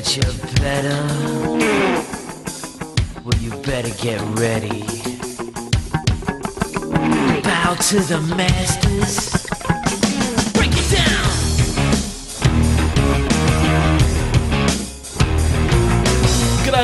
that 0.00 0.16
you're 0.16 0.32
better? 0.62 1.00
Well, 3.24 3.38
you 3.42 3.50
better 3.62 3.90
get 4.00 4.20
ready. 4.38 4.82
Bow 7.42 7.74
to 7.74 7.98
the 7.98 8.20
masters. 8.36 9.32
Break 10.52 10.70
it 10.70 10.92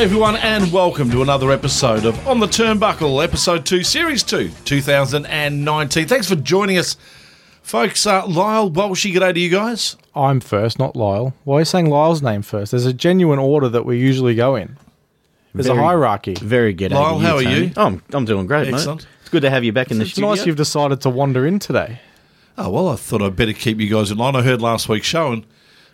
everyone, 0.02 0.36
and 0.36 0.72
welcome 0.72 1.08
to 1.12 1.22
another 1.22 1.52
episode 1.52 2.04
of 2.04 2.26
On 2.26 2.40
the 2.40 2.46
Turnbuckle, 2.48 3.22
Episode 3.22 3.64
2, 3.64 3.84
Series 3.84 4.24
2, 4.24 4.50
2019. 4.64 6.08
Thanks 6.08 6.28
for 6.28 6.34
joining 6.34 6.78
us, 6.78 6.96
folks. 7.64 8.06
Uh, 8.06 8.24
Lyle 8.26 8.70
Walshy, 8.70 9.12
g'day 9.12 9.34
to 9.34 9.40
you 9.40 9.50
guys. 9.50 9.96
I'm 10.14 10.38
first, 10.40 10.78
not 10.78 10.94
Lyle. 10.94 11.34
Why 11.44 11.56
are 11.56 11.60
you 11.62 11.64
saying 11.64 11.90
Lyle's 11.90 12.22
name 12.22 12.42
first? 12.42 12.70
There's 12.70 12.86
a 12.86 12.92
genuine 12.92 13.38
order 13.40 13.68
that 13.68 13.84
we 13.84 13.98
usually 13.98 14.34
go 14.36 14.54
in. 14.54 14.76
There's 15.54 15.66
a 15.66 15.74
Very- 15.74 15.84
hierarchy. 15.84 16.34
Very 16.34 16.72
good. 16.72 16.92
Lyle, 16.92 17.18
how 17.18 17.36
are 17.36 17.42
Tony. 17.42 17.66
you? 17.66 17.72
Oh, 17.76 17.86
I'm, 17.86 18.02
I'm 18.12 18.24
doing 18.24 18.46
great, 18.46 18.72
Excellent. 18.72 19.02
mate. 19.02 19.08
It's 19.22 19.30
good 19.30 19.42
to 19.42 19.50
have 19.50 19.64
you 19.64 19.72
back 19.72 19.90
in 19.90 19.98
the 19.98 20.02
It's 20.04 20.12
studio. 20.12 20.30
nice 20.30 20.46
you've 20.46 20.56
decided 20.56 21.00
to 21.02 21.10
wander 21.10 21.46
in 21.46 21.58
today. 21.58 22.00
Oh, 22.58 22.70
well, 22.70 22.88
I 22.88 22.96
thought 22.96 23.22
I'd 23.22 23.34
better 23.36 23.52
keep 23.52 23.80
you 23.80 23.88
guys 23.88 24.10
in 24.12 24.18
line. 24.18 24.36
I 24.36 24.42
heard 24.42 24.60
last 24.62 24.88
week's 24.88 25.06
show, 25.06 25.32
and, 25.32 25.44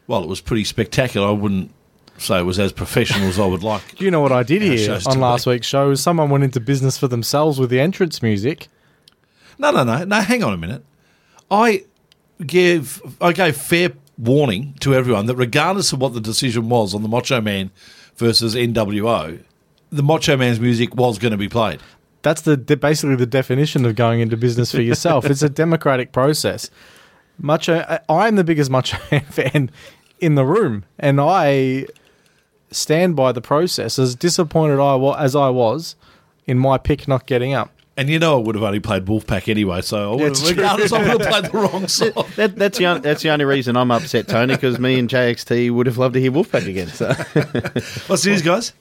well, 0.07 0.23
it 0.23 0.29
was 0.29 0.41
pretty 0.43 0.65
spectacular. 0.65 1.29
I 1.29 1.33
wouldn't 1.33 1.73
say 2.19 2.39
it 2.39 2.43
was 2.45 2.59
as 2.59 2.73
professional 2.73 3.29
as 3.29 3.39
I 3.39 3.47
would 3.47 3.63
like. 3.63 3.95
Do 3.97 4.05
you 4.05 4.11
know 4.11 4.21
what 4.21 4.33
I 4.33 4.43
did 4.43 4.61
Our 4.63 4.69
here 4.69 4.79
show's 4.79 5.07
on 5.07 5.15
too 5.15 5.21
last 5.21 5.47
week's 5.47 5.67
show? 5.67 5.91
Is 5.91 6.03
Someone 6.03 6.29
went 6.31 6.45
into 6.45 6.61
business 6.61 6.99
for 6.99 7.09
themselves 7.09 7.59
with 7.59 7.71
the 7.71 7.81
entrance 7.81 8.23
music. 8.23 8.69
No, 9.59 9.71
no, 9.71 9.85
no, 9.85 10.05
no. 10.05 10.21
Hang 10.21 10.43
on 10.43 10.53
a 10.53 10.59
minute. 10.59 10.85
I 11.51 11.85
give 12.47 13.03
I 13.21 13.33
gave 13.33 13.57
fair 13.57 13.93
warning 14.19 14.75
to 14.81 14.95
everyone 14.95 15.27
that 15.27 15.37
regardless 15.37 15.93
of 15.93 16.01
what 16.01 16.15
the 16.15 16.21
decision 16.21 16.69
was 16.69 16.95
on 16.95 17.03
the 17.03 17.09
Macho 17.09 17.41
Man 17.41 17.71
versus 18.17 18.55
NWO, 18.55 19.41
the 19.91 20.03
Macho 20.03 20.37
Man's 20.37 20.61
music 20.61 20.95
was 20.95 21.19
going 21.19 21.33
to 21.33 21.39
be 21.39 21.49
played. 21.49 21.81
That's 22.23 22.43
the 22.43 22.57
basically 22.57 23.17
the 23.17 23.27
definition 23.27 23.85
of 23.87 23.95
going 23.97 24.21
into 24.21 24.37
business 24.37 24.71
for 24.73 24.83
yourself. 24.83 25.25
it's 25.25 25.43
a 25.43 25.49
democratic 25.49 26.13
process. 26.13 26.71
Macho, 27.39 27.79
I- 27.89 28.01
I'm 28.09 28.37
the 28.37 28.45
biggest 28.45 28.71
Macho 28.71 28.99
Man 29.11 29.23
fan 29.23 29.71
in 30.19 30.35
the 30.35 30.45
room, 30.45 30.85
and 30.99 31.19
I 31.21 31.87
stand 32.71 33.17
by 33.17 33.33
the 33.33 33.41
process. 33.41 33.99
As 33.99 34.15
disappointed 34.15 34.79
I 34.79 34.97
as 35.25 35.35
I 35.35 35.49
was 35.49 35.97
in 36.47 36.59
my 36.59 36.77
pick 36.79 37.09
not 37.09 37.27
getting 37.27 37.55
up. 37.55 37.73
And 38.01 38.09
you 38.09 38.19
know, 38.19 38.39
I 38.39 38.43
would 38.43 38.55
have 38.55 38.65
only 38.65 38.81
played 38.81 39.05
Wolfpack 39.05 39.47
anyway, 39.49 39.83
so 39.83 40.13
I 40.13 40.17
would 40.17 40.31
It's 40.33 40.41
have, 40.49 40.57
regardless, 40.57 40.91
I 40.93 40.99
would 41.03 41.21
have 41.21 41.31
played 41.31 41.45
the 41.53 41.59
wrong 41.59 41.87
song. 41.87 42.13
that, 42.37 42.57
that's 42.57 42.79
the 42.79 42.87
on- 42.87 43.03
that's 43.03 43.23
the 43.23 43.29
only 43.29 43.45
reason 43.45 43.77
I'm 43.77 43.91
upset, 43.91 44.27
Tony, 44.27 44.55
because 44.55 44.79
me 44.79 44.99
and 44.99 45.07
JXT 45.09 45.71
would 45.71 45.85
have 45.87 45.99
loved 45.99 46.15
to 46.15 46.21
hear 46.21 46.33
Wolfpack 46.33 46.67
again. 46.67 46.89
So 46.89 47.09
What's 48.07 48.23
the 48.23 48.31
news, 48.31 48.41
guys? 48.43 48.73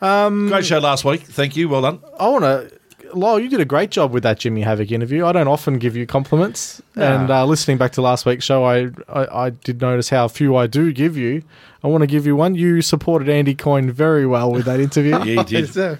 Um, 0.00 0.48
Great 0.48 0.66
show 0.66 0.78
last 0.78 1.04
week. 1.04 1.22
Thank 1.22 1.56
you. 1.56 1.68
Well 1.68 1.82
done. 1.82 1.98
I 2.20 2.28
want 2.28 2.44
to. 2.44 2.70
Lyle, 3.12 3.38
you 3.40 3.48
did 3.48 3.60
a 3.60 3.64
great 3.64 3.90
job 3.90 4.12
with 4.12 4.22
that 4.24 4.38
Jimmy 4.38 4.60
Havoc 4.62 4.90
interview. 4.92 5.24
I 5.24 5.32
don't 5.32 5.46
often 5.48 5.78
give 5.78 5.96
you 5.96 6.06
compliments, 6.06 6.80
and 6.96 7.30
uh, 7.30 7.44
listening 7.46 7.76
back 7.78 7.92
to 7.92 8.02
last 8.02 8.24
week's 8.26 8.44
show, 8.44 8.64
I, 8.64 8.90
I 9.08 9.46
I 9.46 9.50
did 9.50 9.80
notice 9.80 10.10
how 10.10 10.26
few 10.28 10.56
I 10.56 10.66
do 10.68 10.92
give 10.92 11.16
you. 11.16 11.42
I 11.82 11.88
want 11.88 12.02
to 12.02 12.06
give 12.06 12.24
you 12.26 12.34
one. 12.36 12.54
You 12.54 12.82
supported 12.82 13.28
Andy 13.28 13.54
Coyne 13.54 13.90
very 13.90 14.26
well 14.26 14.52
with 14.52 14.64
that 14.66 14.78
interview. 14.80 15.12
Yeah, 15.24 15.40
you 15.40 15.44
did. 15.44 15.68
So, 15.72 15.98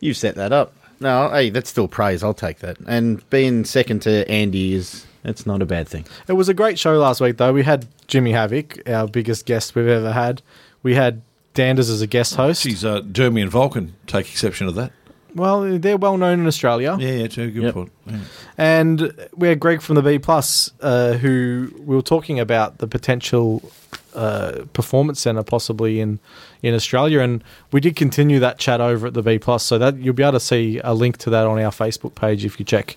you 0.00 0.14
set 0.14 0.34
that 0.36 0.52
up. 0.52 0.74
No, 1.00 1.30
hey, 1.30 1.50
that's 1.50 1.70
still 1.70 1.88
praise. 1.88 2.22
I'll 2.22 2.34
take 2.34 2.58
that. 2.58 2.76
And 2.86 3.28
being 3.30 3.64
second 3.64 4.02
to 4.02 4.28
Andy 4.30 4.74
is 4.74 5.06
it's 5.24 5.46
not 5.46 5.62
a 5.62 5.66
bad 5.66 5.88
thing. 5.88 6.06
It 6.26 6.32
was 6.34 6.48
a 6.48 6.54
great 6.54 6.78
show 6.78 6.98
last 6.98 7.20
week, 7.20 7.36
though. 7.36 7.52
We 7.52 7.62
had 7.62 7.86
Jimmy 8.06 8.32
Havoc, 8.32 8.88
our 8.88 9.06
biggest 9.06 9.46
guest 9.46 9.74
we've 9.74 9.86
ever 9.88 10.12
had. 10.12 10.42
We 10.82 10.94
had 10.94 11.22
Danders 11.54 11.90
as 11.90 12.00
a 12.02 12.06
guest 12.06 12.34
host. 12.36 12.62
Geez, 12.62 12.84
uh, 12.84 13.00
Jeremy 13.12 13.42
and 13.42 13.50
Vulcan 13.50 13.94
take 14.06 14.30
exception 14.30 14.66
of 14.68 14.74
that. 14.76 14.92
Well, 15.34 15.78
they're 15.78 15.96
well 15.98 16.16
known 16.16 16.40
in 16.40 16.46
Australia. 16.46 16.96
Yeah, 16.98 17.10
yeah, 17.12 17.26
too. 17.28 17.50
Good 17.50 17.62
Yep. 17.64 17.74
point. 17.74 17.92
Yeah. 18.06 18.18
And 18.56 19.12
we 19.36 19.48
had 19.48 19.60
Greg 19.60 19.82
from 19.82 19.96
the 19.96 20.02
B 20.02 20.18
Plus, 20.18 20.70
uh, 20.80 21.12
who 21.14 21.70
we 21.78 21.94
were 21.94 22.02
talking 22.02 22.40
about 22.40 22.78
the 22.78 22.86
potential 22.88 23.70
uh, 24.18 24.64
performance 24.72 25.20
center 25.20 25.42
possibly 25.42 26.00
in 26.00 26.18
in 26.62 26.74
Australia, 26.74 27.20
and 27.20 27.42
we 27.72 27.80
did 27.80 27.94
continue 27.96 28.38
that 28.40 28.58
chat 28.58 28.80
over 28.80 29.06
at 29.06 29.14
the 29.14 29.22
B 29.22 29.38
Plus, 29.38 29.62
so 29.64 29.78
that 29.78 29.96
you'll 29.98 30.14
be 30.14 30.22
able 30.22 30.32
to 30.32 30.40
see 30.40 30.80
a 30.82 30.92
link 30.94 31.16
to 31.18 31.30
that 31.30 31.46
on 31.46 31.58
our 31.58 31.70
Facebook 31.70 32.14
page 32.14 32.44
if 32.44 32.58
you 32.58 32.64
check 32.66 32.96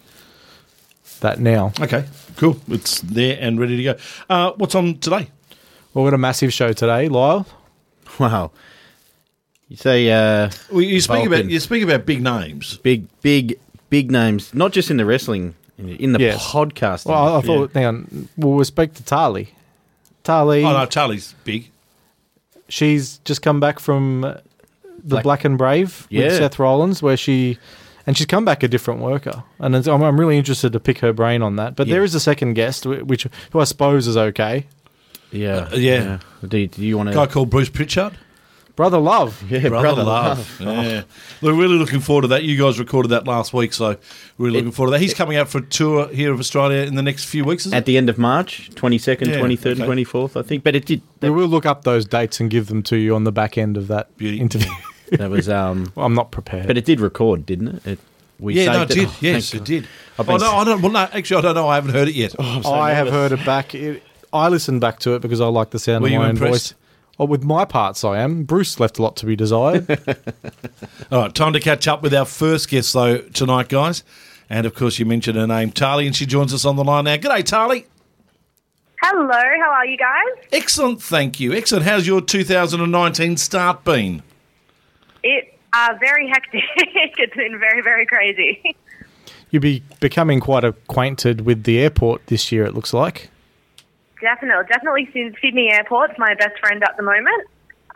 that 1.21 1.39
now. 1.39 1.71
Okay, 1.79 2.05
cool. 2.37 2.57
It's 2.67 2.99
there 3.01 3.37
and 3.39 3.59
ready 3.59 3.77
to 3.77 3.83
go. 3.83 3.95
Uh, 4.29 4.51
what's 4.57 4.73
on 4.75 4.97
today? 4.97 5.29
Well, 5.93 6.03
we've 6.03 6.11
got 6.11 6.15
a 6.15 6.17
massive 6.17 6.51
show 6.53 6.73
today, 6.73 7.07
Lyle. 7.09 7.45
Wow. 8.19 8.51
You 9.67 9.77
say 9.77 10.09
uh, 10.11 10.49
Well, 10.71 10.81
you 10.81 10.99
speak 10.99 11.15
Vulcan. 11.17 11.33
about 11.33 11.45
you 11.51 11.59
speak 11.59 11.83
about 11.83 12.05
big 12.05 12.21
names. 12.21 12.77
big, 12.77 13.07
big, 13.21 13.57
big 13.89 14.11
names, 14.11 14.53
not 14.53 14.71
just 14.73 14.89
in 14.91 14.97
the 14.97 15.05
wrestling, 15.05 15.53
in 15.77 16.11
the 16.13 16.19
Yes. 16.19 16.45
podcasting. 16.51 17.05
Well, 17.07 17.35
I, 17.35 17.37
I 17.37 17.41
thought, 17.41 17.71
hang 17.73 17.85
on, 17.85 18.27
well, 18.37 18.53
we'll 18.55 18.65
speak 18.65 18.93
to 18.95 19.03
Tarlee. 19.03 19.47
Tarlee, 20.23 20.63
Oh 20.63 20.73
no, 20.73 20.85
Tarlee's 20.85 21.33
big. 21.43 21.69
she's 22.69 23.17
just 23.25 23.41
come 23.41 23.59
back 23.59 23.79
from 23.79 24.21
the 24.21 24.41
Black- 25.03 25.23
Black, 25.23 25.45
and 25.45 25.57
Brave 25.57 26.07
Yeah. 26.09 26.25
with 26.25 26.37
Seth 26.37 26.59
Rollins, 26.59 27.01
where 27.01 27.17
she 27.17 27.57
and 28.07 28.17
she's 28.17 28.25
come 28.25 28.43
back 28.45 28.63
a 28.63 28.67
different 28.67 28.99
worker, 28.99 29.43
and 29.59 29.75
it's, 29.75 29.87
I'm, 29.87 30.01
I'm 30.01 30.19
really 30.19 30.37
interested 30.37 30.73
to 30.73 30.79
pick 30.79 30.99
her 30.99 31.13
brain 31.13 31.41
on 31.43 31.55
that. 31.57 31.75
But 31.75 31.87
Yeah. 31.87 31.95
there 31.95 32.03
is 32.03 32.15
a 32.15 32.19
second 32.19 32.53
guest, 32.55 32.83
wh- 32.85 33.05
which 33.07 33.27
who 33.51 33.59
I 33.59 33.63
suppose 33.63 34.07
is 34.07 34.17
okay, 34.17 34.65
yeah, 35.31 35.67
Uh, 35.71 35.75
yeah. 35.75 36.19
Do, 36.47 36.57
you- 36.57 36.67
do 36.67 36.81
you 36.83 36.97
want 36.97 37.09
A 37.09 37.13
guy 37.13 37.27
called 37.27 37.49
Bruce 37.49 37.69
Prichard. 37.69 38.13
Brother 38.75 38.97
Love. 38.97 39.43
Yeah, 39.49 39.69
Brother, 39.69 40.03
Love. 40.03 40.59
Yeah. 40.59 41.03
We're 41.41 41.53
really 41.53 41.75
looking 41.77 41.99
forward 41.99 42.23
to 42.23 42.27
that. 42.29 42.43
You 42.43 42.57
guys 42.61 42.79
recorded 42.79 43.09
that 43.09 43.25
last 43.27 43.53
week, 43.53 43.73
so 43.73 43.97
we're 44.37 44.45
really 44.47 44.57
looking 44.59 44.71
forward 44.71 44.89
to 44.91 44.91
that. 44.97 45.01
He's 45.01 45.13
coming 45.13 45.37
out 45.37 45.49
for 45.49 45.59
a 45.59 45.61
tour 45.65 46.07
here 46.09 46.31
of 46.33 46.39
Australia 46.39 46.81
in 46.83 46.95
the 46.95 47.01
next 47.01 47.25
few 47.25 47.43
weeks, 47.45 47.65
is 47.65 47.73
At 47.73 47.79
it? 47.83 47.85
the 47.85 47.97
end 47.97 48.09
of 48.09 48.17
March, 48.17 48.69
twenty 48.75 48.97
second, 48.97 49.29
Yeah, 49.29 49.39
twenty 49.39 49.55
third, 49.55 49.77
okay. 49.77 49.85
twenty 49.85 50.03
fourth, 50.03 50.35
I 50.37 50.41
think. 50.41 50.63
But 50.63 50.75
it 50.75 50.85
did. 50.85 51.01
We 51.21 51.29
will 51.29 51.47
look 51.47 51.65
up 51.65 51.83
those 51.83 52.05
dates 52.05 52.39
and 52.39 52.49
give 52.49 52.67
them 52.67 52.81
to 52.83 52.97
you 52.97 53.15
on 53.15 53.23
the 53.23 53.31
back 53.31 53.57
end 53.57 53.77
of 53.77 53.87
that 53.87 54.15
Beauty. 54.17 54.39
interview. 54.39 54.71
That 55.11 55.29
was 55.29 55.49
um. 55.49 55.91
Well, 55.95 56.05
I'm 56.05 56.13
not 56.13 56.31
prepared. 56.31 56.67
But 56.67 56.77
it 56.77 56.85
did 56.85 57.01
record, 57.01 57.45
didn't 57.45 57.67
it? 57.67 57.85
it 57.85 57.99
we 58.39 58.53
yeah, 58.53 58.71
no, 58.71 58.81
it 58.83 58.91
saved 58.93 58.99
did. 58.99 59.07
Oh, 59.09 59.17
yes, 59.19 59.53
it 59.53 59.65
did. 59.65 59.87
I've 60.17 60.29
Oh, 60.29 60.37
no, 60.37 60.51
I 60.55 60.63
don't, 60.63 60.81
well, 60.81 60.91
no, 60.93 60.99
actually, 60.99 61.37
I 61.39 61.41
don't 61.41 61.55
know. 61.55 61.67
I 61.67 61.75
haven't 61.75 61.91
heard 61.91 62.07
it 62.07 62.15
yet. 62.15 62.33
I 62.39 62.93
have 62.93 63.09
heard 63.09 63.33
it 63.33 63.45
back. 63.45 63.75
It, 63.75 64.01
I 64.31 64.47
listened 64.47 64.79
back 64.79 64.99
to 64.99 65.13
it 65.15 65.21
because 65.21 65.41
I 65.41 65.47
like 65.47 65.71
the 65.71 65.79
sound 65.79 66.01
Were 66.03 66.07
of 66.07 66.13
you 66.13 66.19
my 66.19 66.25
own 66.25 66.29
impressed? 66.31 66.71
voice. 66.71 66.80
Oh, 67.21 67.25
with 67.25 67.43
my 67.43 67.65
parts, 67.65 68.03
I 68.03 68.17
am. 68.17 68.45
Bruce 68.45 68.79
left 68.79 68.97
a 68.97 69.03
lot 69.03 69.15
to 69.17 69.27
be 69.27 69.35
desired. 69.35 69.87
All 71.11 71.21
right, 71.21 71.35
time 71.35 71.53
to 71.53 71.59
catch 71.59 71.87
up 71.87 72.01
with 72.01 72.15
our 72.15 72.25
first 72.25 72.67
guest, 72.67 72.93
though, 72.93 73.19
tonight, 73.19 73.69
guys. 73.69 74.03
And 74.49 74.65
of 74.65 74.73
course, 74.73 74.97
you 74.97 75.05
mentioned 75.05 75.37
her 75.37 75.45
name, 75.45 75.71
Tarlee, 75.71 76.07
and 76.07 76.15
she 76.15 76.25
joins 76.25 76.51
us 76.51 76.65
on 76.65 76.77
the 76.77 76.83
line 76.83 77.03
now. 77.03 77.17
G'day, 77.17 77.43
Tarlee. 77.43 77.85
Hello, 79.03 79.29
how 79.29 79.71
are 79.71 79.85
you 79.85 79.97
guys? 79.97 80.47
Excellent, 80.51 80.99
thank 80.99 81.39
you. 81.39 81.53
Excellent. 81.53 81.85
How's 81.85 82.07
your 82.07 82.21
2019 82.21 83.37
start 83.37 83.83
been? 83.83 84.23
It 85.21 85.59
uh, 85.73 85.93
very 85.99 86.27
hectic. 86.27 86.63
it's 86.75 87.35
been 87.35 87.59
very, 87.59 87.83
very 87.83 88.07
crazy. 88.07 88.75
You'll 89.51 89.61
be 89.61 89.83
becoming 89.99 90.39
quite 90.39 90.63
acquainted 90.63 91.41
with 91.41 91.65
the 91.65 91.77
airport 91.81 92.25
this 92.25 92.51
year, 92.51 92.65
it 92.65 92.73
looks 92.73 92.95
like. 92.95 93.29
Definitely, 94.21 94.65
definitely 94.69 95.09
Sydney 95.41 95.69
Airport's 95.71 96.13
my 96.17 96.35
best 96.35 96.59
friend 96.59 96.83
at 96.83 96.95
the 96.97 97.03
moment. 97.03 97.47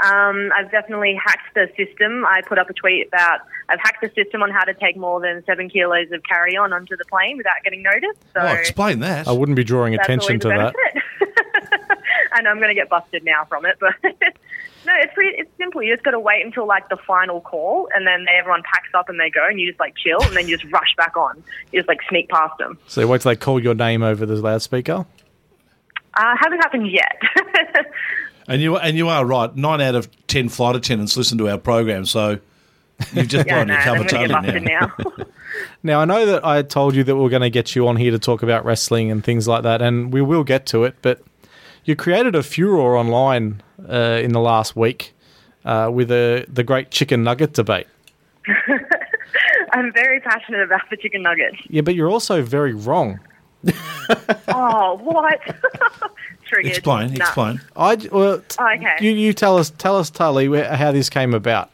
Um, 0.04 0.52
I've 0.58 0.70
definitely 0.72 1.16
hacked 1.24 1.54
the 1.54 1.70
system. 1.78 2.26
I 2.26 2.42
put 2.42 2.58
up 2.60 2.70
a 2.70 2.74
tweet 2.74 3.08
about 3.08 3.40
I've 3.70 3.80
hacked 3.80 4.02
the 4.02 4.10
system 4.14 4.44
on 4.44 4.52
how 4.52 4.66
to 4.66 4.74
take 4.74 4.98
more 4.98 5.22
than 5.22 5.42
seven 5.46 5.70
kilos 5.70 6.12
of 6.12 6.22
carry 6.24 6.58
on 6.58 6.74
onto 6.74 6.98
the 6.98 7.06
plane 7.06 7.38
without 7.38 7.56
getting 7.64 7.82
noticed. 7.82 8.20
So 8.34 8.42
Oh, 8.42 8.48
explain 8.48 9.00
that. 9.00 9.26
I 9.28 9.32
wouldn't 9.32 9.56
be 9.56 9.64
drawing 9.64 9.94
that's 9.94 10.04
attention 10.06 10.32
always 10.34 10.42
to 10.42 10.50
a 10.50 10.58
that. 10.58 10.74
benefit. 10.74 11.98
I 12.34 12.42
know 12.42 12.50
I'm 12.50 12.58
going 12.58 12.68
to 12.70 12.76
get 12.76 12.90
busted 12.90 13.24
now 13.24 13.46
from 13.46 13.66
it, 13.66 13.78
but 13.80 13.94
no, 14.04 14.94
it's 15.02 15.14
pretty. 15.14 15.38
It's 15.38 15.50
simple. 15.58 15.82
You 15.82 15.94
just 15.94 16.04
got 16.04 16.12
to 16.12 16.20
wait 16.20 16.46
until 16.46 16.68
like 16.68 16.90
the 16.90 16.98
final 16.98 17.40
call, 17.40 17.88
and 17.96 18.06
then 18.06 18.26
everyone 18.38 18.64
packs 18.64 18.90
up 18.94 19.08
and 19.08 19.18
they 19.18 19.30
go, 19.30 19.48
and 19.48 19.60
you 19.62 19.68
just 19.70 19.80
like 19.80 19.96
chill, 19.96 20.22
and 20.22 20.36
then 20.36 20.48
you 20.50 20.58
just 20.58 20.70
rush 20.74 20.94
back 20.98 21.16
on. 21.16 21.42
You 21.72 21.80
just 21.80 21.88
like 21.88 22.02
sneak 22.10 22.28
past 22.28 22.58
them. 22.60 22.78
So 22.88 23.08
wait 23.08 23.22
till 23.22 23.32
they 23.32 23.38
call 23.38 23.62
your 23.64 23.76
name 23.76 24.04
over 24.04 24.26
the 24.26 24.36
loudspeaker. 24.36 25.06
Uh, 26.16 26.36
hasn't 26.40 26.62
happened 26.64 26.90
yet. 26.92 27.22
And 28.48 28.62
you 28.62 28.78
and 28.78 28.96
you 28.96 29.10
are 29.10 29.26
right. 29.26 29.56
Nine 29.56 29.82
out 29.82 29.96
of 29.96 30.28
ten 30.28 30.50
flight 30.50 30.76
attendants 30.76 31.18
listen 31.18 31.38
to 31.40 31.50
our 31.50 31.58
program, 31.58 32.06
so 32.06 32.40
you've 33.14 33.28
just 33.28 33.48
yeah, 33.48 33.64
blown 33.64 33.68
no, 33.68 33.74
your 33.74 33.82
I'm 33.82 33.86
cover 34.06 34.10
going 34.10 34.30
totally 34.30 34.60
now. 34.60 34.94
now. 34.98 35.26
Now 35.84 36.02
I 36.02 36.06
know 36.06 36.26
that 36.26 36.46
I 36.46 36.62
told 36.64 36.96
you 36.96 37.04
that 37.06 37.16
we 37.16 37.26
are 37.26 37.30
going 37.30 37.42
to 37.42 37.50
get 37.50 37.76
you 37.76 37.88
on 37.88 37.96
here 37.96 38.12
to 38.12 38.20
talk 38.20 38.44
about 38.44 38.66
wrestling 38.66 39.10
and 39.10 39.24
things 39.24 39.48
like 39.48 39.64
that, 39.64 39.82
and 39.82 40.12
we 40.12 40.22
will 40.22 40.44
get 40.44 40.66
to 40.68 40.84
it. 40.84 40.96
But 41.02 41.24
you 41.86 41.96
created 41.96 42.36
a 42.36 42.44
furor 42.44 42.98
online 42.98 43.62
uh, 43.90 44.20
in 44.22 44.34
the 44.34 44.40
last 44.42 44.76
week 44.76 45.14
uh, 45.64 45.90
with 45.94 46.12
a, 46.12 46.46
the 46.50 46.64
great 46.64 46.92
chicken 46.92 47.24
nugget 47.24 47.54
debate. 47.54 47.88
I'm 49.72 49.94
very 49.94 50.20
passionate 50.20 50.62
about 50.62 50.82
the 50.90 50.98
chicken 50.98 51.22
nuggets. 51.22 51.58
Yeah, 51.70 51.82
but 51.82 51.96
you're 51.96 52.10
also 52.10 52.42
very 52.42 52.74
wrong. 52.74 53.20
Oh, 54.48 55.00
what? 55.04 55.40
Triggered. 56.46 56.72
Explain, 56.72 57.14
Nah. 57.14 57.26
explain. 57.26 57.62
I 57.76 57.96
j- 57.96 58.10
well, 58.10 58.40
t- 58.48 58.58
okay. 58.62 58.96
you 59.02 59.12
you 59.12 59.34
tell 59.34 59.58
us 59.58 59.72
tell 59.72 59.98
us 59.98 60.12
Tarlee 60.12 60.64
how 60.76 60.92
this 60.92 61.10
came 61.10 61.34
about. 61.34 61.72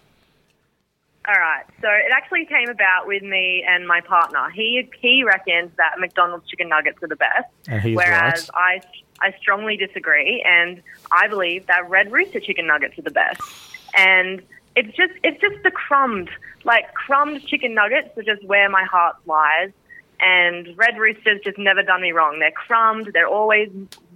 All 1.27 1.35
right. 1.35 1.63
So 1.81 1.87
it 1.89 2.11
actually 2.13 2.45
came 2.45 2.69
about 2.69 3.05
with 3.05 3.21
me 3.21 3.63
and 3.67 3.85
my 3.87 3.99
partner. 4.01 4.49
He 4.49 4.89
he 4.99 5.23
reckons 5.23 5.71
that 5.77 5.99
McDonald's 5.99 6.47
chicken 6.49 6.69
nuggets 6.69 6.97
are 7.03 7.07
the 7.07 7.15
best, 7.17 7.47
And 7.67 7.81
he's 7.81 7.95
whereas 7.97 8.49
right. 8.55 8.81
I 9.21 9.27
I 9.27 9.35
strongly 9.39 9.75
disagree, 9.77 10.41
and 10.47 10.81
I 11.11 11.27
believe 11.27 11.67
that 11.67 11.89
Red 11.89 12.11
Rooster 12.11 12.39
chicken 12.39 12.65
nuggets 12.65 12.97
are 12.97 13.03
the 13.03 13.11
best. 13.11 13.41
And 13.97 14.41
it's 14.77 14.95
just 14.95 15.11
it's 15.23 15.39
just 15.41 15.61
the 15.63 15.71
crumbed 15.71 16.29
like 16.63 16.93
crumbed 16.93 17.45
chicken 17.45 17.73
nuggets 17.75 18.17
are 18.17 18.23
just 18.23 18.43
where 18.45 18.69
my 18.69 18.83
heart 18.85 19.17
lies. 19.25 19.71
And 20.21 20.77
Red 20.77 20.97
Rooster's 20.97 21.41
just 21.43 21.57
never 21.57 21.81
done 21.81 22.01
me 22.01 22.11
wrong. 22.11 22.39
They're 22.39 22.51
crumbed. 22.51 23.09
They're 23.13 23.27
always 23.27 23.69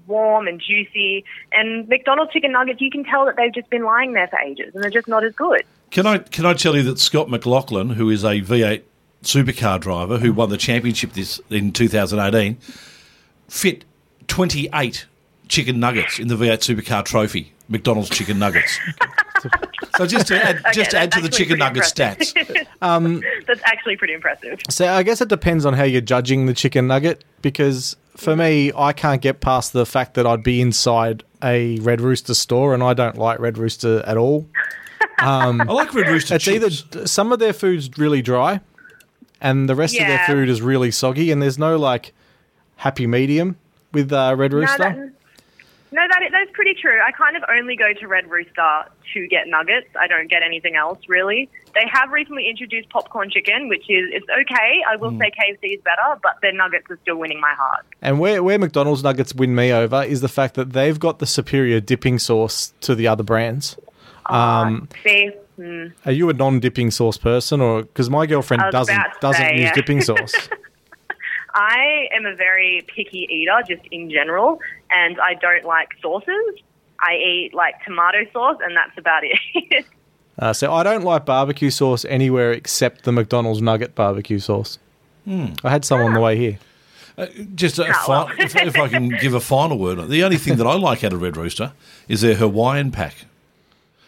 warm 0.08 0.48
and 0.48 0.62
juicy. 0.62 1.26
And 1.52 1.88
McDonald's 1.88 2.32
chicken 2.32 2.52
nuggets, 2.52 2.80
you 2.82 2.92
can 2.92 3.04
tell 3.04 3.26
that 3.26 3.36
they've 3.36 3.54
just 3.54 3.70
been 3.70 3.84
lying 3.84 4.14
there 4.14 4.28
for 4.28 4.40
ages, 4.40 4.74
and 4.74 4.84
they're 4.84 4.92
just 4.92 5.08
not 5.08 5.24
as 5.24 5.34
good. 5.34 5.64
Can 5.92 6.06
I 6.06 6.20
can 6.20 6.46
I 6.46 6.54
tell 6.54 6.76
you 6.76 6.84
that 6.84 7.00
Scott 7.00 7.30
McLaughlin, 7.30 7.92
who 7.92 8.10
is 8.10 8.24
a 8.24 8.42
V8 8.42 8.84
supercar 9.24 9.80
driver 9.80 10.20
who 10.20 10.34
won 10.34 10.50
the 10.50 10.58
championship 10.58 11.14
this 11.14 11.40
in 11.50 11.72
2018, 11.72 12.58
fit 13.48 13.86
28 14.28 15.06
chicken 15.48 15.80
nuggets 15.80 16.20
in 16.20 16.28
the 16.28 16.36
V8 16.36 16.60
supercar 16.60 17.04
trophy. 17.04 17.52
McDonald's 17.68 18.10
chicken 18.10 18.38
nuggets. 18.38 18.80
so 19.98 20.06
just 20.06 20.28
to 20.28 20.44
add, 20.44 20.64
just 20.74 20.92
to 20.92 20.98
add 20.98 21.12
to 21.14 21.22
the 21.22 21.30
chicken 21.30 21.60
nugget 21.60 21.84
pretty 21.96 22.26
stats. 22.26 22.68
That's 23.48 23.62
actually 23.64 23.98
pretty 23.98 24.14
impressive. 24.14 24.60
So 24.70 24.88
I 24.88 25.04
guess 25.04 25.22
it 25.22 25.30
depends 25.30 25.66
on 25.66 25.74
how 25.74 25.84
you're 25.84 26.02
judging 26.02 26.46
the 26.46 26.54
chicken 26.54 26.88
nugget 26.88 27.24
because 27.42 27.96
for 28.16 28.36
me, 28.36 28.72
I 28.76 28.94
can't 28.94 29.22
get 29.22 29.42
past 29.42 29.74
the 29.74 29.86
fact 29.86 30.14
that 30.16 30.26
I'd 30.26 30.44
be 30.44 30.62
inside 30.62 31.24
a 31.44 31.80
Red 31.80 32.02
Rooster 32.02 32.34
store 32.34 32.74
and 32.74 32.82
I 32.82 32.94
don't 32.94 33.18
like 33.18 33.40
Red 33.40 33.58
Rooster 33.58 34.02
at 34.06 34.18
all. 34.18 34.48
I 35.20 35.52
like 35.52 35.94
Red 35.94 36.08
Rooster 36.08 36.36
It's 36.36 36.46
chips. 36.46 36.86
either 36.92 37.06
some 37.08 37.32
of 37.32 37.40
their 37.40 37.54
food's 37.54 37.98
really 37.98 38.22
dry 38.22 38.60
and 39.42 39.70
the 39.70 39.76
rest 39.76 40.00
of 40.00 40.08
their 40.08 40.26
food 40.26 40.50
is 40.50 40.62
really 40.62 40.92
soggy 40.92 41.32
and 41.32 41.42
there's 41.42 41.58
no 41.60 41.78
like 41.78 42.14
happy 42.78 43.08
medium 43.08 43.58
with 43.94 44.12
uh, 44.12 44.34
Red 44.38 44.52
No, 44.52 44.58
Rooster. 44.60 44.78
that, 44.78 44.98
no, 44.98 46.02
that 46.10 46.20
that's 46.32 46.52
pretty 46.54 46.74
true. 46.74 47.00
I 47.06 47.12
kind 47.12 47.38
of 47.38 47.44
only 47.50 47.76
go 47.76 47.94
to 47.94 48.08
Red 48.08 48.30
Rooster 48.30 48.86
to 49.16 49.28
get 49.28 49.48
nuggets. 49.48 49.88
I 50.00 50.08
don't 50.08 50.30
get 50.30 50.44
anything 50.44 50.76
else 50.76 51.00
really. 51.08 51.50
They 51.74 51.88
have 51.92 52.12
recently 52.12 52.50
introduced 52.50 52.90
popcorn 52.90 53.30
chicken, 53.32 53.70
which 53.70 53.90
is 53.90 54.10
it's 54.12 54.28
okay. 54.30 54.84
I 54.88 54.98
will 54.98 55.18
say 55.18 55.32
KFC 55.32 55.76
is 55.78 55.82
better, 55.82 56.20
but 56.22 56.34
their 56.42 56.54
nuggets 56.54 56.86
are 56.90 57.00
still 57.02 57.16
winning 57.16 57.40
my 57.40 57.54
heart. 57.54 57.86
And 58.02 58.20
where, 58.20 58.44
where 58.44 58.60
McDonald's 58.60 59.04
nuggets 59.04 59.34
win 59.34 59.56
me 59.56 59.72
over 59.72 60.04
is 60.04 60.22
the 60.22 60.28
fact 60.28 60.56
that 60.56 60.74
they've 60.74 61.00
got 61.00 61.20
the 61.20 61.26
superior 61.26 61.80
dipping 61.80 62.20
sauce 62.20 62.74
to 62.82 62.94
the 62.94 63.08
other 63.08 63.24
brands. 63.24 63.78
Um, 64.28 64.90
See, 65.04 65.32
mm, 65.58 65.94
Are 66.06 66.12
you 66.12 66.30
a 66.30 66.34
non-dipping 66.34 66.92
sauce 66.92 67.18
person, 67.18 67.62
or 67.62 67.84
because 67.84 68.10
my 68.10 68.26
girlfriend 68.26 68.64
doesn't 68.72 69.04
doesn't 69.22 69.42
say, 69.42 69.54
use 69.54 69.62
yeah. 69.62 69.74
dipping 69.74 70.02
sauce? 70.10 70.50
I 71.54 72.08
am 72.14 72.26
a 72.26 72.36
very 72.36 72.86
picky 72.94 73.28
eater, 73.32 73.64
just 73.68 73.88
in 73.92 74.10
general, 74.10 74.60
and 74.92 75.18
I 75.22 75.36
don't 75.36 75.64
like 75.64 75.90
sauces. 76.02 76.62
I 77.08 77.16
eat 77.16 77.52
like 77.54 77.84
tomato 77.84 78.26
sauce, 78.34 78.58
and 78.64 78.76
that's 78.76 78.98
about 78.98 79.24
it. 79.24 79.86
uh, 80.40 80.54
so 80.54 80.74
I 80.74 80.84
don't 80.84 81.04
like 81.04 81.26
barbecue 81.26 81.70
sauce 81.70 82.06
anywhere 82.06 82.52
except 82.52 83.04
the 83.04 83.12
McDonald's 83.12 83.62
nugget 83.62 83.96
barbecue 83.96 84.40
sauce. 84.40 84.80
Hmm. 85.26 85.48
I 85.64 85.70
had 85.72 85.86
some 85.86 86.02
on 86.02 86.14
the 86.14 86.20
way 86.20 86.38
here. 86.38 86.60
Uh, 87.18 87.28
just 87.56 87.80
a 87.80 87.86
Oh, 87.88 88.06
well. 88.08 88.28
fi- 88.28 88.44
if, 88.44 88.56
if 88.56 88.78
I 88.78 88.88
can 88.90 89.10
give 89.10 89.34
a 89.34 89.40
final 89.40 89.78
word, 89.80 90.10
the 90.10 90.24
only 90.24 90.38
thing 90.38 90.58
that 90.58 90.68
I 90.68 90.74
like 90.76 91.04
out 91.04 91.14
of 91.14 91.22
Red 91.22 91.38
Rooster 91.38 91.72
is 92.08 92.22
their 92.22 92.36
Hawaiian 92.36 92.92
pack. 92.92 93.26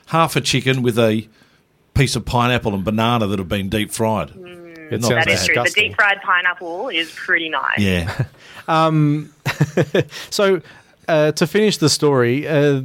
Half 0.08 0.36
a 0.36 0.42
chicken 0.42 0.82
with 0.82 1.00
a 1.00 1.28
piece 1.94 2.16
of 2.16 2.26
pineapple 2.26 2.74
and 2.74 2.84
banana 2.84 3.26
that 3.28 3.40
have 3.40 3.48
been 3.50 3.70
deep 3.70 3.92
fried. 3.92 4.30
It 4.32 5.02
Not 5.02 5.02
sounds 5.02 5.08
that 5.10 5.26
bad. 5.26 5.30
is 5.34 5.46
true. 5.46 5.64
The 5.64 5.70
deep 5.74 5.96
fried 5.96 6.22
pineapple 6.22 6.90
is 6.90 7.12
pretty 7.12 7.50
nice. 7.50 7.80
Yeah. 7.80 8.26
Um, 8.70 9.34
so 10.30 10.62
uh, 11.08 11.32
to 11.34 11.48
finish 11.48 11.78
the 11.78 11.90
story, 11.90 12.48
uh, 12.48 12.82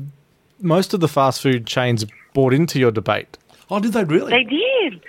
most 0.61 0.95
of 0.95 1.01
the 1.01 1.09
fast 1.09 1.43
food 1.43 1.67
chains 1.67 2.05
bought 2.35 2.53
into 2.55 2.79
your 2.79 2.91
debate. 2.91 3.39
oh, 3.71 3.81
did 3.81 3.93
they 3.93 4.05
really? 4.05 4.31
They 4.31 4.45
did. 4.45 5.03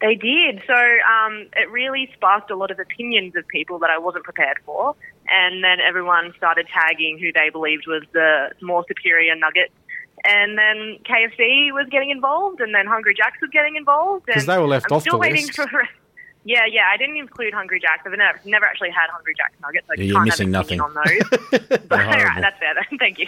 They 0.00 0.14
did. 0.14 0.62
So 0.66 0.74
um, 0.74 1.46
it 1.56 1.70
really 1.70 2.10
sparked 2.14 2.50
a 2.50 2.56
lot 2.56 2.70
of 2.70 2.78
opinions 2.78 3.34
of 3.34 3.46
people 3.48 3.78
that 3.78 3.88
I 3.90 3.98
wasn't 3.98 4.24
prepared 4.24 4.58
for. 4.66 4.94
And 5.28 5.64
then 5.64 5.78
everyone 5.80 6.32
started 6.36 6.66
tagging 6.72 7.18
who 7.18 7.32
they 7.32 7.48
believed 7.50 7.84
was 7.86 8.02
the 8.12 8.50
more 8.60 8.84
superior 8.88 9.34
nugget. 9.34 9.72
And 10.24 10.58
then 10.58 10.98
KFC 11.04 11.72
was 11.72 11.86
getting 11.90 12.10
involved, 12.10 12.60
and 12.60 12.74
then 12.74 12.86
Hungry 12.86 13.14
Jack's 13.14 13.40
was 13.40 13.50
getting 13.50 13.76
involved. 13.76 14.26
'Cause 14.26 14.42
and 14.42 14.48
they 14.48 14.58
were 14.58 14.66
left 14.66 14.86
I'm 14.90 14.96
off 14.96 15.02
still 15.02 15.12
the 15.14 15.18
waiting 15.18 15.46
list. 15.46 15.54
For, 15.56 15.88
yeah, 16.46 16.64
yeah, 16.70 16.82
I 16.92 16.96
didn't 16.96 17.16
include 17.16 17.52
Hungry 17.52 17.80
Jack's. 17.80 18.06
I've 18.06 18.16
never, 18.16 18.40
never 18.44 18.64
actually 18.64 18.90
had 18.90 19.10
Hungry 19.10 19.34
Jack's 19.36 19.60
nuggets. 19.60 19.86
So 19.88 19.94
Yeah, 19.96 20.04
you're 20.04 20.22
missing 20.24 20.52
have 20.54 20.70
an 20.70 20.78
opinion 20.78 20.92
nothing. 20.94 21.20
on 21.20 21.60
those. 21.60 21.60
But, 21.88 21.90
all 22.00 22.04
horrible. 22.06 22.24
right, 22.24 22.40
that's 22.40 22.58
fair. 22.58 22.74
Then. 22.74 22.98
Thank 22.98 23.18
you. 23.18 23.26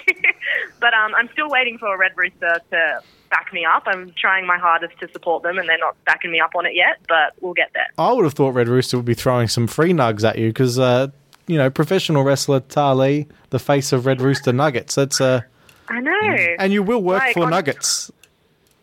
but 0.80 0.94
um, 0.94 1.14
I'm 1.16 1.28
still 1.32 1.48
waiting 1.50 1.76
for 1.78 1.92
a 1.94 1.98
Red 1.98 2.12
Rooster 2.16 2.60
to 2.70 3.02
back 3.30 3.52
me 3.52 3.64
up. 3.64 3.82
I'm 3.86 4.12
trying 4.16 4.46
my 4.46 4.56
hardest 4.56 4.98
to 5.00 5.08
support 5.12 5.42
them, 5.42 5.58
and 5.58 5.68
they're 5.68 5.78
not 5.78 5.96
backing 6.06 6.30
me 6.30 6.40
up 6.40 6.52
on 6.54 6.64
it 6.64 6.74
yet. 6.74 6.98
But 7.08 7.34
we'll 7.40 7.54
get 7.54 7.70
there. 7.74 7.86
I 7.98 8.12
would 8.12 8.24
have 8.24 8.34
thought 8.34 8.54
Red 8.54 8.68
Rooster 8.68 8.96
would 8.96 9.04
be 9.06 9.14
throwing 9.14 9.48
some 9.48 9.66
free 9.66 9.92
nugs 9.92 10.22
at 10.26 10.38
you 10.38 10.48
because, 10.48 10.78
uh, 10.78 11.08
you 11.46 11.58
know, 11.58 11.68
professional 11.70 12.22
wrestler 12.22 12.60
Tarlee, 12.60 13.26
the 13.50 13.58
face 13.58 13.92
of 13.92 14.06
Red 14.06 14.20
Rooster 14.20 14.52
Nuggets. 14.52 14.94
That's 14.94 15.20
uh, 15.20 15.40
I 15.88 16.00
know. 16.00 16.20
and 16.58 16.72
you 16.72 16.82
will 16.82 17.02
work 17.02 17.20
Like, 17.22 17.34
for 17.34 17.44
on- 17.44 17.50
Nuggets. 17.50 18.10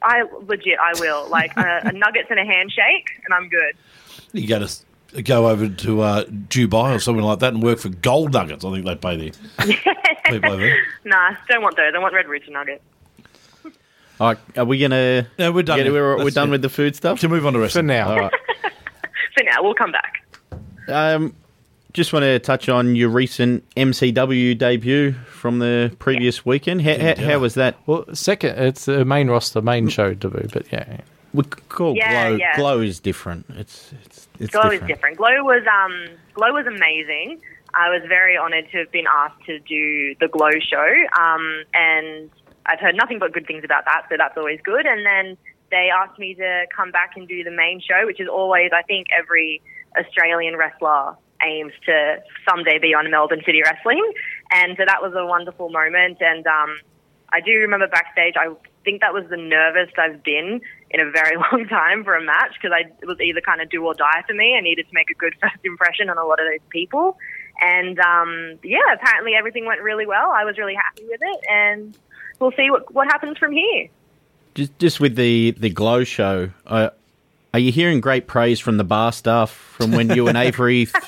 I 0.01 0.21
legit, 0.43 0.77
I 0.79 0.99
will. 0.99 1.27
Like 1.29 1.55
a, 1.57 1.81
a 1.85 1.91
nuggets 1.91 2.27
and 2.29 2.39
a 2.39 2.45
handshake, 2.45 3.07
and 3.23 3.33
I'm 3.33 3.49
good. 3.49 3.73
You 4.37 4.47
go 4.47 4.59
to 4.59 5.21
go 5.21 5.47
over 5.49 5.69
to 5.69 6.01
uh, 6.01 6.25
Dubai 6.25 6.95
or 6.95 6.99
something 6.99 7.23
like 7.23 7.39
that 7.39 7.53
and 7.53 7.63
work 7.63 7.79
for 7.79 7.89
gold 7.89 8.33
nuggets. 8.33 8.65
I 8.65 8.71
think 8.71 8.85
they 8.85 8.95
pay 8.95 9.15
the 9.17 9.37
people 10.25 10.51
over 10.51 10.61
there. 10.61 10.77
Nah, 11.05 11.35
don't 11.47 11.61
want 11.63 11.77
those. 11.77 11.93
I 11.95 11.99
want 11.99 12.13
Red 12.13 12.27
Rooster 12.27 12.51
nuggets. 12.51 12.83
All 14.19 14.27
right, 14.27 14.37
are 14.57 14.65
we 14.65 14.79
gonna? 14.79 15.27
No, 15.37 15.51
we're 15.51 15.63
done. 15.63 15.77
Get, 15.79 15.91
we're, 15.91 16.17
we're 16.17 16.23
That's 16.25 16.35
done 16.35 16.47
it. 16.47 16.51
with 16.51 16.61
the 16.61 16.69
food 16.69 16.95
stuff. 16.95 17.19
To 17.19 17.29
move 17.29 17.45
on 17.45 17.53
to 17.53 17.59
rest. 17.59 17.73
For 17.73 17.79
wrestling. 17.79 17.87
now. 17.87 18.09
All 18.11 18.19
right. 18.19 18.33
So 19.37 19.43
now 19.43 19.61
we'll 19.61 19.73
come 19.73 19.91
back. 19.91 20.23
Um, 20.87 21.35
just 21.91 22.13
want 22.13 22.23
to 22.23 22.39
touch 22.39 22.69
on 22.69 22.95
your 22.95 23.09
recent 23.09 23.69
MCW 23.75 24.57
debut 24.57 25.11
from 25.11 25.59
the 25.59 25.93
previous 25.99 26.45
weekend. 26.45 26.81
How, 26.83 26.97
how, 26.97 27.15
how 27.15 27.39
was 27.39 27.55
that? 27.55 27.75
Well, 27.85 28.05
second, 28.13 28.57
it's 28.57 28.87
a 28.87 29.03
main 29.03 29.29
roster, 29.29 29.61
main 29.61 29.89
show 29.89 30.13
debut, 30.13 30.47
but 30.53 30.71
yeah. 30.71 31.01
We 31.35 31.43
call 31.43 31.95
Yeah, 31.95 32.29
glow. 32.29 32.35
yeah. 32.37 32.55
Glow 32.55 32.79
is 32.81 32.99
different. 32.99 33.45
It's 33.49 33.91
it's 34.05 34.27
it's 34.39 34.51
Glow 34.51 34.69
different. 34.69 34.83
is 34.83 34.87
different. 34.87 35.17
Glow 35.17 35.43
was 35.43 35.63
um, 35.67 36.15
Glow 36.33 36.53
was 36.53 36.65
amazing. 36.65 37.41
I 37.73 37.89
was 37.89 38.01
very 38.07 38.37
honoured 38.37 38.71
to 38.71 38.77
have 38.79 38.91
been 38.91 39.05
asked 39.05 39.43
to 39.47 39.59
do 39.59 40.15
the 40.21 40.29
Glow 40.29 40.51
show, 40.61 40.89
um, 41.19 41.63
and 41.73 42.31
I've 42.65 42.79
heard 42.79 42.95
nothing 42.95 43.19
but 43.19 43.33
good 43.33 43.45
things 43.45 43.65
about 43.65 43.83
that, 43.83 44.03
so 44.09 44.15
that's 44.17 44.37
always 44.37 44.61
good. 44.63 44.85
And 44.85 45.05
then 45.05 45.37
they 45.71 45.89
asked 45.91 46.17
me 46.17 46.35
to 46.35 46.65
come 46.73 46.91
back 46.91 47.17
and 47.17 47.27
do 47.27 47.43
the 47.43 47.51
main 47.51 47.81
show, 47.81 48.05
which 48.05 48.21
is 48.21 48.29
always, 48.29 48.71
I 48.73 48.83
think, 48.83 49.07
every 49.11 49.61
Australian 49.99 50.55
wrestler 50.55 51.15
aims 51.45 51.73
to 51.85 52.23
someday 52.47 52.79
be 52.79 52.93
on 52.93 53.11
Melbourne 53.11 53.41
City 53.45 53.61
Wrestling, 53.61 54.09
and 54.53 54.77
so 54.77 54.85
that 54.87 55.01
was 55.01 55.13
a 55.13 55.25
wonderful 55.25 55.69
moment. 55.69 56.19
And 56.21 56.47
um, 56.47 56.77
I 57.33 57.41
do 57.41 57.51
remember 57.59 57.87
backstage. 57.87 58.35
I 58.37 58.53
think 58.85 59.01
that 59.01 59.13
was 59.13 59.25
the 59.29 59.37
nervous 59.37 59.89
I've 59.97 60.23
been 60.23 60.61
in 60.91 60.99
a 60.99 61.11
very 61.11 61.35
long 61.51 61.67
time 61.67 62.03
for 62.03 62.15
a 62.15 62.23
match 62.23 62.53
because 62.53 62.73
I 62.73 62.89
it 63.01 63.07
was 63.07 63.19
either 63.19 63.41
kind 63.41 63.61
of 63.61 63.69
do 63.69 63.83
or 63.85 63.93
die 63.93 64.23
for 64.27 64.33
me. 64.33 64.55
I 64.57 64.61
needed 64.61 64.87
to 64.87 64.93
make 64.93 65.09
a 65.09 65.15
good 65.15 65.33
first 65.41 65.57
impression 65.63 66.09
on 66.09 66.17
a 66.17 66.25
lot 66.25 66.39
of 66.39 66.45
those 66.51 66.67
people, 66.69 67.17
and 67.61 67.99
um, 67.99 68.59
yeah, 68.63 68.93
apparently 68.93 69.33
everything 69.35 69.65
went 69.65 69.81
really 69.81 70.05
well. 70.05 70.31
I 70.31 70.45
was 70.45 70.57
really 70.57 70.75
happy 70.75 71.03
with 71.05 71.19
it, 71.21 71.39
and 71.49 71.97
we'll 72.39 72.53
see 72.53 72.69
what 72.69 72.93
what 72.93 73.07
happens 73.07 73.37
from 73.37 73.51
here. 73.51 73.87
Just 74.53 74.77
just 74.79 74.99
with 74.99 75.15
the 75.15 75.51
the 75.51 75.69
glow 75.69 76.03
show. 76.03 76.51
Uh, 76.65 76.89
are 77.55 77.59
you 77.59 77.71
hearing 77.71 78.01
great 78.01 78.27
praise 78.27 78.59
from 78.59 78.75
the 78.75 78.83
bar 78.83 79.13
staff 79.13 79.49
from 79.49 79.93
when 79.93 80.09
you 80.09 80.27
and 80.27 80.37
Avery 80.45 80.87
th- 80.87 81.03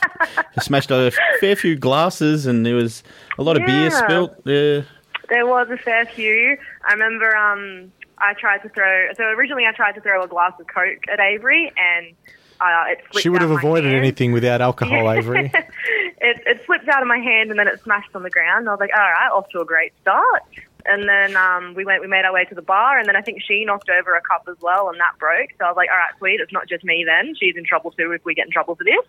smashed 0.61 0.91
a 0.91 1.11
fair 1.41 1.57
few 1.57 1.75
glasses 1.75 2.45
and 2.45 2.65
there 2.65 2.75
was 2.75 3.03
a 3.37 3.43
lot 3.43 3.57
of 3.57 3.65
beer 3.65 3.91
spilt? 3.91 4.33
Yeah. 4.45 4.83
There 5.27 5.45
was 5.45 5.67
a 5.69 5.75
fair 5.75 6.05
few. 6.05 6.57
I 6.87 6.93
remember 6.93 7.35
um, 7.35 7.91
I 8.17 8.33
tried 8.33 8.59
to 8.59 8.69
throw. 8.69 9.07
So 9.15 9.23
originally, 9.23 9.65
I 9.65 9.71
tried 9.71 9.93
to 9.93 10.01
throw 10.01 10.23
a 10.23 10.27
glass 10.27 10.53
of 10.59 10.67
Coke 10.67 11.05
at 11.11 11.19
Avery, 11.19 11.71
and 11.77 12.15
uh, 12.59 12.85
it 12.89 12.99
slipped 13.11 13.23
She 13.23 13.29
would 13.29 13.41
out 13.41 13.49
have 13.49 13.57
avoided 13.59 13.93
anything 13.93 14.31
without 14.31 14.61
alcohol, 14.61 15.11
Avery. 15.11 15.51
it, 15.53 16.41
it 16.45 16.61
slipped 16.65 16.87
out 16.87 17.01
of 17.01 17.07
my 17.07 17.17
hand 17.17 17.49
and 17.49 17.59
then 17.59 17.67
it 17.67 17.81
smashed 17.83 18.15
on 18.15 18.23
the 18.23 18.29
ground. 18.29 18.67
I 18.67 18.71
was 18.71 18.79
like, 18.79 18.91
all 18.93 18.99
right, 18.99 19.29
off 19.31 19.49
to 19.49 19.61
a 19.61 19.65
great 19.65 19.93
start. 20.01 20.43
And 20.85 21.07
then 21.07 21.35
um, 21.35 21.73
we 21.75 21.83
went, 21.83 22.01
we 22.01 22.07
made 22.07 22.23
our 22.23 22.31
way 22.31 22.45
to 22.45 22.55
the 22.55 22.61
bar, 22.61 22.97
and 22.97 23.07
then 23.09 23.17
I 23.17 23.21
think 23.21 23.41
she 23.45 23.65
knocked 23.65 23.89
over 23.89 24.15
a 24.15 24.21
cup 24.21 24.47
as 24.49 24.55
well, 24.61 24.87
and 24.87 24.97
that 25.01 25.19
broke. 25.19 25.49
So 25.59 25.65
I 25.65 25.67
was 25.67 25.75
like, 25.75 25.89
all 25.91 25.97
right, 25.97 26.17
sweet, 26.17 26.39
it's 26.39 26.53
not 26.53 26.69
just 26.69 26.85
me 26.85 27.05
then. 27.05 27.35
She's 27.37 27.57
in 27.57 27.65
trouble 27.65 27.91
too 27.91 28.13
if 28.13 28.23
we 28.23 28.33
get 28.33 28.45
in 28.45 28.51
trouble 28.51 28.75
for 28.75 28.85
this. 28.85 29.05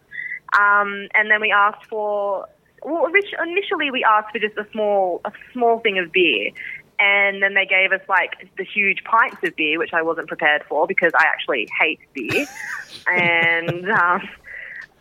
Um, 0.58 1.06
and 1.14 1.30
then 1.30 1.40
we 1.40 1.52
asked 1.52 1.84
for 1.84 2.48
well, 2.84 3.06
initially 3.42 3.90
we 3.90 4.04
asked 4.04 4.32
for 4.32 4.38
just 4.38 4.56
a 4.56 4.66
small, 4.72 5.20
a 5.24 5.32
small 5.52 5.80
thing 5.80 5.98
of 5.98 6.12
beer. 6.12 6.50
And 7.00 7.42
then 7.42 7.54
they 7.54 7.64
gave 7.66 7.92
us 7.92 8.00
like 8.08 8.48
the 8.56 8.64
huge 8.64 9.04
pints 9.04 9.36
of 9.44 9.54
beer, 9.56 9.78
which 9.78 9.92
I 9.92 10.02
wasn't 10.02 10.26
prepared 10.28 10.64
for 10.68 10.86
because 10.86 11.12
I 11.16 11.24
actually 11.26 11.68
hate 11.80 12.00
beer. 12.12 12.46
and 13.06 13.88
um, 13.90 14.28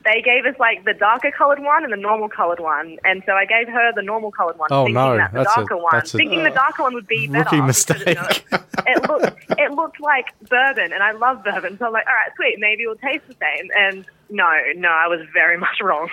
they 0.06 0.22
gave 0.22 0.46
us 0.46 0.58
like 0.60 0.86
the 0.86 0.94
darker 0.94 1.32
coloured 1.32 1.60
one 1.60 1.84
and 1.84 1.92
the 1.92 1.98
normal 1.98 2.30
coloured 2.30 2.60
one. 2.60 2.98
And 3.04 3.24
so 3.26 3.34
I 3.34 3.46
gave 3.46 3.68
her 3.68 3.92
the 3.96 4.04
normal 4.04 4.32
coloured 4.32 4.58
one, 4.60 4.70
Oh, 4.72 4.84
thinking 4.86 4.94
no, 4.94 5.18
that 5.18 5.32
the 5.34 5.40
that's 5.40 5.52
a- 5.54 5.56
darker 5.56 5.78
one, 5.78 5.96
a- 5.96 6.02
thinking 6.02 6.44
the 6.44 6.52
darker 6.52 6.84
one 6.84 6.94
would 6.94 7.08
be 7.08 7.28
better. 7.28 7.44
Rookie 7.58 7.62
because 7.62 7.90
it- 7.90 7.98
mistake. 8.18 8.46
it 8.86 9.10
looked 9.10 9.44
it 9.58 9.72
looked 9.72 10.00
like 10.00 10.26
bourbon, 10.50 10.94
and 10.94 11.02
I 11.02 11.12
love 11.14 11.44
bourbon. 11.44 11.78
So 11.80 11.88
I'm 11.88 11.94
like, 11.94 12.06
all 12.06 12.14
right, 12.14 12.32
sweet, 12.36 12.58
maybe 12.60 12.84
it'll 12.84 12.96
taste 12.96 13.28
the 13.28 13.34
same. 13.42 13.70
And 13.76 14.06
no, 14.30 14.48
no, 14.76 14.90
I 14.90 15.08
was 15.08 15.22
very 15.34 15.58
much 15.66 15.82
wrong. 15.82 16.10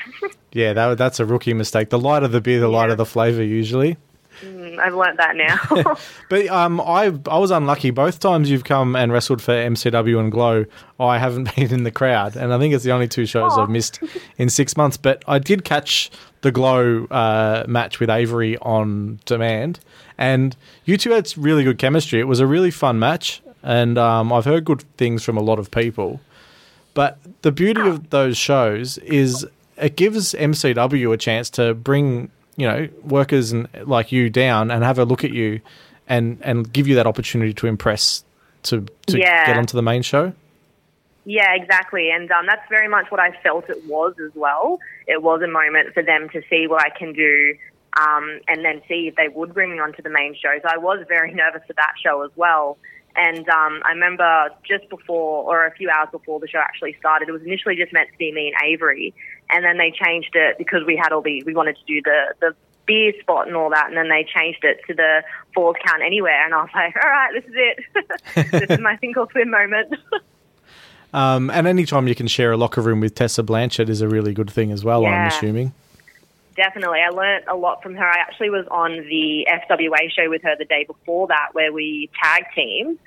Yeah, 0.52 0.72
that, 0.72 0.96
that's 0.98 1.20
a 1.20 1.26
rookie 1.26 1.52
mistake. 1.52 1.90
The 1.90 1.98
lighter 1.98 2.26
the 2.28 2.40
beer, 2.40 2.58
the 2.60 2.68
lighter 2.68 2.92
Yeah. 2.92 2.96
the 2.96 3.06
flavour 3.06 3.42
usually. 3.42 3.98
I've 4.42 4.94
learnt 4.94 5.18
that 5.18 5.36
now. 5.36 5.96
But 6.28 6.48
um, 6.48 6.80
I 6.80 7.12
I 7.28 7.38
was 7.38 7.50
unlucky. 7.50 7.90
Both 7.90 8.20
times 8.20 8.50
you've 8.50 8.64
come 8.64 8.96
and 8.96 9.12
wrestled 9.12 9.42
for 9.42 9.52
MCW 9.52 10.18
and 10.18 10.32
Glow, 10.32 10.64
I 10.98 11.18
haven't 11.18 11.54
been 11.56 11.72
in 11.72 11.84
the 11.84 11.90
crowd, 11.90 12.36
and 12.36 12.52
I 12.52 12.58
think 12.58 12.74
it's 12.74 12.84
the 12.84 12.92
only 12.92 13.08
two 13.08 13.26
shows. 13.26 13.56
I've 13.56 13.70
missed 13.70 14.00
in 14.38 14.48
six 14.48 14.76
months. 14.76 14.96
But 14.96 15.22
I 15.28 15.38
did 15.38 15.64
catch 15.64 16.10
the 16.40 16.50
Glow 16.50 17.04
uh, 17.06 17.64
match 17.68 18.00
with 18.00 18.10
Avery 18.10 18.56
on 18.58 19.20
demand, 19.26 19.80
and 20.18 20.56
you 20.84 20.96
two 20.96 21.10
had 21.10 21.32
really 21.36 21.64
good 21.64 21.78
chemistry. 21.78 22.20
It 22.20 22.28
was 22.28 22.40
a 22.40 22.46
really 22.46 22.70
fun 22.70 22.98
match, 22.98 23.42
and 23.62 23.98
um, 23.98 24.32
I've 24.32 24.44
heard 24.44 24.64
good 24.64 24.84
things 24.96 25.22
from 25.22 25.36
a 25.36 25.42
lot 25.42 25.58
of 25.58 25.70
people. 25.70 26.20
But 26.94 27.18
the 27.42 27.52
beauty 27.52 27.80
of 27.80 28.10
those 28.10 28.36
shows 28.36 28.98
is 28.98 29.46
it 29.76 29.96
gives 29.96 30.32
MCW 30.34 31.12
a 31.12 31.16
chance 31.16 31.50
to 31.50 31.74
bring 31.74 32.30
you 32.56 32.66
know 32.66 32.88
workers 33.02 33.52
and 33.52 33.68
like 33.84 34.12
you 34.12 34.30
down 34.30 34.70
and 34.70 34.84
have 34.84 34.98
a 34.98 35.04
look 35.04 35.24
at 35.24 35.32
you, 35.32 35.60
and 36.08 36.38
and 36.42 36.72
give 36.72 36.86
you 36.88 36.94
that 36.96 37.06
opportunity 37.06 37.52
to 37.54 37.66
impress 37.66 38.24
to 38.64 38.86
to 39.06 39.18
Yeah. 39.18 39.46
get 39.46 39.56
onto 39.56 39.76
the 39.76 39.82
main 39.82 40.02
show. 40.02 40.32
yeah, 41.26 41.54
exactly. 41.54 42.10
And 42.10 42.30
um, 42.30 42.46
that's 42.46 42.68
very 42.68 42.88
much 42.88 43.10
what 43.10 43.20
I 43.20 43.30
felt 43.42 43.68
it 43.70 43.84
was 43.86 44.14
as 44.24 44.30
well. 44.34 44.78
It 45.06 45.22
was 45.22 45.40
a 45.42 45.48
moment 45.48 45.94
for 45.94 46.02
them 46.02 46.28
to 46.30 46.42
see 46.50 46.66
what 46.66 46.82
I 46.82 46.90
can 46.90 47.12
do. 47.12 47.54
Um, 47.96 48.40
and 48.48 48.64
then 48.64 48.82
see 48.88 49.06
if 49.06 49.14
they 49.14 49.28
would 49.28 49.54
bring 49.54 49.70
me 49.70 49.78
onto 49.78 50.02
the 50.02 50.10
main 50.10 50.34
show. 50.34 50.52
So 50.62 50.68
I 50.68 50.78
was 50.78 51.04
very 51.06 51.32
nervous 51.42 51.62
for 51.64 51.74
that 51.74 51.92
show 52.04 52.24
as 52.24 52.30
well. 52.34 52.76
And 53.16 53.48
um, 53.48 53.80
I 53.84 53.90
remember 53.90 54.50
just 54.66 54.88
before, 54.88 55.44
or 55.44 55.66
a 55.66 55.70
few 55.72 55.88
hours 55.88 56.08
before 56.10 56.40
the 56.40 56.48
show 56.48 56.58
actually 56.58 56.96
started, 56.98 57.28
it 57.28 57.32
was 57.32 57.42
initially 57.42 57.76
just 57.76 57.92
meant 57.92 58.10
to 58.10 58.18
be 58.18 58.32
me 58.32 58.52
and 58.52 58.56
Avery, 58.64 59.14
and 59.50 59.64
then 59.64 59.78
they 59.78 59.92
changed 59.92 60.34
it 60.34 60.58
because 60.58 60.80
we 60.84 60.96
had 60.96 61.12
all 61.12 61.22
the 61.22 61.42
we 61.44 61.54
wanted 61.54 61.76
to 61.76 61.84
do 61.86 62.02
the 62.02 62.34
the 62.40 62.56
beer 62.86 63.12
spot 63.20 63.46
and 63.46 63.56
all 63.56 63.70
that, 63.70 63.86
and 63.86 63.96
then 63.96 64.08
they 64.08 64.24
changed 64.24 64.64
it 64.64 64.80
to 64.88 64.94
the 64.94 65.22
falls 65.54 65.76
count 65.86 66.02
anywhere, 66.04 66.44
and 66.44 66.54
I 66.54 66.62
was 66.62 66.70
like, 66.74 66.94
all 67.02 67.08
right, 67.08 67.30
this 67.34 67.44
is 67.44 67.54
it, 67.54 68.50
this 68.68 68.70
is 68.70 68.80
my 68.80 68.98
sink 68.98 69.16
or 69.16 69.30
swim 69.30 69.50
moment. 69.50 69.94
Um, 71.14 71.48
and 71.50 71.68
anytime 71.68 72.08
you 72.08 72.16
can 72.16 72.26
share 72.26 72.50
a 72.50 72.56
locker 72.56 72.80
room 72.80 72.98
with 72.98 73.14
Tessa 73.14 73.44
Blanchard 73.44 73.88
is 73.88 74.00
a 74.00 74.08
really 74.08 74.34
good 74.34 74.50
thing 74.50 74.72
as 74.72 74.84
well. 74.84 75.06
I'm 75.06 75.28
assuming. 75.28 75.72
Definitely. 76.56 77.00
I 77.00 77.10
learnt 77.10 77.44
a 77.48 77.56
lot 77.56 77.82
from 77.82 77.94
her. 77.96 78.04
I 78.04 78.18
actually 78.18 78.50
was 78.50 78.66
on 78.70 78.92
the 78.92 79.46
FWA 79.68 80.10
show 80.12 80.30
with 80.30 80.42
her 80.42 80.54
the 80.56 80.64
day 80.64 80.84
before 80.84 81.26
that 81.28 81.48
where 81.52 81.72
we 81.72 82.10
tag 82.22 82.44
teamed. 82.54 82.98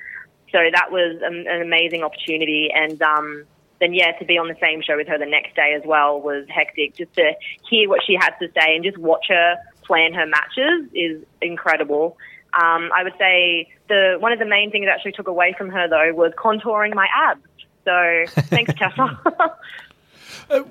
So 0.52 0.60
that 0.74 0.92
was 0.92 1.22
an, 1.24 1.46
an 1.48 1.62
amazing 1.62 2.04
opportunity. 2.04 2.70
And 2.74 3.02
um, 3.02 3.46
then, 3.80 3.94
yeah, 3.94 4.12
to 4.14 4.26
be 4.26 4.38
on 4.38 4.48
the 4.48 4.58
same 4.62 4.82
show 4.82 4.98
with 4.98 5.08
her 5.08 5.18
the 5.18 5.26
next 5.26 5.56
day 5.56 5.74
as 5.78 5.84
well 5.86 6.20
was 6.20 6.46
hectic. 6.50 6.96
Just 6.96 7.14
to 7.14 7.34
hear 7.70 7.88
what 7.88 8.02
she 8.06 8.16
had 8.16 8.32
to 8.40 8.48
say 8.52 8.76
and 8.76 8.84
just 8.84 8.98
watch 8.98 9.28
her 9.30 9.56
plan 9.84 10.14
her 10.14 10.26
matches 10.26 10.90
is 10.94 11.24
incredible. 11.42 12.18
Um, 12.54 12.90
I 12.96 13.04
would 13.04 13.16
say 13.18 13.70
the 13.88 14.18
one 14.20 14.32
of 14.32 14.40
the 14.40 14.46
main 14.46 14.72
things 14.72 14.88
I 14.90 14.94
actually 14.94 15.14
took 15.14 15.28
away 15.28 15.54
from 15.58 15.70
her, 15.70 15.88
though, 15.88 16.14
was 16.14 16.34
contouring 16.38 16.94
my 16.94 17.08
abs. 17.16 17.42
So 17.86 18.42
thanks, 18.44 18.74
Tessa. 18.74 19.20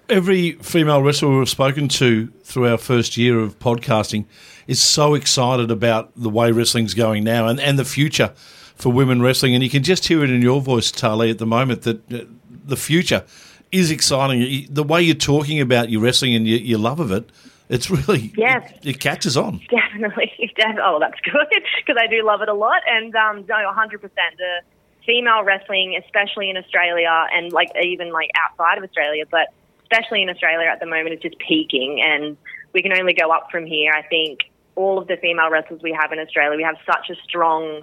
Every 0.09 0.53
female 0.53 1.03
wrestler 1.03 1.39
we've 1.39 1.49
spoken 1.49 1.89
to 1.89 2.29
through 2.45 2.69
our 2.69 2.79
first 2.79 3.17
year 3.17 3.39
of 3.41 3.59
podcasting 3.59 4.25
is 4.67 4.81
so 4.83 5.15
excited 5.15 5.71
about 5.71 6.13
the 6.17 6.31
way 6.31 6.51
wrestling's 6.51 6.95
going 6.95 7.25
now 7.25 7.47
and, 7.49 7.61
and 7.61 7.79
the 7.79 7.85
future 7.85 8.33
for 8.77 8.91
women 8.91 9.21
wrestling. 9.21 9.55
And 9.55 9.63
you 9.63 9.69
can 9.71 9.83
just 9.83 10.07
hear 10.09 10.25
it 10.25 10.31
in 10.31 10.41
your 10.41 10.61
voice, 10.63 10.91
Tarlee, 10.91 11.31
at 11.31 11.39
the 11.39 11.47
moment 11.47 11.83
that 11.83 12.13
uh, 12.13 12.25
the 12.49 12.77
future 12.77 13.25
is 13.71 13.91
exciting. 13.91 14.67
The 14.71 14.83
way 14.83 15.03
you're 15.03 15.15
talking 15.15 15.61
about 15.61 15.91
your 15.91 16.01
wrestling 16.01 16.35
and 16.35 16.47
your, 16.49 16.59
your 16.59 16.79
love 16.79 16.99
of 17.01 17.13
it, 17.13 17.29
it's 17.69 17.91
really, 17.91 18.33
Yes. 18.37 18.71
it, 18.83 18.87
it 18.87 19.01
catches 19.01 19.37
on. 19.37 19.61
Definitely. 19.69 20.33
Def- 20.57 20.77
oh, 20.83 20.99
that's 21.01 21.21
good 21.21 21.47
because 21.77 21.97
I 22.01 22.07
do 22.07 22.25
love 22.25 22.41
it 22.41 22.49
a 22.49 22.55
lot. 22.55 22.81
And 22.89 23.15
um, 23.15 23.45
no, 23.47 23.55
100%. 23.57 24.01
The 24.01 24.61
female 25.05 25.45
wrestling, 25.45 26.01
especially 26.03 26.49
in 26.49 26.57
Australia 26.57 27.27
and 27.33 27.53
like 27.53 27.71
even 27.83 28.11
like 28.11 28.31
outside 28.43 28.79
of 28.79 28.85
Australia, 28.85 29.25
but 29.31 29.49
especially 29.91 30.23
in 30.23 30.29
Australia 30.31 30.69
at 30.69 30.81
the 30.81 30.87
moment, 30.87 31.15
is 31.15 31.21
just 31.21 31.39
peaking. 31.39 32.03
And 32.05 32.37
we 32.73 32.83
can 32.83 32.93
only 32.93 33.15
go 33.15 33.31
up 33.31 33.49
from 33.51 33.67
here. 33.67 33.93
I 33.93 34.03
think 34.03 34.41
all 34.75 34.99
of 34.99 35.09
the 35.09 35.17
female 35.17 35.51
wrestlers 35.51 35.81
we 35.83 35.97
have 35.99 36.13
in 36.13 36.19
Australia, 36.19 36.57
we 36.57 36.63
have 36.63 36.77
such 36.85 37.11
a 37.11 37.15
strong 37.23 37.83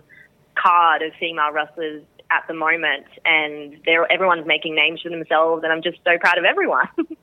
card 0.55 1.01
of 1.01 1.13
female 1.19 1.51
wrestlers 1.51 2.03
at 2.29 2.45
the 2.47 2.53
moment, 2.53 3.05
and 3.25 3.77
they're 3.85 4.11
everyone's 4.11 4.45
making 4.45 4.75
names 4.75 5.01
for 5.01 5.09
themselves. 5.09 5.63
And 5.63 5.71
I'm 5.71 5.81
just 5.81 5.99
so 6.03 6.17
proud 6.19 6.37
of 6.37 6.45
everyone. 6.45 6.87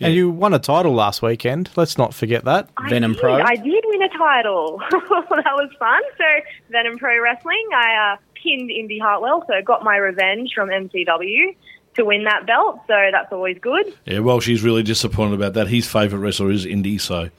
And 0.00 0.14
you 0.14 0.30
won 0.30 0.52
a 0.52 0.58
title 0.58 0.92
last 0.92 1.22
weekend. 1.22 1.70
Let's 1.74 1.96
not 1.96 2.12
forget 2.12 2.44
that. 2.44 2.68
Venom 2.88 3.12
did. 3.12 3.20
Pro? 3.20 3.40
I 3.40 3.56
did 3.56 3.84
win 3.86 4.02
a 4.02 4.08
title. 4.10 4.78
that 4.90 5.54
was 5.54 5.70
fun. 5.78 6.02
So 6.18 6.24
Venom 6.70 6.98
Pro 6.98 7.18
Wrestling, 7.18 7.66
I 7.74 8.12
uh, 8.12 8.16
pinned 8.34 8.70
Indy 8.70 8.98
Hartwell, 8.98 9.44
so 9.46 9.54
got 9.64 9.84
my 9.84 9.96
revenge 9.96 10.52
from 10.54 10.68
MCW 10.68 11.56
to 11.96 12.04
win 12.04 12.24
that 12.24 12.46
belt. 12.46 12.80
So 12.86 13.08
that's 13.12 13.32
always 13.32 13.58
good. 13.58 13.92
Yeah, 14.04 14.20
well, 14.20 14.40
she's 14.40 14.62
really 14.62 14.82
disappointed 14.82 15.34
about 15.34 15.54
that. 15.54 15.68
His 15.68 15.86
favourite 15.86 16.22
wrestler 16.22 16.50
is 16.50 16.64
Indy, 16.64 16.98
so 16.98 17.30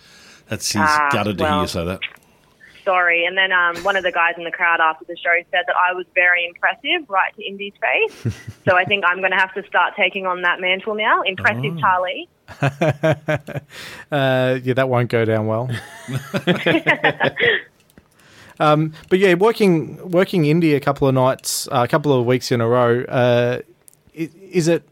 that's 0.50 0.72
he's 0.72 0.82
Ah, 0.84 1.10
gutted 1.12 1.38
to 1.40 1.48
hear 1.50 1.62
you 1.62 1.68
say 1.68 1.86
that. 1.86 2.00
Sorry. 2.84 3.26
And 3.26 3.38
then 3.38 3.52
um, 3.52 3.76
one 3.84 3.98
of 3.98 4.04
the 4.04 4.14
guys 4.14 4.36
in 4.38 4.46
the 4.46 4.52
crowd 4.52 4.80
after 4.80 5.04
the 5.04 5.18
show 5.18 5.36
said 5.52 5.64
that 5.68 5.76
I 5.90 5.92
was 5.94 6.06
very 6.16 6.46
impressive, 6.46 7.10
right 7.10 7.36
to 7.36 7.44
Indy's 7.46 7.74
face. 7.82 8.34
so 8.66 8.78
I 8.78 8.86
think 8.86 9.04
I'm 9.06 9.18
going 9.20 9.32
to 9.32 9.38
have 9.38 9.54
to 9.56 9.68
start 9.68 9.94
taking 9.98 10.26
on 10.26 10.44
that 10.44 10.62
mantle 10.62 10.96
now. 10.96 11.22
Impressive, 11.24 11.78
Oh. 11.78 11.82
Tarlee. 11.82 12.28
Uh, 14.10 14.58
yeah, 14.64 14.74
that 14.74 14.88
won't 14.88 15.10
go 15.10 15.26
down 15.26 15.48
well. 15.48 15.70
um, 18.60 18.94
but 19.10 19.20
yeah, 19.20 19.34
working 19.36 20.10
working 20.10 20.46
Indy 20.46 20.74
a 20.74 20.80
couple 20.80 21.08
of 21.08 21.14
nights, 21.14 21.68
uh, 21.72 21.82
a 21.84 21.88
couple 21.88 22.18
of 22.18 22.26
weeks 22.26 22.52
in 22.52 22.62
a 22.62 22.68
row. 22.68 23.04
Uh, 23.04 23.60
i- 23.60 23.64
is 24.18 24.68
it 24.68 24.84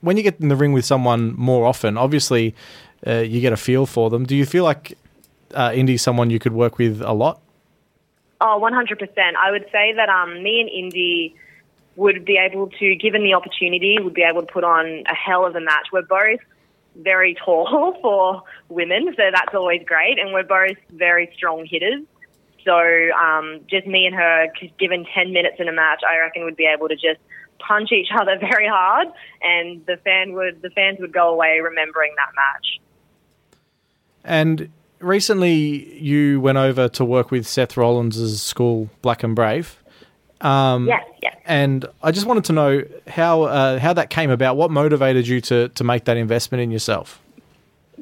when 0.00 0.16
you 0.16 0.22
get 0.22 0.40
in 0.40 0.48
the 0.48 0.56
ring 0.56 0.72
with 0.72 0.84
someone 0.84 1.34
more 1.36 1.66
often? 1.66 1.96
Obviously, 1.96 2.54
uh, 3.06 3.18
you 3.18 3.40
get 3.40 3.52
a 3.52 3.56
feel 3.56 3.86
for 3.86 4.10
them. 4.10 4.26
Do 4.26 4.36
you 4.36 4.46
feel 4.46 4.64
like 4.64 4.98
uh, 5.54 5.72
Indy's 5.74 6.02
someone 6.02 6.30
you 6.30 6.38
could 6.38 6.52
work 6.52 6.78
with 6.78 7.00
a 7.00 7.12
lot? 7.12 7.40
Oh, 8.40 8.60
100%. 8.62 9.08
I 9.42 9.50
would 9.50 9.66
say 9.72 9.94
that 9.94 10.08
um, 10.08 10.42
me 10.42 10.60
and 10.60 10.68
Indy 10.68 11.34
would 11.96 12.24
be 12.24 12.36
able 12.36 12.68
to, 12.68 12.96
given 12.96 13.22
the 13.22 13.34
opportunity, 13.34 13.96
would 14.00 14.14
be 14.14 14.22
able 14.22 14.42
to 14.42 14.52
put 14.52 14.64
on 14.64 15.04
a 15.06 15.14
hell 15.14 15.46
of 15.46 15.54
a 15.54 15.60
match. 15.60 15.86
We're 15.92 16.02
both 16.02 16.40
very 16.96 17.34
tall 17.44 17.96
for 18.02 18.42
women, 18.68 19.14
so 19.16 19.22
that's 19.32 19.54
always 19.54 19.82
great, 19.86 20.18
and 20.18 20.32
we're 20.32 20.42
both 20.42 20.76
very 20.90 21.30
strong 21.36 21.66
hitters. 21.66 22.02
So 22.64 22.74
um, 23.12 23.60
just 23.68 23.86
me 23.86 24.06
and 24.06 24.14
her, 24.14 24.48
given 24.78 25.06
10 25.14 25.32
minutes 25.32 25.56
in 25.58 25.68
a 25.68 25.72
match, 25.72 26.00
I 26.08 26.18
reckon 26.18 26.44
would 26.44 26.56
be 26.56 26.66
able 26.66 26.88
to 26.88 26.94
just 26.94 27.20
punch 27.66 27.92
each 27.92 28.08
other 28.14 28.36
very 28.40 28.68
hard, 28.68 29.08
and 29.42 29.84
the 29.86 29.96
fan 29.98 30.32
would 30.34 30.62
the 30.62 30.70
fans 30.70 30.98
would 31.00 31.12
go 31.12 31.28
away 31.28 31.60
remembering 31.60 32.12
that 32.16 32.32
match. 32.34 32.80
And 34.24 34.70
recently, 35.00 35.94
you 35.98 36.40
went 36.40 36.58
over 36.58 36.88
to 36.88 37.04
work 37.04 37.30
with 37.30 37.46
Seth 37.46 37.76
Rollins' 37.76 38.40
school, 38.42 38.88
Black 39.02 39.22
and 39.22 39.36
Brave. 39.36 39.76
Um, 40.40 40.86
Yes, 40.86 41.06
yes. 41.22 41.36
And 41.46 41.86
I 42.02 42.10
just 42.10 42.26
wanted 42.26 42.44
to 42.44 42.52
know 42.52 42.82
how 43.06 43.42
uh, 43.42 43.78
how 43.78 43.92
that 43.92 44.10
came 44.10 44.30
about. 44.30 44.56
What 44.56 44.70
motivated 44.70 45.26
you 45.26 45.40
to 45.42 45.68
to 45.68 45.84
make 45.84 46.04
that 46.04 46.16
investment 46.16 46.62
in 46.62 46.70
yourself? 46.70 47.20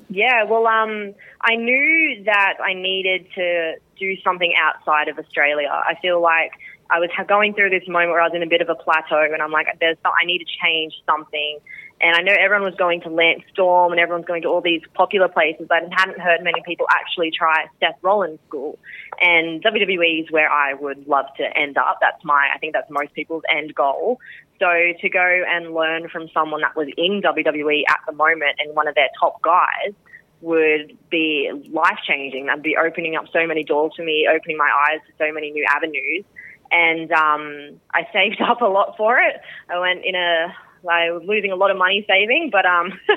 Yeah, 0.08 0.44
well, 0.44 0.66
um, 0.66 1.14
I 1.40 1.56
knew 1.56 2.22
that 2.24 2.54
I 2.62 2.74
needed 2.74 3.26
to 3.34 3.76
do 3.98 4.16
something 4.22 4.52
outside 4.58 5.08
of 5.08 5.18
Australia. 5.18 5.68
I 5.70 5.94
feel 6.00 6.20
like 6.20 6.52
I 6.92 6.98
was 6.98 7.10
going 7.26 7.54
through 7.54 7.70
this 7.70 7.88
moment 7.88 8.10
where 8.10 8.20
I 8.20 8.28
was 8.28 8.34
in 8.34 8.42
a 8.42 8.46
bit 8.46 8.60
of 8.60 8.68
a 8.68 8.74
plateau, 8.74 9.22
and 9.32 9.40
I'm 9.40 9.50
like, 9.50 9.66
"There's, 9.80 9.96
I 10.04 10.24
need 10.24 10.38
to 10.38 10.50
change 10.62 10.94
something." 11.06 11.58
And 12.02 12.16
I 12.16 12.20
know 12.20 12.34
everyone 12.38 12.64
was 12.64 12.74
going 12.74 13.00
to 13.02 13.10
Lance 13.10 13.42
Storm, 13.52 13.92
and 13.92 14.00
everyone's 14.00 14.26
going 14.26 14.42
to 14.42 14.48
all 14.48 14.60
these 14.60 14.82
popular 14.92 15.28
places, 15.28 15.66
but 15.68 15.84
I 15.84 15.88
hadn't 15.92 16.18
heard 16.18 16.42
many 16.42 16.60
people 16.66 16.86
actually 16.90 17.30
try 17.30 17.66
Seth 17.78 17.94
Rollins' 18.02 18.40
school. 18.48 18.76
And 19.20 19.62
WWE 19.62 20.24
is 20.24 20.30
where 20.32 20.50
I 20.50 20.74
would 20.74 21.06
love 21.06 21.26
to 21.36 21.44
end 21.56 21.78
up. 21.78 21.98
That's 22.00 22.22
my, 22.24 22.48
I 22.52 22.58
think 22.58 22.72
that's 22.72 22.90
most 22.90 23.14
people's 23.14 23.44
end 23.48 23.72
goal. 23.76 24.18
So 24.58 24.66
to 25.00 25.08
go 25.08 25.42
and 25.48 25.74
learn 25.74 26.08
from 26.08 26.28
someone 26.34 26.62
that 26.62 26.74
was 26.74 26.88
in 26.96 27.22
WWE 27.22 27.82
at 27.88 28.00
the 28.06 28.12
moment 28.12 28.58
and 28.58 28.74
one 28.74 28.88
of 28.88 28.96
their 28.96 29.08
top 29.20 29.40
guys 29.40 29.94
would 30.40 30.98
be 31.08 31.50
life 31.70 31.98
changing. 32.06 32.46
That'd 32.46 32.64
be 32.64 32.76
opening 32.76 33.14
up 33.14 33.26
so 33.32 33.46
many 33.46 33.62
doors 33.62 33.92
for 33.96 34.02
me, 34.02 34.28
opening 34.28 34.56
my 34.56 34.70
eyes 34.90 35.00
to 35.06 35.12
so 35.24 35.32
many 35.32 35.52
new 35.52 35.64
avenues. 35.68 36.24
And 36.72 37.12
um, 37.12 37.80
I 37.92 38.08
saved 38.12 38.40
up 38.48 38.62
a 38.62 38.66
lot 38.66 38.96
for 38.96 39.18
it. 39.18 39.40
I 39.70 39.78
went 39.78 40.04
in 40.04 40.14
a 40.14 40.54
I 40.88 41.12
was 41.12 41.22
losing 41.24 41.52
a 41.52 41.56
lot 41.56 41.70
of 41.70 41.76
money 41.76 42.04
saving, 42.08 42.50
but 42.50 42.66
um, 42.66 42.92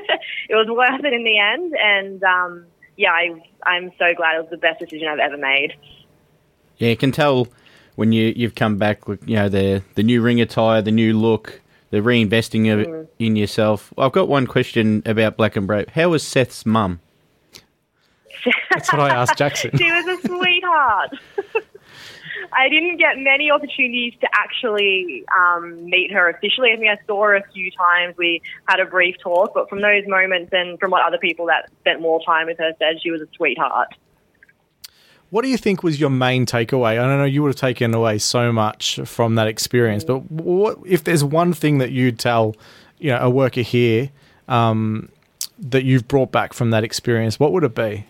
it 0.50 0.54
was 0.54 0.68
worth 0.70 1.04
it 1.04 1.14
in 1.14 1.24
the 1.24 1.40
end. 1.40 1.74
And 1.82 2.24
um, 2.24 2.66
yeah, 2.96 3.12
I, 3.12 3.42
I'm 3.64 3.92
so 3.98 4.14
glad 4.16 4.36
it 4.36 4.42
was 4.42 4.50
the 4.52 4.58
best 4.58 4.80
decision 4.80 5.08
I've 5.08 5.20
ever 5.20 5.38
made. 5.38 5.74
Yeah, 6.78 6.90
you 6.90 6.98
can 6.98 7.12
tell 7.12 7.48
when 7.96 8.12
you 8.12 8.34
you've 8.36 8.56
come 8.56 8.78
back 8.78 9.08
with 9.08 9.28
you 9.28 9.36
know 9.36 9.50
the 9.50 9.82
the 9.96 10.04
new 10.04 10.22
ring 10.22 10.42
attire, 10.42 10.82
the 10.82 10.92
new 10.92 11.18
look, 11.18 11.62
the 11.90 11.98
reinvesting 11.98 12.72
of 12.72 12.80
it 12.82 13.14
in 13.20 13.36
yourself. 13.36 13.94
I've 13.98 14.12
got 14.12 14.28
one 14.28 14.46
question 14.46 15.02
about 15.06 15.38
Black 15.38 15.56
and 15.56 15.66
Brave. 15.66 15.90
How 15.90 16.10
was 16.10 16.24
Seth's 16.24 16.66
mum? 16.66 17.00
That's 18.72 18.92
what 18.92 19.00
I 19.00 19.16
asked 19.16 19.38
Jackson. 19.38 19.72
she 19.78 19.90
was 19.90 20.06
a 20.06 20.28
sweetheart. 20.28 21.16
I 22.54 22.70
didn't 22.70 22.98
get 22.98 23.18
many 23.18 23.52
opportunities 23.52 24.14
to 24.22 24.28
actually 24.34 25.24
um, 25.38 25.86
meet 25.86 26.12
her 26.12 26.30
officially. 26.30 26.72
I 26.72 26.78
think 26.78 26.90
I 26.90 26.98
saw 27.06 27.24
her 27.24 27.36
a 27.36 27.44
few 27.54 27.72
times. 27.72 28.16
We 28.18 28.42
had 28.68 28.80
a 28.80 28.86
brief 28.86 29.16
talk, 29.22 29.54
but 29.54 29.70
from 29.70 29.82
those 29.82 30.04
moments 30.08 30.50
and 30.54 30.80
from 30.80 30.92
what 30.92 31.06
other 31.06 31.18
people 31.18 31.46
that 31.48 31.70
spent 31.82 32.02
more 32.02 32.22
time 32.26 32.48
with 32.48 32.58
her 32.58 32.74
said, 32.80 33.02
she 33.02 33.12
was 33.12 33.22
a 33.22 33.28
sweetheart. 33.36 33.90
What 35.30 35.44
do 35.44 35.50
you 35.50 35.58
think 35.58 35.84
was 35.84 36.00
your 36.00 36.10
main 36.10 36.46
takeaway? 36.46 36.92
I 36.92 37.08
don't 37.08 37.18
know 37.18 37.26
you 37.26 37.42
would 37.44 37.50
have 37.50 37.56
taken 37.56 37.94
away 37.94 38.20
so 38.20 38.52
much 38.52 39.00
from 39.06 39.36
that 39.36 39.48
experience, 39.48 40.04
but 40.04 40.32
what 40.32 40.78
if 40.86 41.04
there's 41.04 41.24
one 41.24 41.52
thing 41.54 41.80
that 41.80 41.92
you'd 41.92 42.20
tell, 42.20 42.56
you 43.00 43.10
know, 43.10 43.20
a 43.20 43.30
worker 43.30 43.62
here 43.62 44.12
um, 44.48 45.10
that 45.60 45.84
you've 45.84 46.08
brought 46.08 46.32
back 46.32 46.54
from 46.54 46.72
that 46.72 46.84
experience? 46.84 47.40
What 47.40 47.52
would 47.52 47.64
it 47.64 47.76
be? 47.76 48.06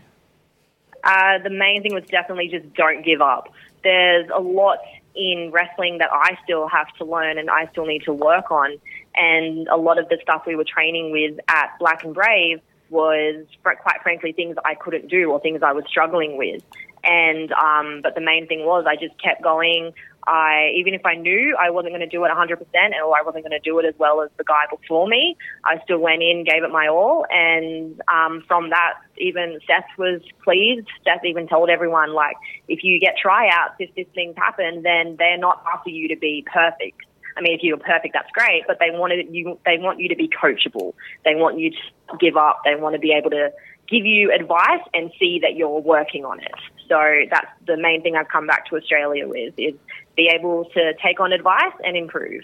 Uh, 1.05 1.37
the 1.43 1.51
main 1.51 1.83
thing 1.83 1.93
was 1.93 2.03
definitely 2.05 2.47
just 2.47 2.73
don't 2.73 3.03
give 3.03 3.21
up. 3.21 3.53
There's 3.85 4.27
a 4.35 4.41
lot 4.41 4.79
in 5.15 5.51
wrestling 5.53 5.99
that 5.99 6.09
I 6.11 6.37
still 6.43 6.67
have 6.67 6.87
to 6.97 7.05
learn 7.05 7.37
and 7.37 7.49
I 7.49 7.67
still 7.71 7.85
need 7.85 8.03
to 8.03 8.13
work 8.13 8.51
on. 8.51 8.77
And 9.15 9.67
a 9.69 9.77
lot 9.77 9.97
of 9.97 10.09
the 10.09 10.17
stuff 10.21 10.43
we 10.45 10.55
were 10.55 10.65
training 10.65 11.11
with 11.11 11.39
at 11.47 11.69
Black 11.79 12.03
and 12.03 12.13
Brave 12.13 12.59
was, 12.89 13.45
quite 13.63 14.01
frankly, 14.03 14.33
things 14.33 14.57
I 14.65 14.75
couldn't 14.75 15.07
do 15.07 15.31
or 15.31 15.39
things 15.39 15.61
I 15.63 15.71
was 15.71 15.85
struggling 15.87 16.37
with. 16.37 16.63
And 17.03 17.51
um, 17.53 18.01
but 18.01 18.15
the 18.15 18.21
main 18.21 18.47
thing 18.47 18.65
was 18.65 18.85
I 18.87 18.95
just 18.95 19.21
kept 19.21 19.43
going. 19.43 19.93
I 20.27 20.71
even 20.75 20.93
if 20.93 21.05
I 21.05 21.15
knew 21.15 21.55
I 21.59 21.69
wasn't 21.69 21.93
going 21.93 22.07
to 22.07 22.07
do 22.07 22.23
it 22.25 22.31
100% 22.31 22.59
or 23.05 23.17
I 23.17 23.21
wasn't 23.21 23.43
going 23.43 23.51
to 23.51 23.59
do 23.59 23.79
it 23.79 23.85
as 23.85 23.93
well 23.97 24.21
as 24.21 24.29
the 24.37 24.43
guy 24.43 24.65
before 24.69 25.07
me, 25.07 25.37
I 25.63 25.79
still 25.83 25.99
went 25.99 26.21
in, 26.21 26.43
gave 26.43 26.63
it 26.63 26.71
my 26.71 26.87
all, 26.87 27.25
and 27.29 28.01
um, 28.11 28.43
from 28.47 28.69
that, 28.71 28.95
even 29.17 29.59
Seth 29.67 29.85
was 29.97 30.21
pleased. 30.43 30.87
Seth 31.03 31.23
even 31.25 31.47
told 31.47 31.69
everyone 31.69 32.13
like, 32.13 32.35
if 32.67 32.83
you 32.83 32.99
get 32.99 33.15
tryouts, 33.21 33.75
if 33.79 33.93
this 33.95 34.07
things 34.13 34.35
happen, 34.37 34.83
then 34.83 35.15
they're 35.17 35.37
not 35.37 35.63
after 35.73 35.89
you 35.89 36.07
to 36.09 36.17
be 36.17 36.45
perfect. 36.51 37.01
I 37.37 37.41
mean, 37.41 37.53
if 37.53 37.63
you're 37.63 37.77
perfect, 37.77 38.13
that's 38.13 38.31
great, 38.31 38.63
but 38.65 38.77
they 38.79 38.91
wanted 38.91 39.27
you. 39.29 39.59
They 39.65 39.77
want 39.77 39.99
you 39.99 40.09
to 40.09 40.15
be 40.15 40.29
coachable. 40.29 40.93
They 41.25 41.35
want 41.35 41.59
you 41.59 41.71
to 41.71 42.17
give 42.19 42.37
up. 42.37 42.61
They 42.63 42.75
want 42.75 42.93
to 42.93 42.99
be 42.99 43.11
able 43.11 43.31
to 43.31 43.51
give 43.87 44.05
you 44.05 44.31
advice 44.31 44.81
and 44.93 45.11
see 45.19 45.39
that 45.41 45.55
you're 45.55 45.79
working 45.79 46.25
on 46.25 46.39
it. 46.39 46.53
So 46.87 46.99
that's 47.29 47.47
the 47.65 47.77
main 47.77 48.01
thing 48.01 48.15
I've 48.15 48.27
come 48.27 48.47
back 48.47 48.67
to 48.69 48.75
Australia 48.75 49.27
with 49.27 49.53
is 49.57 49.73
be 50.15 50.29
able 50.33 50.65
to 50.65 50.93
take 51.03 51.19
on 51.19 51.31
advice 51.31 51.73
and 51.83 51.97
improve. 51.97 52.43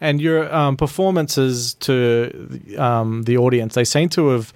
And 0.00 0.20
your 0.20 0.52
um, 0.52 0.76
performances 0.76 1.74
to 1.74 2.76
um, 2.76 3.22
the 3.22 3.36
audience, 3.36 3.74
they 3.74 3.84
seem 3.84 4.08
to 4.10 4.28
have 4.30 4.52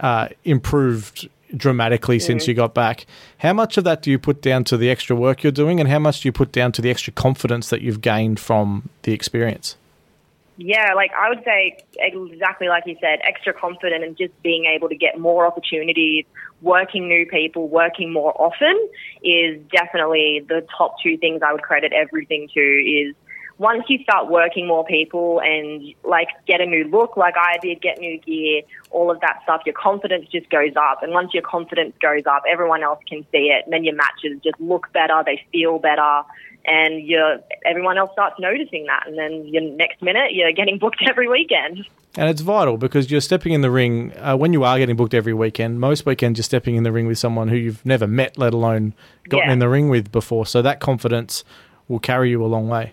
uh, 0.00 0.28
improved 0.44 1.28
dramatically 1.56 2.18
since 2.18 2.46
you 2.46 2.54
got 2.54 2.74
back. 2.74 3.06
How 3.38 3.52
much 3.52 3.76
of 3.76 3.84
that 3.84 4.02
do 4.02 4.10
you 4.10 4.18
put 4.18 4.42
down 4.42 4.64
to 4.64 4.76
the 4.76 4.90
extra 4.90 5.16
work 5.16 5.42
you're 5.42 5.52
doing, 5.52 5.80
and 5.80 5.88
how 5.88 5.98
much 5.98 6.20
do 6.20 6.28
you 6.28 6.32
put 6.32 6.52
down 6.52 6.72
to 6.72 6.82
the 6.82 6.90
extra 6.90 7.12
confidence 7.12 7.70
that 7.70 7.80
you've 7.80 8.00
gained 8.00 8.38
from 8.40 8.88
the 9.02 9.12
experience? 9.12 9.76
Yeah, 10.56 10.94
like 10.94 11.10
I 11.12 11.30
would 11.30 11.42
say 11.44 11.78
exactly 11.98 12.68
like 12.68 12.84
you 12.86 12.96
said, 13.00 13.18
extra 13.24 13.52
confident 13.52 14.04
and 14.04 14.16
just 14.16 14.40
being 14.42 14.66
able 14.66 14.88
to 14.88 14.94
get 14.96 15.18
more 15.18 15.46
opportunities, 15.46 16.26
working 16.62 17.08
new 17.08 17.26
people, 17.26 17.68
working 17.68 18.12
more 18.12 18.32
often 18.40 18.88
is 19.22 19.60
definitely 19.72 20.44
the 20.48 20.64
top 20.76 20.96
two 21.02 21.16
things 21.18 21.42
I 21.42 21.52
would 21.52 21.62
credit 21.62 21.92
everything 21.92 22.48
to 22.54 22.60
is 22.60 23.16
once 23.58 23.84
you 23.88 24.02
start 24.02 24.28
working 24.30 24.66
more 24.66 24.84
people 24.84 25.40
and 25.40 25.94
like 26.04 26.28
get 26.46 26.60
a 26.60 26.66
new 26.66 26.84
look 26.84 27.16
like 27.16 27.34
I 27.36 27.58
did, 27.58 27.80
get 27.80 27.98
new 27.98 28.18
gear, 28.20 28.62
all 28.90 29.10
of 29.10 29.20
that 29.20 29.40
stuff, 29.44 29.62
your 29.66 29.74
confidence 29.74 30.26
just 30.30 30.50
goes 30.50 30.72
up. 30.76 31.02
And 31.02 31.12
once 31.12 31.34
your 31.34 31.42
confidence 31.42 31.94
goes 32.00 32.22
up, 32.26 32.42
everyone 32.50 32.82
else 32.82 32.98
can 33.08 33.24
see 33.32 33.50
it. 33.50 33.64
And 33.64 33.72
then 33.72 33.84
your 33.84 33.94
matches 33.94 34.40
just 34.42 34.60
look 34.60 34.92
better, 34.92 35.22
they 35.24 35.44
feel 35.52 35.78
better 35.78 36.22
and 36.66 37.02
you're, 37.06 37.38
everyone 37.64 37.98
else 37.98 38.10
starts 38.12 38.36
noticing 38.38 38.86
that. 38.86 39.04
And 39.06 39.18
then 39.18 39.46
your 39.46 39.62
next 39.62 40.00
minute, 40.02 40.32
you're 40.32 40.52
getting 40.52 40.78
booked 40.78 41.02
every 41.08 41.28
weekend. 41.28 41.86
And 42.16 42.30
it's 42.30 42.40
vital 42.42 42.76
because 42.76 43.10
you're 43.10 43.20
stepping 43.20 43.52
in 43.52 43.60
the 43.60 43.70
ring 43.70 44.12
uh, 44.18 44.36
when 44.36 44.52
you 44.52 44.62
are 44.64 44.78
getting 44.78 44.94
booked 44.96 45.14
every 45.14 45.34
weekend. 45.34 45.80
Most 45.80 46.06
weekends, 46.06 46.38
you're 46.38 46.44
stepping 46.44 46.76
in 46.76 46.84
the 46.84 46.92
ring 46.92 47.06
with 47.08 47.18
someone 47.18 47.48
who 47.48 47.56
you've 47.56 47.84
never 47.84 48.06
met, 48.06 48.38
let 48.38 48.54
alone 48.54 48.94
gotten 49.28 49.48
Yeah. 49.48 49.52
in 49.54 49.58
the 49.58 49.68
ring 49.68 49.88
with 49.88 50.12
before. 50.12 50.46
So 50.46 50.62
that 50.62 50.78
confidence 50.80 51.42
will 51.88 51.98
carry 51.98 52.30
you 52.30 52.44
a 52.44 52.46
long 52.46 52.68
way. 52.68 52.92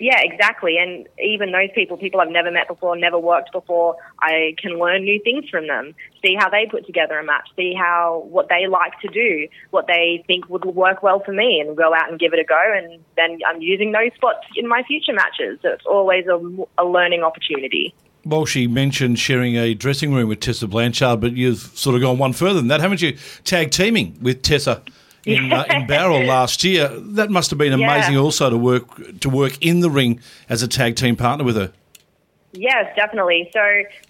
Yeah, 0.00 0.20
exactly. 0.22 0.78
And 0.78 1.06
even 1.22 1.52
those 1.52 1.68
people, 1.74 1.98
people 1.98 2.20
I've 2.20 2.30
never 2.30 2.50
met 2.50 2.68
before, 2.68 2.96
never 2.96 3.18
worked 3.18 3.52
before, 3.52 3.96
I 4.20 4.54
can 4.56 4.78
learn 4.78 5.04
new 5.04 5.20
things 5.22 5.48
from 5.50 5.66
them. 5.66 5.94
See 6.24 6.34
how 6.38 6.48
they 6.48 6.66
put 6.66 6.86
together 6.86 7.18
a 7.18 7.24
match. 7.24 7.48
See 7.54 7.74
how 7.74 8.24
what 8.30 8.48
they 8.48 8.66
like 8.66 8.98
to 9.00 9.08
do, 9.08 9.46
what 9.70 9.86
they 9.86 10.24
think 10.26 10.48
would 10.48 10.64
work 10.64 11.02
well 11.02 11.20
for 11.20 11.32
me, 11.32 11.60
and 11.60 11.76
go 11.76 11.94
out 11.94 12.10
and 12.10 12.18
give 12.18 12.32
it 12.32 12.38
a 12.38 12.44
go. 12.44 12.60
And 12.74 13.04
then 13.16 13.38
I'm 13.46 13.60
using 13.60 13.92
those 13.92 14.12
spots 14.14 14.46
in 14.56 14.66
my 14.66 14.82
future 14.84 15.12
matches. 15.12 15.58
So 15.60 15.68
it's 15.68 15.86
always 15.86 16.26
a, 16.26 16.40
a 16.78 16.84
learning 16.84 17.22
opportunity. 17.22 17.94
Well, 18.24 18.46
she 18.46 18.66
mentioned 18.66 19.18
sharing 19.18 19.56
a 19.56 19.74
dressing 19.74 20.14
room 20.14 20.28
with 20.28 20.40
Tessa 20.40 20.66
Blanchard, 20.66 21.20
but 21.20 21.32
you've 21.32 21.58
sort 21.58 21.96
of 21.96 22.02
gone 22.02 22.18
one 22.18 22.32
further 22.32 22.54
than 22.54 22.68
that, 22.68 22.80
haven't 22.80 23.02
you? 23.02 23.16
Tag 23.44 23.70
teaming 23.70 24.18
with 24.20 24.42
Tessa 24.42 24.82
in, 25.24 25.52
uh, 25.52 25.64
in 25.70 25.86
Barrel 25.86 26.24
last 26.24 26.64
year. 26.64 26.88
That 26.88 27.30
must 27.30 27.50
have 27.50 27.58
been 27.58 27.78
Yeah. 27.78 27.92
amazing, 27.92 28.16
also 28.16 28.50
to 28.50 28.56
work 28.56 29.20
to 29.20 29.28
work 29.28 29.58
in 29.60 29.80
the 29.80 29.90
ring 29.90 30.20
as 30.48 30.62
a 30.62 30.68
tag 30.68 30.96
team 30.96 31.16
partner 31.16 31.44
with 31.44 31.56
her. 31.56 31.72
Yes, 32.52 32.92
definitely. 32.96 33.48
So 33.52 33.60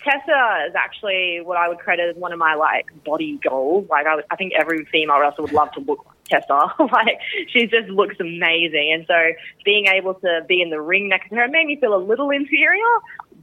Tessa 0.03 0.67
is 0.69 0.75
actually 0.75 1.41
what 1.43 1.59
I 1.59 1.69
would 1.69 1.79
credit 1.79 2.09
as 2.09 2.17
one 2.17 2.33
of 2.33 2.39
my 2.39 2.55
like 2.55 2.87
body 3.05 3.39
goals. 3.47 3.87
Like 3.91 4.07
I, 4.07 4.21
I 4.31 4.37
think 4.37 4.55
every 4.59 4.87
female 4.87 5.21
wrestler 5.21 5.43
would 5.43 5.53
love 5.53 5.71
to 5.73 5.81
look 5.81 6.07
like 6.07 6.17
Tessa. 6.43 6.73
like 6.93 7.19
she 7.49 7.67
just 7.67 7.89
looks 7.89 8.17
amazing, 8.19 8.93
and 8.95 9.05
so 9.07 9.33
being 9.65 9.87
able 9.89 10.15
to 10.15 10.45
be 10.49 10.63
in 10.63 10.71
the 10.71 10.81
ring 10.81 11.09
next 11.09 11.29
to 11.29 11.35
her 11.37 11.49
made 11.49 11.67
me 11.67 11.77
feel 11.77 11.95
a 11.95 12.01
little 12.03 12.31
inferior, 12.31 12.83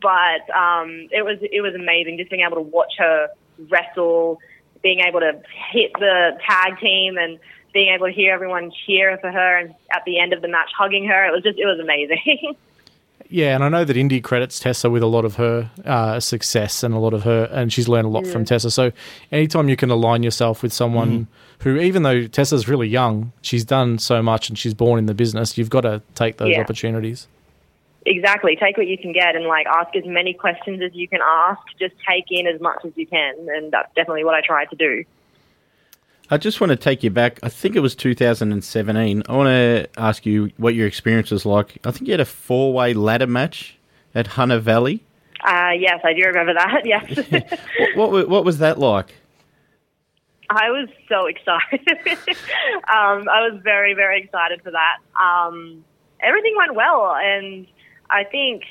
but 0.02 0.50
um, 0.56 1.08
it 1.12 1.24
was 1.24 1.38
it 1.42 1.62
was 1.62 1.76
amazing 1.76 2.18
just 2.18 2.32
being 2.32 2.44
able 2.44 2.56
to 2.56 2.62
watch 2.62 2.94
her 2.98 3.30
wrestle, 3.70 4.40
being 4.82 5.02
able 5.02 5.20
to 5.20 5.40
hit 5.72 5.92
the 6.00 6.40
tag 6.48 6.80
team 6.80 7.18
and 7.18 7.38
being 7.74 7.94
able 7.94 8.08
to 8.08 8.12
hear 8.14 8.34
everyone 8.34 8.72
cheer 8.86 9.18
for 9.20 9.32
her 9.32 9.58
and 9.58 9.74
at 9.94 10.04
the 10.06 10.20
end 10.20 10.34
of 10.34 10.42
the 10.42 10.48
match 10.48 10.70
hugging 10.78 11.06
her. 11.08 11.26
It 11.26 11.32
was 11.32 11.44
just 11.44 11.58
it 11.60 11.66
was 11.66 11.80
amazing. 11.80 12.56
Yeah, 13.30 13.56
and 13.56 13.64
I 13.64 13.68
know 13.68 13.84
that 13.84 13.98
Indy 13.98 14.22
credits 14.22 14.58
Tessa 14.58 14.90
with 14.90 15.04
a 15.04 15.08
lot 15.08 15.26
of 15.26 15.36
her 15.36 15.70
uh, 15.84 16.18
success 16.22 16.82
and 16.82 16.94
a 16.94 16.98
lot 16.98 17.14
of 17.14 17.24
her, 17.24 17.50
and 17.52 17.74
she's 17.74 17.90
learned 17.90 18.06
a 18.06 18.10
lot 18.10 18.26
from 18.26 18.46
Tessa. 18.46 18.72
So, 18.72 18.94
anytime 19.34 19.68
you 19.68 19.76
can 19.76 19.90
align 19.90 20.24
yourself 20.24 20.64
with 20.64 20.72
someone 20.72 21.28
who, 21.60 21.78
even 21.78 22.04
though 22.04 22.26
Tessa's 22.28 22.70
really 22.70 22.88
young, 22.88 23.34
she's 23.42 23.66
done 23.66 23.98
so 24.00 24.22
much 24.24 24.48
and 24.48 24.58
she's 24.58 24.74
born 24.74 24.98
in 24.98 25.08
the 25.08 25.14
business, 25.14 25.58
you've 25.58 25.70
got 25.70 25.82
to 25.82 26.02
take 26.16 26.38
those 26.38 26.52
Yeah. 26.52 26.62
opportunities. 26.62 27.28
Exactly. 28.06 28.56
Take 28.56 28.78
what 28.78 28.88
you 28.88 28.98
can 28.98 29.12
get 29.12 29.36
and 29.36 29.44
like 29.46 29.66
ask 29.66 29.94
as 29.98 30.06
many 30.06 30.34
questions 30.34 30.82
as 30.82 30.96
you 30.96 31.10
can 31.10 31.20
ask. 31.22 31.60
Just 31.78 31.96
take 32.10 32.26
in 32.32 32.48
as 32.48 32.62
much 32.62 32.78
as 32.86 32.94
you 32.96 33.06
can, 33.08 33.34
and 33.50 33.74
that's 33.74 33.94
definitely 33.94 34.24
what 34.24 34.36
I 34.36 34.42
try 34.42 34.64
to 34.66 34.76
do. 34.78 35.04
I 36.30 36.38
just 36.38 36.60
want 36.60 36.72
to 36.72 36.76
take 36.76 37.04
you 37.04 37.10
back. 37.10 37.40
I 37.42 37.50
think 37.50 37.76
it 37.76 37.80
was 37.80 37.96
2017. 37.96 39.24
I 39.30 39.36
want 39.36 39.48
to 39.48 39.88
ask 39.98 40.26
you 40.26 40.52
what 40.58 40.76
your 40.76 40.86
experience 40.86 41.32
was 41.32 41.46
like. 41.46 41.78
I 41.86 41.92
think 41.92 42.08
you 42.08 42.14
had 42.14 42.20
a 42.20 42.26
four 42.26 42.74
way 42.74 42.94
ladder 42.94 43.28
match 43.28 43.78
at 44.14 44.28
Hunter 44.28 44.60
Valley. 44.60 45.04
Uh, 45.46 45.72
yes, 45.78 46.02
I 46.04 46.14
do 46.14 46.26
remember 46.26 46.54
that. 46.56 46.82
Yes, 46.86 47.60
What, 47.96 48.12
what, 48.12 48.30
what 48.30 48.46
was 48.46 48.58
that 48.58 48.78
like? 48.78 49.14
I 50.50 50.70
was 50.70 50.90
so 51.10 51.26
excited. 51.28 52.08
um, 52.88 53.28
I 53.30 53.48
was 53.48 53.60
very, 53.64 53.94
very 53.94 54.22
excited 54.24 54.62
for 54.64 54.72
that. 54.72 54.98
Um, 55.22 55.84
everything 56.22 56.56
went 56.58 56.76
well, 56.76 57.16
and 57.16 57.68
I 58.10 58.24
think 58.24 58.64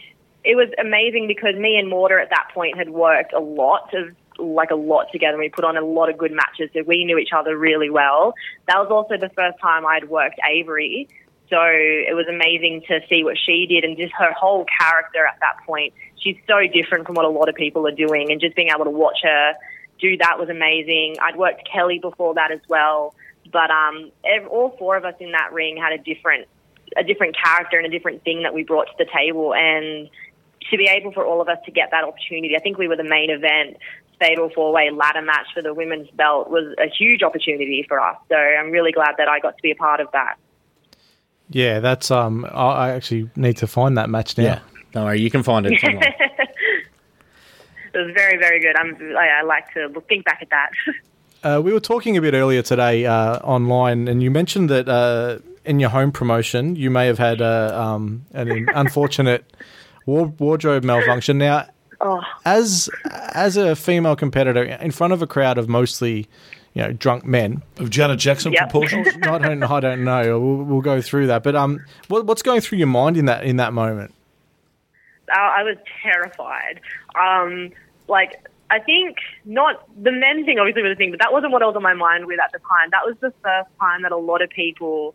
it 0.45 0.57
was 0.57 0.69
amazing 0.79 1.27
because 1.27 1.55
me 1.57 1.77
and 1.77 1.88
Morta 1.88 2.19
at 2.21 2.31
that 2.31 2.49
point 2.55 2.77
had 2.77 2.90
worked 2.90 3.33
a 3.33 3.40
lot 3.40 3.95
of 3.95 4.14
like 4.38 4.70
a 4.70 4.77
lot 4.77 5.07
together. 5.12 5.38
We 5.38 5.49
put 5.49 5.64
on 5.64 5.77
a 5.77 5.85
lot 5.85 6.11
of 6.11 6.18
good 6.18 6.33
matches, 6.33 6.70
so 6.75 6.83
we 6.87 7.05
knew 7.05 7.18
each 7.18 7.33
other 7.35 7.57
really 7.57 7.90
well. 7.90 8.35
That 8.68 8.79
was 8.79 8.88
also 8.90 9.16
the 9.16 9.31
first 9.35 9.59
time 9.61 9.87
I'd 9.87 10.09
worked 10.09 10.38
Avery, 10.49 11.09
so 11.49 11.59
it 11.61 12.14
was 12.14 12.27
amazing 12.29 12.83
to 12.88 13.01
see 13.09 13.22
what 13.22 13.37
she 13.38 13.66
did 13.66 13.85
and 13.85 13.96
just 13.96 14.12
her 14.18 14.33
whole 14.33 14.66
character 14.81 15.25
at 15.25 15.38
that 15.40 15.64
point. 15.64 15.94
She's 16.18 16.37
so 16.49 16.61
different 16.72 17.07
from 17.07 17.14
what 17.14 17.25
a 17.25 17.29
lot 17.29 17.49
of 17.49 17.55
people 17.55 17.87
are 17.87 17.94
doing, 17.94 18.31
and 18.31 18.40
just 18.40 18.57
being 18.57 18.70
able 18.75 18.85
to 18.85 18.90
watch 18.90 19.18
her 19.22 19.55
do 20.01 20.16
that 20.18 20.38
was 20.38 20.49
amazing. 20.49 21.16
I'd 21.22 21.37
worked 21.37 21.68
Kelly 21.70 21.99
before 21.99 22.35
that 22.35 22.51
as 22.51 22.61
well, 22.68 23.14
but 23.53 23.70
um, 23.70 24.11
all 24.51 24.77
four 24.79 24.96
of 24.96 25.05
us 25.05 25.14
in 25.20 25.33
that 25.33 25.53
ring 25.53 25.77
had 25.77 25.92
a 25.92 25.99
different 25.99 26.49
a 26.96 27.03
different 27.03 27.37
character 27.37 27.77
and 27.79 27.87
a 27.87 27.90
different 27.90 28.22
thing 28.22 28.42
that 28.44 28.55
we 28.55 28.62
brought 28.62 28.87
to 28.87 28.92
the 28.99 29.07
table, 29.12 29.55
and 29.55 30.09
to 30.70 30.77
be 30.77 30.88
able 30.88 31.12
for 31.12 31.25
all 31.25 31.40
of 31.40 31.49
us 31.49 31.59
to 31.64 31.70
get 31.70 31.90
that 31.90 32.05
opportunity, 32.05 32.57
I 32.57 32.61
think 32.61 32.79
we 32.79 32.88
were 32.88 32.96
the 32.96 33.05
main 33.05 33.31
event. 33.31 33.77
Fatal 34.18 34.50
four 34.55 34.72
way 34.72 34.90
ladder 34.90 35.22
match 35.22 35.46
for 35.52 35.62
the 35.62 35.74
women's 35.74 36.09
belt 36.11 36.48
was 36.48 36.74
a 36.79 36.88
huge 36.88 37.22
opportunity 37.22 37.85
for 37.87 38.00
us. 38.00 38.16
So 38.29 38.37
I'm 38.37 38.70
really 38.70 38.92
glad 38.92 39.16
that 39.18 39.29
I 39.29 39.40
got 39.40 39.57
to 39.57 39.62
be 39.62 39.70
a 39.70 39.74
part 39.74 40.00
of 40.00 40.09
that. 40.12 40.37
Yeah, 41.50 41.81
that's 41.81 42.11
um. 42.11 42.44
I 42.46 42.88
I 42.88 42.90
actually 42.90 43.31
need 43.37 43.59
to 43.59 43.66
find 43.66 43.96
that 43.98 44.09
match 44.11 44.37
now. 44.38 44.44
Yeah. 44.44 44.61
Don't 44.92 45.05
worry, 45.05 45.20
you 45.20 45.31
can 45.31 45.42
find 45.42 45.66
it 45.66 45.85
online. 45.85 46.14
It 47.96 48.05
was 48.05 48.14
very, 48.14 48.37
very 48.37 48.61
good. 48.61 48.76
I'm, 48.76 48.94
I, 49.16 49.40
I 49.40 49.42
like 49.42 49.72
to 49.72 49.87
look, 49.87 50.07
think 50.07 50.24
back 50.24 50.40
at 50.42 50.50
that. 50.50 50.70
Uh, 51.44 51.61
we 51.61 51.72
were 51.72 51.79
talking 51.79 52.16
a 52.16 52.20
bit 52.20 52.35
earlier 52.35 52.61
today 52.61 53.07
uh, 53.07 53.38
online, 53.40 54.09
and 54.09 54.20
you 54.20 54.33
mentioned 54.33 54.68
that 54.68 54.88
uh, 54.88 55.38
in 55.64 55.79
your 55.79 55.90
home 55.90 56.11
promotion, 56.11 56.74
you 56.74 56.90
may 56.90 57.07
have 57.07 57.18
had 57.18 57.40
uh, 57.40 57.70
um, 57.81 58.24
an 58.33 58.66
unfortunate 58.74 59.44
wardrobe 60.07 60.83
malfunction. 60.83 61.38
Now, 61.38 61.68
oh, 62.00 62.20
as 62.44 62.88
as 63.35 63.56
a 63.56 63.74
female 63.76 64.16
competitor 64.16 64.62
in 64.64 64.90
front 64.90 65.12
of 65.12 65.22
a 65.22 65.26
crowd 65.26 65.59
of 65.59 65.68
mostly, 65.68 66.28
you 66.74 66.82
know, 66.82 66.92
drunk 66.92 67.24
men, 67.24 67.62
Of 67.78 67.90
Janet 67.90 68.18
Jackson 68.18 68.52
Yep. 68.52 68.62
proportions? 68.62 69.09
I 69.22 69.38
don't, 69.38 69.62
I 69.62 69.80
don't 69.80 70.04
know. 70.04 70.38
We'll, 70.40 70.56
we'll 70.64 70.80
go 70.80 71.00
through 71.00 71.28
that. 71.28 71.42
But 71.42 71.56
um, 71.56 71.85
what, 72.09 72.26
what's 72.26 72.42
going 72.42 72.61
through 72.61 72.78
your 72.78 72.87
mind 72.87 73.16
in 73.16 73.24
that 73.26 73.44
in 73.44 73.56
that 73.56 73.72
moment? 73.72 74.12
I, 75.32 75.56
I 75.61 75.62
was 75.62 75.76
terrified. 76.02 76.80
Um, 77.18 77.70
like, 78.09 78.46
I 78.70 78.78
think 78.78 79.16
not 79.44 79.82
the 80.02 80.12
men 80.12 80.44
thing 80.44 80.59
obviously 80.59 80.82
was 80.82 80.92
a 80.92 80.96
thing, 80.96 81.11
but 81.11 81.20
that 81.20 81.32
wasn't 81.32 81.52
what 81.52 81.62
I 81.62 81.66
was 81.66 81.76
on 81.76 81.82
my 81.82 81.94
mind 81.94 82.26
with 82.26 82.38
at 82.40 82.52
the 82.52 82.59
time. 82.59 82.88
That 82.90 83.04
was 83.04 83.16
the 83.20 83.32
first 83.42 83.68
time 83.80 84.02
that 84.02 84.12
a 84.12 84.16
lot 84.16 84.42
of 84.42 84.50
people 84.50 85.14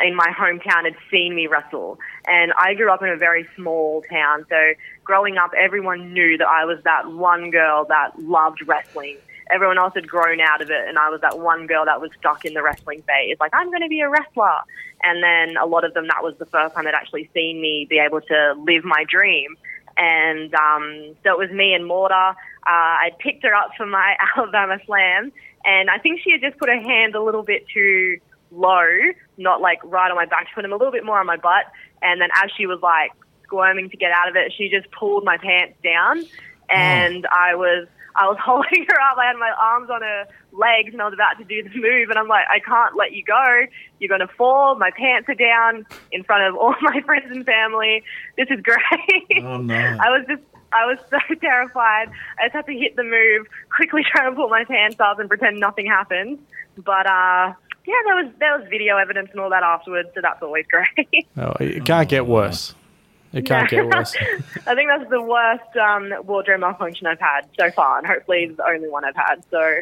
in 0.00 0.14
my 0.14 0.28
hometown 0.36 0.84
had 0.84 0.96
seen 1.10 1.34
me 1.34 1.46
wrestle. 1.46 1.98
And 2.26 2.52
I 2.58 2.74
grew 2.74 2.90
up 2.90 3.02
in 3.02 3.08
a 3.08 3.16
very 3.16 3.46
small 3.56 4.02
town, 4.10 4.46
so 4.48 4.56
growing 5.04 5.36
up, 5.36 5.52
everyone 5.56 6.12
knew 6.12 6.38
that 6.38 6.48
I 6.48 6.64
was 6.64 6.78
that 6.84 7.10
one 7.10 7.50
girl 7.50 7.84
that 7.88 8.18
loved 8.18 8.66
wrestling. 8.66 9.18
Everyone 9.52 9.76
else 9.78 9.92
had 9.94 10.08
grown 10.08 10.40
out 10.40 10.62
of 10.62 10.70
it, 10.70 10.88
and 10.88 10.98
I 10.98 11.10
was 11.10 11.20
that 11.20 11.38
one 11.38 11.66
girl 11.66 11.84
that 11.84 12.00
was 12.00 12.10
stuck 12.18 12.44
in 12.44 12.54
the 12.54 12.62
wrestling 12.62 13.02
phase. 13.02 13.36
Like, 13.38 13.52
I'm 13.52 13.68
going 13.68 13.82
to 13.82 13.88
be 13.88 14.00
a 14.00 14.08
wrestler. 14.08 14.60
And 15.02 15.22
then 15.22 15.56
a 15.56 15.66
lot 15.66 15.84
of 15.84 15.94
them, 15.94 16.06
that 16.06 16.22
was 16.22 16.34
the 16.38 16.46
first 16.46 16.74
time 16.74 16.84
they'd 16.84 16.94
actually 16.94 17.28
seen 17.34 17.60
me 17.60 17.86
be 17.90 17.98
able 17.98 18.20
to 18.20 18.54
live 18.56 18.84
my 18.84 19.04
dream. 19.08 19.56
And 19.96 20.54
um, 20.54 21.14
so 21.22 21.32
it 21.32 21.38
was 21.38 21.50
me 21.50 21.74
and 21.74 21.84
Morta. 21.86 22.34
Uh, 22.34 22.34
I 22.66 23.10
picked 23.18 23.42
her 23.42 23.54
up 23.54 23.72
for 23.76 23.84
my 23.84 24.16
Alabama 24.36 24.78
Slam, 24.86 25.32
and 25.64 25.90
I 25.90 25.98
think 25.98 26.20
she 26.22 26.30
had 26.30 26.40
just 26.40 26.56
put 26.58 26.68
her 26.68 26.80
hand 26.80 27.14
a 27.14 27.22
little 27.22 27.42
bit 27.42 27.66
too 27.74 28.18
low, 28.52 28.86
not 29.42 29.60
like 29.60 29.78
right 29.84 30.10
on 30.10 30.16
my 30.16 30.26
back. 30.26 30.48
She 30.48 30.54
put 30.54 30.64
him 30.64 30.72
a 30.72 30.76
little 30.76 30.92
bit 30.92 31.04
more 31.04 31.18
on 31.18 31.26
my 31.26 31.36
butt, 31.36 31.66
and 32.00 32.20
then 32.20 32.28
as 32.42 32.50
she 32.56 32.66
was 32.66 32.80
like 32.82 33.12
squirming 33.44 33.90
to 33.90 33.96
get 33.96 34.12
out 34.12 34.28
of 34.28 34.36
it, 34.36 34.52
she 34.56 34.68
just 34.68 34.90
pulled 34.92 35.24
my 35.24 35.36
pants 35.36 35.76
down, 35.82 36.24
and 36.70 37.26
I 37.26 37.54
was 37.54 37.86
I 38.14 38.26
was 38.28 38.38
holding 38.44 38.86
her 38.88 39.00
up. 39.10 39.18
I 39.18 39.26
had 39.26 39.36
my 39.36 39.52
arms 39.58 39.90
on 39.90 40.02
her 40.02 40.26
legs, 40.52 40.92
and 40.92 41.00
I 41.00 41.04
was 41.06 41.14
about 41.14 41.38
to 41.38 41.44
do 41.44 41.62
the 41.62 41.74
move, 41.74 42.10
and 42.10 42.18
I'm 42.18 42.28
like, 42.28 42.44
I 42.50 42.60
can't 42.60 42.96
let 42.96 43.12
you 43.12 43.24
go. 43.24 43.64
You're 43.98 44.08
gonna 44.08 44.30
fall. 44.36 44.76
My 44.76 44.90
pants 44.90 45.28
are 45.28 45.34
down 45.34 45.86
in 46.10 46.24
front 46.24 46.44
of 46.44 46.56
all 46.56 46.74
my 46.82 47.00
friends 47.02 47.30
and 47.30 47.44
family. 47.44 48.02
This 48.36 48.48
is 48.50 48.60
great. 48.62 49.44
Oh, 49.44 49.58
no. 49.58 49.74
I 50.00 50.10
was 50.10 50.24
just, 50.28 50.42
I 50.72 50.86
was 50.86 50.98
so 51.10 51.34
terrified. 51.40 52.08
I 52.38 52.46
just 52.46 52.54
had 52.54 52.66
to 52.66 52.72
hit 52.72 52.96
the 52.96 53.04
move, 53.04 53.46
quickly 53.74 54.02
try 54.10 54.28
to 54.28 54.34
pull 54.34 54.48
my 54.48 54.64
pants 54.64 54.96
up 55.00 55.18
and 55.18 55.28
pretend 55.28 55.60
nothing 55.60 55.86
happened. 55.86 56.38
But 56.76 57.06
uh, 57.06 57.52
yeah, 57.86 57.94
there 58.06 58.16
was 58.24 58.32
there 58.38 58.58
was 58.58 58.68
video 58.68 58.96
evidence 58.96 59.30
and 59.32 59.40
all 59.40 59.50
that 59.50 59.62
afterwards, 59.62 60.08
so 60.14 60.20
that's 60.22 60.42
always 60.42 60.66
great. 60.66 61.26
Oh, 61.36 61.54
it 61.60 61.84
can't 61.84 62.08
get 62.08 62.26
worse. 62.26 62.74
It 63.32 63.46
can't 63.46 63.68
get 63.70 63.86
worse. 63.86 64.14
I 64.66 64.74
think 64.74 64.90
that's 64.90 65.08
the 65.10 65.22
worst 65.22 65.76
um, 65.76 66.12
wardrobe 66.26 66.60
malfunction 66.60 67.06
I've 67.06 67.18
had 67.20 67.42
so 67.58 67.70
far, 67.70 67.98
and 67.98 68.06
hopefully 68.06 68.44
it's 68.44 68.56
the 68.56 68.64
only 68.66 68.88
one 68.88 69.04
I've 69.04 69.16
had. 69.16 69.42
So 69.50 69.80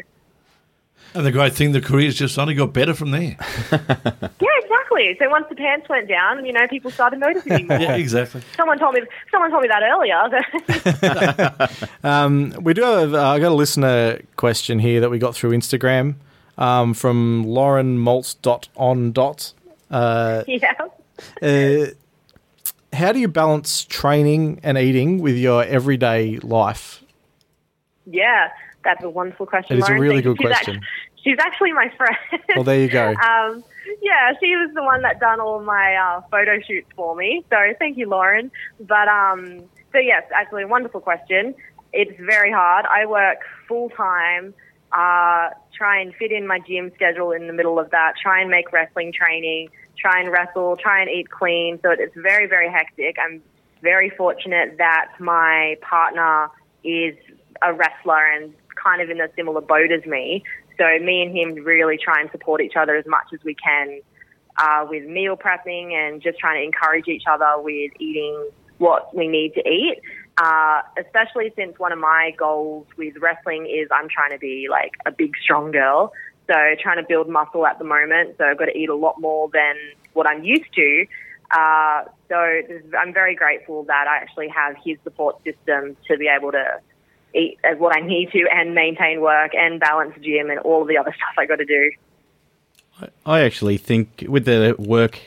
And 1.13 1.25
the 1.25 1.31
great 1.31 1.53
thing, 1.53 1.73
the 1.73 1.81
career's 1.81 2.15
just 2.15 2.39
only 2.39 2.53
got 2.53 2.71
better 2.73 2.93
from 2.93 3.11
there. 3.11 3.35
yeah, 3.71 4.57
exactly. 4.57 5.15
So 5.19 5.29
once 5.29 5.47
the 5.49 5.55
pants 5.55 5.89
went 5.89 6.07
down, 6.07 6.45
you 6.45 6.53
know, 6.53 6.65
people 6.69 6.91
started 6.91 7.19
noticing 7.19 7.67
more. 7.67 7.77
Yeah, 7.79 7.95
exactly. 7.95 8.41
Someone 8.55 8.79
told 8.79 8.93
me. 8.93 9.01
Someone 9.31 9.51
told 9.51 9.63
me 9.63 9.67
that 9.69 9.83
earlier. 9.83 10.29
Um, 12.03 12.53
we 12.61 12.73
do 12.73 12.81
have. 12.83 13.13
Uh, 13.13 13.29
I 13.29 13.39
got 13.39 13.51
a 13.51 13.55
listener 13.55 14.21
question 14.37 14.79
here 14.79 15.01
that 15.01 15.09
we 15.09 15.19
got 15.19 15.35
through 15.35 15.51
Instagram 15.51 16.15
um, 16.57 16.93
from 16.93 17.43
Lauren 17.45 17.97
Maltz 17.97 18.35
dot 18.41 18.67
on 18.75 19.11
dot. 19.11 19.53
Uh, 19.89 20.43
yeah. 20.47 20.73
uh, 21.41 21.85
how 22.93 23.11
do 23.11 23.19
you 23.19 23.27
balance 23.27 23.83
training 23.85 24.59
and 24.63 24.77
eating 24.77 25.21
with 25.21 25.37
your 25.37 25.63
everyday 25.63 26.37
life? 26.39 27.03
Yeah, 28.05 28.49
that's 28.83 29.03
a 29.03 29.09
wonderful 29.09 29.45
question. 29.45 29.77
It 29.77 29.83
is 29.83 29.89
a 29.89 29.93
really 29.93 30.21
good 30.21 30.37
She's 30.39 30.47
question. 30.47 30.77
act- 30.77 30.85
she's 31.23 31.37
actually 31.39 31.73
my 31.73 31.91
friend. 31.95 32.43
Well, 32.55 32.63
there 32.63 32.79
you 32.79 32.89
go. 32.89 33.09
um, 33.09 33.63
yeah, 34.01 34.33
she 34.39 34.55
was 34.55 34.71
the 34.73 34.83
one 34.83 35.01
that 35.03 35.19
done 35.19 35.39
all 35.39 35.61
my 35.61 35.95
uh, 35.95 36.21
photo 36.31 36.59
shoots 36.59 36.87
for 36.95 37.15
me. 37.15 37.45
So 37.49 37.57
thank 37.79 37.97
you, 37.97 38.09
Lauren. 38.09 38.51
But 38.79 39.07
um, 39.07 39.59
so 39.91 39.99
yes, 39.99 40.23
actually, 40.33 40.63
a 40.63 40.67
wonderful 40.67 41.01
question. 41.01 41.55
It's 41.93 42.17
very 42.19 42.51
hard. 42.51 42.85
I 42.85 43.05
work 43.05 43.39
full 43.67 43.89
time. 43.89 44.53
Uh, 44.91 45.49
try 45.73 46.01
and 46.01 46.13
fit 46.15 46.31
in 46.31 46.45
my 46.45 46.59
gym 46.67 46.91
schedule 46.95 47.31
in 47.31 47.47
the 47.47 47.53
middle 47.53 47.79
of 47.79 47.91
that. 47.91 48.13
Try 48.21 48.41
and 48.41 48.49
make 48.49 48.71
wrestling 48.71 49.13
training. 49.13 49.69
Try 49.97 50.21
and 50.21 50.31
wrestle. 50.31 50.77
Try 50.77 51.01
and 51.01 51.09
eat 51.09 51.29
clean. 51.29 51.79
So 51.81 51.91
it's 51.91 52.15
very, 52.15 52.47
very 52.47 52.69
hectic. 52.69 53.15
I'm 53.23 53.41
very 53.81 54.09
fortunate 54.09 54.77
that 54.77 55.13
my 55.19 55.77
partner 55.81 56.49
is 56.83 57.15
a 57.61 57.73
wrestler 57.73 58.25
and 58.35 58.53
kind 58.81 59.01
of 59.01 59.09
in 59.09 59.21
a 59.21 59.27
similar 59.35 59.61
boat 59.61 59.91
as 59.91 60.05
me. 60.05 60.43
So 60.77 60.85
me 61.03 61.21
and 61.21 61.35
him 61.35 61.63
really 61.63 61.97
try 61.97 62.21
and 62.21 62.29
support 62.31 62.61
each 62.61 62.75
other 62.75 62.95
as 62.95 63.05
much 63.05 63.27
as 63.33 63.39
we 63.43 63.55
can 63.55 64.01
uh, 64.57 64.85
with 64.89 65.05
meal 65.05 65.37
prepping 65.37 65.93
and 65.93 66.21
just 66.21 66.39
trying 66.39 66.61
to 66.61 66.65
encourage 66.65 67.07
each 67.07 67.23
other 67.29 67.53
with 67.57 67.91
eating 67.99 68.49
what 68.77 69.15
we 69.15 69.27
need 69.27 69.53
to 69.53 69.67
eat. 69.67 70.01
Uh, 70.37 70.81
especially 70.97 71.51
since 71.55 71.77
one 71.77 71.91
of 71.91 71.99
my 71.99 72.33
goals 72.37 72.87
with 72.97 73.15
wrestling 73.17 73.65
is 73.65 73.87
I'm 73.91 74.07
trying 74.09 74.31
to 74.31 74.39
be 74.39 74.67
like 74.69 74.91
a 75.05 75.11
big, 75.11 75.33
strong 75.43 75.71
girl. 75.71 76.13
So 76.47 76.55
trying 76.81 76.97
to 76.97 77.07
build 77.07 77.29
muscle 77.29 77.65
at 77.65 77.77
the 77.79 77.85
moment. 77.85 78.35
So 78.37 78.45
I've 78.45 78.57
got 78.57 78.65
to 78.65 78.77
eat 78.77 78.89
a 78.89 78.95
lot 78.95 79.19
more 79.19 79.49
than 79.53 79.75
what 80.13 80.27
I'm 80.27 80.43
used 80.43 80.73
to. 80.73 81.05
Uh, 81.51 82.03
so 82.29 82.61
I'm 82.97 83.13
very 83.13 83.35
grateful 83.35 83.83
that 83.83 84.07
I 84.07 84.17
actually 84.17 84.47
have 84.49 84.75
his 84.83 84.97
support 85.03 85.43
system 85.43 85.97
to 86.07 86.17
be 86.17 86.27
able 86.27 86.51
to 86.53 86.79
eat 87.35 87.59
as 87.63 87.77
what 87.77 87.95
I 87.95 88.01
need 88.01 88.31
to 88.31 88.47
and 88.53 88.73
maintain 88.73 89.21
work 89.21 89.51
and 89.53 89.79
balance 89.79 90.15
gym 90.21 90.49
and 90.49 90.59
all 90.59 90.81
of 90.81 90.87
the 90.87 90.97
other 90.97 91.13
stuff 91.15 91.35
I 91.37 91.45
got 91.45 91.57
to 91.57 91.65
do. 91.65 91.91
I 93.25 93.41
actually 93.41 93.77
think 93.77 94.25
with 94.27 94.45
the 94.45 94.75
work 94.77 95.19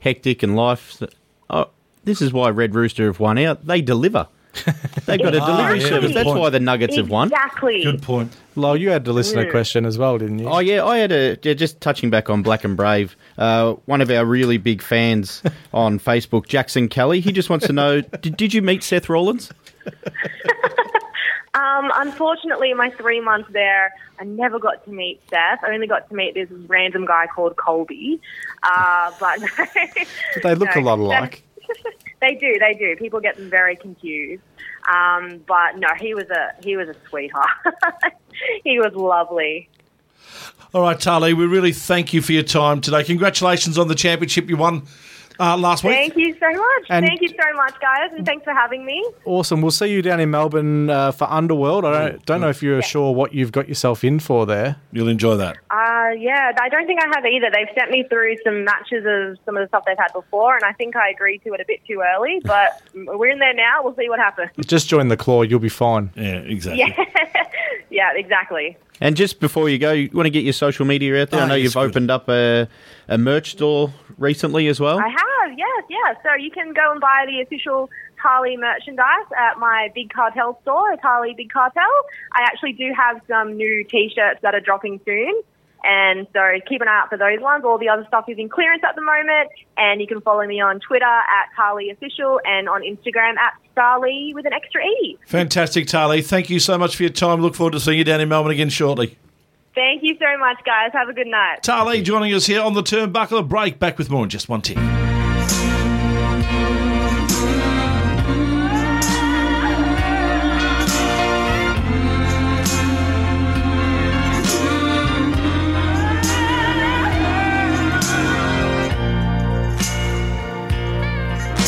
hectic 0.00 0.42
and 0.42 0.54
life, 0.54 1.02
oh, 1.50 1.70
this 2.04 2.20
is 2.20 2.32
why 2.32 2.50
Red 2.50 2.74
Rooster 2.74 3.06
have 3.06 3.20
won 3.20 3.38
out. 3.38 3.66
They 3.66 3.80
deliver. 3.80 4.28
They've 5.06 5.18
got 5.22 5.34
a 5.34 5.40
Ah, 5.40 5.46
delivery 5.46 5.80
yeah, 5.80 5.88
service. 5.88 6.14
That's 6.14 6.24
point. 6.26 6.40
why 6.40 6.50
the 6.50 6.60
Nuggets 6.60 6.96
have 6.96 7.08
won. 7.08 7.28
Exactly. 7.28 7.82
Good 7.82 8.02
point. 8.02 8.36
Lo, 8.54 8.74
you 8.74 8.90
had 8.90 9.04
the 9.04 9.12
listener 9.12 9.50
question 9.50 9.86
as 9.86 9.96
well, 9.96 10.18
didn't 10.18 10.40
you? 10.40 10.48
Oh 10.48 10.58
yeah, 10.58 10.84
I 10.84 10.98
had 10.98 11.10
a 11.10 11.38
yeah, 11.42 11.54
just 11.54 11.80
touching 11.80 12.10
back 12.10 12.28
on 12.28 12.42
Black 12.42 12.64
and 12.64 12.76
Brave. 12.76 13.16
Uh, 13.38 13.72
one 13.86 14.00
of 14.02 14.10
our 14.10 14.24
really 14.26 14.58
big 14.58 14.82
fans 14.82 15.42
on 15.72 15.98
Facebook, 15.98 16.46
Jackson 16.48 16.88
Kelly. 16.88 17.20
He 17.20 17.32
just 17.32 17.48
wants 17.48 17.66
to 17.66 17.72
know: 17.72 18.00
did, 18.20 18.36
did 18.36 18.52
you 18.52 18.60
meet 18.62 18.82
Seth 18.82 19.08
Rollins? 19.08 19.50
Um, 21.54 21.92
unfortunately, 21.96 22.72
my 22.72 22.88
three 22.90 23.20
months 23.20 23.50
there, 23.52 23.92
I 24.18 24.24
never 24.24 24.58
got 24.58 24.84
to 24.86 24.90
meet 24.90 25.20
Seth. 25.28 25.62
I 25.62 25.72
only 25.74 25.86
got 25.86 26.08
to 26.08 26.14
meet 26.14 26.32
this 26.34 26.48
random 26.50 27.04
guy 27.04 27.26
called 27.26 27.56
Colby. 27.56 28.20
Uh, 28.62 29.12
but 29.20 29.38
they 30.42 30.54
look 30.54 30.74
no, 30.74 30.80
a 30.80 30.82
lot 30.82 30.96
Seth- 30.98 31.20
alike. 31.20 31.42
they 32.20 32.34
do, 32.34 32.58
they 32.58 32.74
do. 32.74 32.96
People 32.96 33.20
get 33.20 33.36
them 33.36 33.50
very 33.50 33.76
confused. 33.76 34.42
Um, 34.92 35.42
but 35.46 35.78
no, 35.78 35.88
he 35.98 36.14
was 36.14 36.28
a 36.30 36.54
he 36.62 36.76
was 36.76 36.88
a 36.88 36.96
sweetheart. 37.08 37.48
he 38.64 38.78
was 38.78 38.92
lovely. 38.94 39.68
All 40.74 40.82
right, 40.82 40.96
Tarlee, 40.96 41.34
we 41.34 41.46
really 41.46 41.72
thank 41.72 42.12
you 42.12 42.22
for 42.22 42.32
your 42.32 42.42
time 42.42 42.80
today. 42.80 43.04
Congratulations 43.04 43.76
on 43.76 43.88
the 43.88 43.94
championship 43.94 44.48
you 44.48 44.56
won 44.56 44.86
uh, 45.42 45.56
last 45.56 45.82
week. 45.84 45.94
Thank 45.94 46.16
you 46.16 46.34
so 46.38 46.50
much. 46.50 46.86
And- 46.88 47.04
Thank 47.06 47.20
you 47.20 47.28
so 47.28 47.56
much, 47.56 47.74
guys, 47.80 48.10
and 48.16 48.24
thanks 48.24 48.44
for 48.44 48.52
having 48.54 48.84
me. 48.84 49.04
Awesome. 49.24 49.60
We'll 49.60 49.70
see 49.72 49.88
you 49.92 50.00
down 50.02 50.20
in 50.20 50.30
Melbourne 50.30 50.88
uh, 50.88 51.10
for 51.12 51.28
Underworld. 51.30 51.84
I 51.84 52.08
don't, 52.10 52.26
don't 52.26 52.40
know 52.40 52.48
if 52.48 52.62
you're 52.62 52.82
sure 52.82 53.12
what 53.14 53.34
you've 53.34 53.52
got 53.52 53.68
yourself 53.68 54.04
in 54.04 54.20
for 54.20 54.46
there. 54.46 54.76
You'll 54.92 55.08
enjoy 55.08 55.36
that. 55.36 55.56
Uh, 55.70 56.10
yeah, 56.18 56.52
I 56.60 56.68
don't 56.68 56.86
think 56.86 57.00
I 57.02 57.06
have 57.14 57.24
either. 57.26 57.50
They've 57.52 57.74
sent 57.76 57.90
me 57.90 58.04
through 58.08 58.36
some 58.44 58.64
matches 58.64 59.04
of 59.06 59.38
some 59.44 59.56
of 59.56 59.62
the 59.62 59.68
stuff 59.68 59.84
they've 59.86 59.96
had 59.98 60.12
before, 60.12 60.54
and 60.54 60.64
I 60.64 60.72
think 60.72 60.94
I 60.96 61.10
agreed 61.10 61.42
to 61.44 61.52
it 61.54 61.60
a 61.60 61.64
bit 61.66 61.80
too 61.86 62.02
early, 62.14 62.40
but 62.44 62.80
we're 62.94 63.30
in 63.30 63.38
there 63.38 63.54
now. 63.54 63.82
We'll 63.82 63.96
see 63.96 64.08
what 64.08 64.18
happens. 64.20 64.50
Just 64.66 64.88
join 64.88 65.08
the 65.08 65.16
claw. 65.16 65.42
You'll 65.42 65.58
be 65.58 65.68
fine. 65.68 66.10
Yeah, 66.16 66.36
exactly. 66.38 66.82
Yeah, 66.96 67.04
Yeah, 67.92 68.10
exactly. 68.14 68.76
And 69.00 69.16
just 69.16 69.38
before 69.40 69.68
you 69.68 69.78
go, 69.78 69.92
you 69.92 70.08
want 70.14 70.26
to 70.26 70.30
get 70.30 70.44
your 70.44 70.52
social 70.52 70.86
media 70.86 71.22
out 71.22 71.30
there? 71.30 71.40
I 71.40 71.44
Oh, 71.44 71.48
know 71.48 71.54
you've 71.54 71.74
good. 71.74 71.90
opened 71.90 72.10
up 72.10 72.28
a, 72.28 72.68
a 73.08 73.18
merch 73.18 73.50
store 73.52 73.92
recently 74.16 74.66
as 74.68 74.80
well. 74.80 74.98
I 74.98 75.08
have, 75.08 75.58
yes, 75.58 75.84
yes. 75.90 76.16
So 76.22 76.34
you 76.40 76.50
can 76.50 76.72
go 76.72 76.90
and 76.92 77.00
buy 77.00 77.24
the 77.26 77.40
official 77.42 77.90
Tarlee 78.22 78.56
merchandise 78.58 79.26
at 79.36 79.58
my 79.58 79.90
Big 79.94 80.12
Cartel 80.12 80.58
store, 80.62 80.92
at 80.92 81.02
Tarlee 81.02 81.36
Big 81.36 81.52
Cartel. 81.52 81.82
I 82.32 82.42
actually 82.44 82.72
do 82.74 82.92
have 82.96 83.20
some 83.28 83.56
new 83.56 83.84
T-shirts 83.84 84.40
that 84.42 84.54
are 84.54 84.60
dropping 84.60 85.00
soon. 85.04 85.42
And 85.84 86.26
so 86.32 86.40
keep 86.68 86.80
an 86.80 86.88
eye 86.88 87.00
out 87.02 87.08
for 87.08 87.18
those 87.18 87.40
ones. 87.40 87.64
All 87.64 87.78
the 87.78 87.88
other 87.88 88.04
stuff 88.06 88.26
is 88.28 88.38
in 88.38 88.48
clearance 88.48 88.82
at 88.88 88.94
the 88.94 89.02
moment. 89.02 89.50
And 89.76 90.00
you 90.00 90.06
can 90.06 90.20
follow 90.20 90.46
me 90.46 90.60
on 90.60 90.80
Twitter 90.80 91.04
at 91.04 91.48
Tarlee 91.58 91.90
Official 91.90 92.40
and 92.44 92.68
on 92.68 92.82
Instagram 92.82 93.36
at 93.36 93.54
Starly 93.76 94.34
with 94.34 94.46
an 94.46 94.52
extra 94.52 94.82
E. 94.84 95.18
Fantastic, 95.26 95.86
Tarlee. 95.86 96.24
Thank 96.24 96.50
you 96.50 96.60
so 96.60 96.78
much 96.78 96.96
for 96.96 97.02
your 97.02 97.10
time. 97.10 97.40
Look 97.40 97.54
forward 97.54 97.72
to 97.72 97.80
seeing 97.80 97.98
you 97.98 98.04
down 98.04 98.20
in 98.20 98.28
Melbourne 98.28 98.52
again 98.52 98.68
shortly. 98.68 99.18
Thank 99.74 100.02
you 100.02 100.16
so 100.18 100.38
much, 100.38 100.58
guys. 100.64 100.90
Have 100.92 101.08
a 101.08 101.14
good 101.14 101.26
night. 101.26 101.62
Tarlee 101.62 102.04
joining 102.04 102.34
us 102.34 102.46
here 102.46 102.60
on 102.60 102.74
the 102.74 102.82
Turnbuckle 102.82 103.48
Break. 103.48 103.78
Back 103.78 103.98
with 103.98 104.10
more 104.10 104.24
in 104.24 104.30
just 104.30 104.48
one 104.48 104.60
tick. 104.60 104.76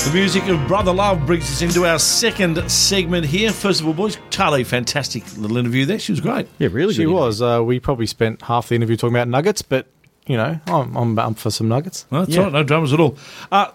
The 0.05 0.11
music 0.12 0.47
of 0.49 0.69
Brother 0.69 0.93
Love 0.93 1.25
brings 1.27 1.45
us 1.51 1.62
into 1.62 1.87
our 1.87 1.99
second 1.99 2.71
segment 2.71 3.25
here. 3.27 3.51
First 3.53 3.81
of 3.81 3.87
all, 3.87 3.95
boys, 3.95 4.17
Tarlee, 4.31 4.64
fantastic 4.64 5.25
little 5.38 5.57
interview 5.57 5.87
there. 5.87 5.99
She 5.99 6.12
was 6.12 6.21
great. 6.21 6.47
yeah, 6.59 6.69
really 6.71 6.93
She 6.95 7.05
good. 7.05 7.12
was. 7.12 7.40
Uh, 7.40 7.62
we 7.64 7.81
probably 7.81 8.07
spent 8.07 8.43
half 8.43 8.69
the 8.69 8.75
interview 8.75 8.97
talking 8.97 9.14
about 9.17 9.29
nuggets, 9.29 9.62
but 9.62 9.87
you 10.27 10.37
know, 10.37 10.61
I'm, 10.67 10.95
I'm 10.97 11.19
up 11.19 11.38
for 11.38 11.51
some 11.51 11.69
nuggets. 11.69 12.05
Well, 12.11 12.23
that's 12.25 12.35
Yeah. 12.35 12.40
all 12.40 12.45
right, 12.47 12.53
no 12.53 12.62
dramas 12.62 12.93
at 12.93 13.01
all. 13.01 13.17
Uh, 13.51 13.71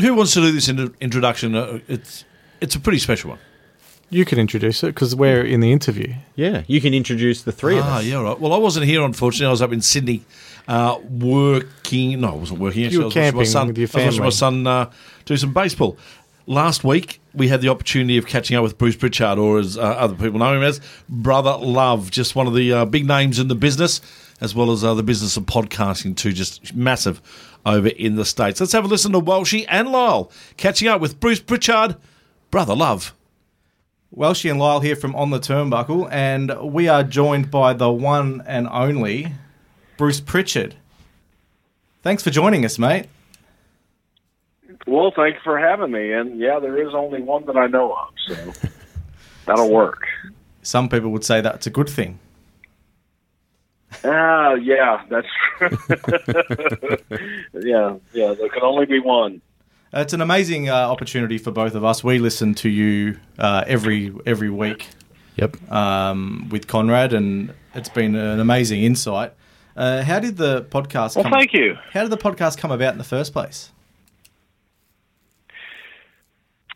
who 0.00 0.14
wants 0.14 0.34
to 0.34 0.40
do 0.42 0.52
this 0.52 0.68
in- 0.68 0.94
introduction? 1.00 1.54
Uh, 1.54 1.80
it's 1.88 2.24
it's 2.60 2.74
a 2.74 2.80
pretty 2.80 2.98
special 2.98 3.30
one. 3.30 3.38
You 4.10 4.26
can 4.26 4.38
introduce 4.38 4.82
it 4.84 4.88
because 4.88 5.16
we're 5.16 5.42
in 5.42 5.60
the 5.60 5.72
interview. 5.72 6.14
Yeah, 6.36 6.62
you 6.66 6.82
can 6.82 6.92
introduce 6.92 7.42
the 7.42 7.52
three 7.52 7.78
of 7.78 7.84
Ah, 7.86 7.98
us. 7.98 8.04
yeah, 8.04 8.20
right. 8.22 8.38
Well, 8.38 8.52
I 8.52 8.58
wasn't 8.58 8.84
here, 8.86 9.02
unfortunately. 9.02 9.46
I 9.46 9.50
was 9.50 9.62
up 9.62 9.72
in 9.72 9.80
Sydney 9.80 10.22
uh, 10.68 10.98
working. 11.08 12.20
No, 12.20 12.28
I 12.28 12.34
wasn't 12.34 12.60
working. 12.60 12.84
Actually, 12.84 12.98
were 12.98 13.04
I 13.04 13.06
was 13.06 13.14
watching 13.14 13.22
my 13.22 13.30
camping 13.30 13.44
son, 13.46 13.66
with 13.68 13.78
your 13.78 14.02
I 14.02 14.06
was 14.06 14.20
my 14.20 14.28
son 14.30 14.66
uh, 14.66 14.90
do 15.24 15.36
some 15.36 15.52
baseball. 15.52 15.96
Last 16.46 16.82
week, 16.82 17.20
we 17.34 17.48
had 17.48 17.60
the 17.60 17.68
opportunity 17.68 18.18
of 18.18 18.26
catching 18.26 18.56
up 18.56 18.62
with 18.64 18.76
Bruce 18.76 18.96
Prichard, 18.96 19.38
or 19.38 19.58
as 19.58 19.78
uh, 19.78 19.82
other 19.82 20.14
people 20.14 20.40
know 20.40 20.56
him 20.56 20.62
as, 20.62 20.80
Brother 21.08 21.56
Love, 21.56 22.10
just 22.10 22.34
one 22.34 22.48
of 22.48 22.54
the 22.54 22.72
uh, 22.72 22.84
big 22.84 23.06
names 23.06 23.38
in 23.38 23.46
the 23.46 23.54
business, 23.54 24.00
as 24.40 24.54
well 24.54 24.72
as 24.72 24.82
uh, 24.82 24.92
the 24.94 25.04
business 25.04 25.36
of 25.36 25.44
podcasting, 25.44 26.16
too, 26.16 26.32
just 26.32 26.74
massive 26.74 27.22
over 27.64 27.88
in 27.88 28.16
the 28.16 28.24
States. 28.24 28.58
Let's 28.58 28.72
have 28.72 28.84
a 28.84 28.88
listen 28.88 29.12
to 29.12 29.20
Walshy 29.20 29.64
and 29.68 29.92
Lyle 29.92 30.32
catching 30.56 30.88
up 30.88 31.00
with 31.00 31.20
Bruce 31.20 31.40
Prichard, 31.40 31.94
Brother 32.50 32.74
Love. 32.74 33.14
Welshie 34.14 34.50
and 34.50 34.58
Lyle 34.58 34.80
here 34.80 34.96
from 34.96 35.14
On 35.14 35.30
the 35.30 35.38
Turnbuckle, 35.38 36.08
and 36.10 36.72
we 36.72 36.88
are 36.88 37.02
joined 37.02 37.50
by 37.50 37.72
the 37.72 37.90
one 37.90 38.42
and 38.46 38.68
only 38.68 39.32
Bruce 40.02 40.18
Prichard. 40.18 40.74
Thanks 42.02 42.24
for 42.24 42.30
joining 42.30 42.64
us, 42.64 42.76
mate. 42.76 43.06
Well, 44.84 45.12
thank 45.14 45.36
you 45.36 45.40
for 45.44 45.56
having 45.56 45.92
me. 45.92 46.12
And 46.12 46.40
yeah, 46.40 46.58
there 46.58 46.76
is 46.84 46.92
only 46.92 47.22
one 47.22 47.46
that 47.46 47.56
I 47.56 47.68
know 47.68 47.92
of, 47.92 48.08
so 48.26 48.68
that'll 49.46 49.70
work. 49.70 50.02
Some 50.62 50.88
people 50.88 51.10
would 51.10 51.22
say 51.22 51.40
that's 51.40 51.68
a 51.68 51.70
good 51.70 51.88
thing. 51.88 52.18
Ah, 54.02 54.54
yeah, 54.54 55.04
that's 55.08 55.28
true. 55.58 55.68
yeah, 57.62 57.94
yeah. 58.12 58.34
There 58.34 58.48
can 58.48 58.62
only 58.64 58.86
be 58.86 58.98
one. 58.98 59.40
Uh, 59.94 60.00
It's 60.00 60.12
an 60.14 60.20
amazing 60.20 60.68
uh, 60.68 60.74
opportunity 60.74 61.38
for 61.38 61.52
both 61.52 61.76
of 61.76 61.84
us. 61.84 62.02
We 62.02 62.18
listen 62.18 62.54
to 62.54 62.68
you 62.68 63.20
uh, 63.38 63.62
every 63.68 64.12
every 64.26 64.50
week 64.50 64.88
Yep. 65.36 65.70
um, 65.70 66.48
with 66.50 66.66
Conrad, 66.66 67.12
and 67.12 67.54
it's 67.72 67.88
been 67.88 68.16
an 68.16 68.40
amazing 68.40 68.82
insight. 68.82 69.34
Uh, 69.76 70.02
how 70.02 70.18
did 70.18 70.36
the 70.36 70.62
podcast? 70.64 71.16
Well, 71.16 71.24
come, 71.24 71.32
thank 71.32 71.52
you. 71.52 71.76
How 71.92 72.02
did 72.02 72.10
the 72.10 72.18
podcast 72.18 72.58
come 72.58 72.70
about 72.70 72.92
in 72.92 72.98
the 72.98 73.04
first 73.04 73.32
place? 73.32 73.70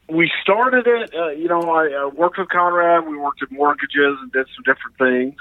We 0.08 0.30
started 0.40 0.86
it. 0.86 1.14
Uh, 1.14 1.28
you 1.30 1.48
know, 1.48 1.62
I 1.62 1.92
uh, 1.92 2.08
worked 2.08 2.38
with 2.38 2.48
Conrad. 2.48 3.06
We 3.08 3.16
worked 3.16 3.42
at 3.42 3.50
mortgages 3.50 4.18
and 4.22 4.30
did 4.32 4.46
some 4.54 4.62
different 4.64 4.96
things. 4.98 5.40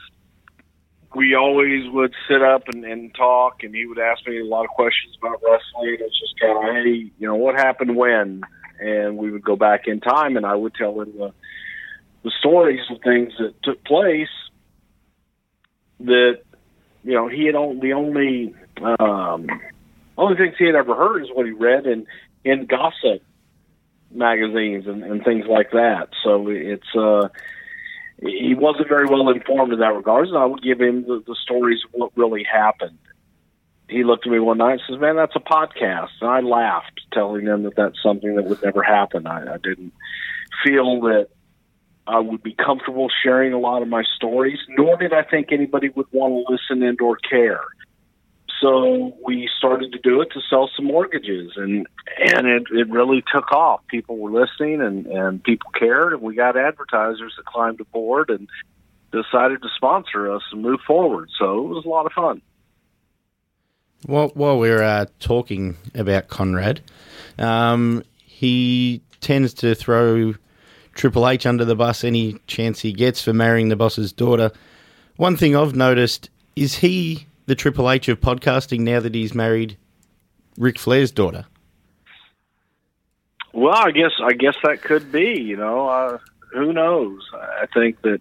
We 1.14 1.36
always 1.36 1.90
would 1.92 2.14
sit 2.28 2.42
up 2.42 2.68
and, 2.68 2.84
and 2.84 3.14
talk, 3.16 3.64
and 3.64 3.74
he 3.74 3.86
would 3.86 4.00
ask 4.00 4.28
me 4.28 4.40
a 4.40 4.44
lot 4.44 4.66
of 4.66 4.72
questions 4.72 5.16
about 5.18 5.40
wrestling. 5.44 5.98
It's 6.00 6.20
just 6.20 6.38
kind 6.42 6.58
of, 6.58 6.76
hey, 6.76 7.12
you 7.18 7.28
know, 7.28 7.36
what 7.36 7.56
happened 7.56 7.96
when? 7.96 8.42
And 8.80 9.18
we 9.18 9.32
would 9.32 9.44
go 9.44 9.56
back 9.56 9.88
in 9.88 10.02
time, 10.02 10.36
and 10.36 10.46
I 10.46 10.56
would 10.56 10.74
tell 10.74 11.00
him 11.00 11.14
the, 11.18 11.32
the 12.24 12.32
stories 12.40 12.82
of 12.90 13.02
things 13.02 13.32
that 13.40 13.54
took 13.64 13.82
place 13.86 14.28
that, 16.02 16.40
you 17.06 17.14
know, 17.14 17.28
he 17.28 17.46
had 17.46 17.56
only, 17.56 17.80
the 17.80 17.94
only, 17.94 18.56
um, 19.00 19.48
only 20.18 20.36
things 20.36 20.56
he 20.58 20.66
had 20.66 20.76
ever 20.76 20.96
heard 20.96 21.24
is 21.24 21.30
what 21.32 21.46
he 21.46 21.52
read 21.52 21.86
in, 21.86 22.08
in 22.44 22.66
gossip 22.66 23.22
magazines 24.12 24.88
and, 24.88 25.04
and 25.04 25.24
things 25.24 25.46
like 25.48 25.72
that. 25.72 26.10
So 26.24 26.50
it's 26.50 26.96
uh, 26.96 27.30
he 28.22 28.56
wasn't 28.58 28.88
very 28.88 29.06
well 29.06 29.30
informed 29.30 29.74
in 29.74 29.80
that 29.80 29.94
regards, 29.94 30.30
and 30.30 30.38
I 30.38 30.46
would 30.46 30.64
give 30.64 30.82
him 30.82 31.04
the, 31.04 31.24
the 31.26 31.36
stories 31.44 31.82
of 31.86 31.92
what 31.94 32.12
really 32.16 32.44
happened. 32.44 32.98
He 33.88 34.04
looked 34.04 34.26
at 34.26 34.32
me 34.32 34.40
one 34.40 34.58
night 34.58 34.72
and 34.72 34.82
says, 34.90 35.00
"Man, 35.00 35.16
that's 35.16 35.36
a 35.36 35.40
podcast," 35.40 36.10
and 36.22 36.30
I 36.30 36.40
laughed, 36.40 37.02
telling 37.14 37.46
him 37.46 37.64
that 37.64 37.76
that's 37.76 38.02
something 38.02 38.36
that 38.36 38.46
would 38.46 38.64
never 38.64 38.82
happen. 38.82 39.28
I, 39.28 39.56
I 39.56 39.58
didn't 39.58 39.94
feel 40.64 41.02
that 41.02 41.28
I 42.08 42.20
would 42.20 42.44
be 42.44 42.54
comfortable 42.54 43.08
sharing 43.24 43.54
a 43.54 43.60
lot 43.60 43.82
of 43.82 43.88
my 43.88 44.04
stories, 44.16 44.60
nor 44.70 44.98
did 44.98 45.14
I 45.14 45.24
think 45.24 45.52
anybody 45.52 45.90
would 45.90 46.08
want 46.12 46.34
to 46.34 46.54
listen 46.54 46.84
and 46.84 47.00
or 47.02 47.18
care. 47.18 47.62
So 48.62 49.18
we 49.26 49.50
started 49.58 49.92
to 49.92 50.00
do 50.00 50.22
it 50.22 50.30
to 50.34 50.42
sell 50.50 50.70
some 50.76 50.86
mortgages, 50.86 51.54
and 51.56 51.88
and 52.18 52.48
it, 52.48 52.64
it 52.72 52.90
really 52.90 53.24
took 53.34 53.52
off. 53.52 53.82
People 53.88 54.18
were 54.18 54.32
listening, 54.32 54.82
and 54.82 55.06
and 55.08 55.44
people 55.44 55.70
cared, 55.78 56.14
and 56.14 56.22
we 56.22 56.36
got 56.36 56.56
advertisers 56.56 57.34
that 57.38 57.46
climbed 57.46 57.82
aboard 57.82 58.30
and 58.30 58.48
decided 59.12 59.62
to 59.62 59.70
sponsor 59.76 60.32
us 60.32 60.42
and 60.52 60.62
move 60.62 60.80
forward. 60.86 61.30
So 61.38 61.60
it 61.60 61.68
was 61.68 61.86
a 61.86 61.90
lot 61.90 62.06
of 62.06 62.14
fun. 62.14 62.42
While, 64.06 64.30
while 64.30 64.60
we're 64.60 64.84
uh, 64.84 65.06
talking 65.20 65.78
about 65.96 66.28
Conrad, 66.28 66.82
um, 67.40 68.04
he 68.24 69.02
tends 69.20 69.54
to 69.56 69.74
throw 69.74 70.36
Triple 70.96 71.28
H 71.28 71.46
under 71.46 71.66
the 71.66 71.76
bus 71.76 72.04
any 72.04 72.40
chance 72.48 72.80
he 72.80 72.94
gets 72.94 73.22
for 73.22 73.34
marrying 73.34 73.70
the 73.70 73.76
boss's 73.76 74.12
daughter. 74.12 74.52
One 75.18 75.38
thing 75.38 75.56
I've 75.56 75.76
noticed 75.76 76.30
is 76.56 76.76
he 76.76 77.28
the 77.46 77.56
Triple 77.56 77.92
H 77.92 78.08
of 78.08 78.20
podcasting 78.20 78.80
now 78.80 79.00
that 79.02 79.14
he's 79.14 79.36
married 79.36 79.78
Ric 80.58 80.80
Flair's 80.80 81.12
daughter. 81.12 81.46
Well, 83.54 83.76
I 83.76 83.92
guess 83.92 84.12
I 84.22 84.34
guess 84.34 84.56
that 84.64 84.82
could 84.82 85.12
be. 85.12 85.40
You 85.40 85.58
know, 85.58 85.88
uh, 85.88 86.18
who 86.54 86.74
knows? 86.74 87.22
I 87.34 87.66
think 87.74 88.02
that 88.02 88.20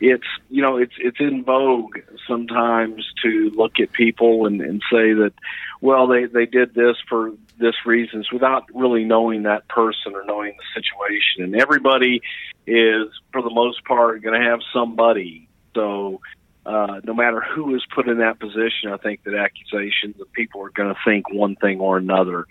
it's 0.00 0.26
you 0.48 0.62
know 0.62 0.76
it's 0.76 0.94
it's 0.98 1.20
in 1.20 1.44
vogue 1.44 1.98
sometimes 2.26 3.06
to 3.22 3.50
look 3.54 3.78
at 3.80 3.92
people 3.92 4.46
and, 4.46 4.60
and 4.60 4.82
say 4.90 5.12
that 5.12 5.32
well 5.80 6.06
they 6.06 6.24
they 6.24 6.46
did 6.46 6.74
this 6.74 6.96
for 7.08 7.32
this 7.60 7.74
reasons 7.86 8.32
without 8.32 8.64
really 8.74 9.04
knowing 9.04 9.44
that 9.44 9.68
person 9.68 10.14
or 10.14 10.24
knowing 10.24 10.56
the 10.56 10.80
situation. 10.80 11.44
And 11.44 11.54
everybody 11.54 12.22
is 12.66 13.08
for 13.32 13.42
the 13.42 13.50
most 13.50 13.84
part 13.84 14.22
going 14.22 14.40
to 14.40 14.48
have 14.48 14.60
somebody. 14.72 15.46
So 15.74 16.20
uh, 16.66 17.00
no 17.04 17.14
matter 17.14 17.40
who 17.40 17.74
is 17.74 17.82
put 17.94 18.08
in 18.08 18.18
that 18.18 18.40
position, 18.40 18.92
I 18.92 18.96
think 18.96 19.22
that 19.24 19.34
accusations 19.34 20.20
of 20.20 20.32
people 20.32 20.62
are 20.62 20.70
going 20.70 20.92
to 20.92 21.00
think 21.04 21.32
one 21.32 21.56
thing 21.56 21.80
or 21.80 21.96
another, 21.96 22.46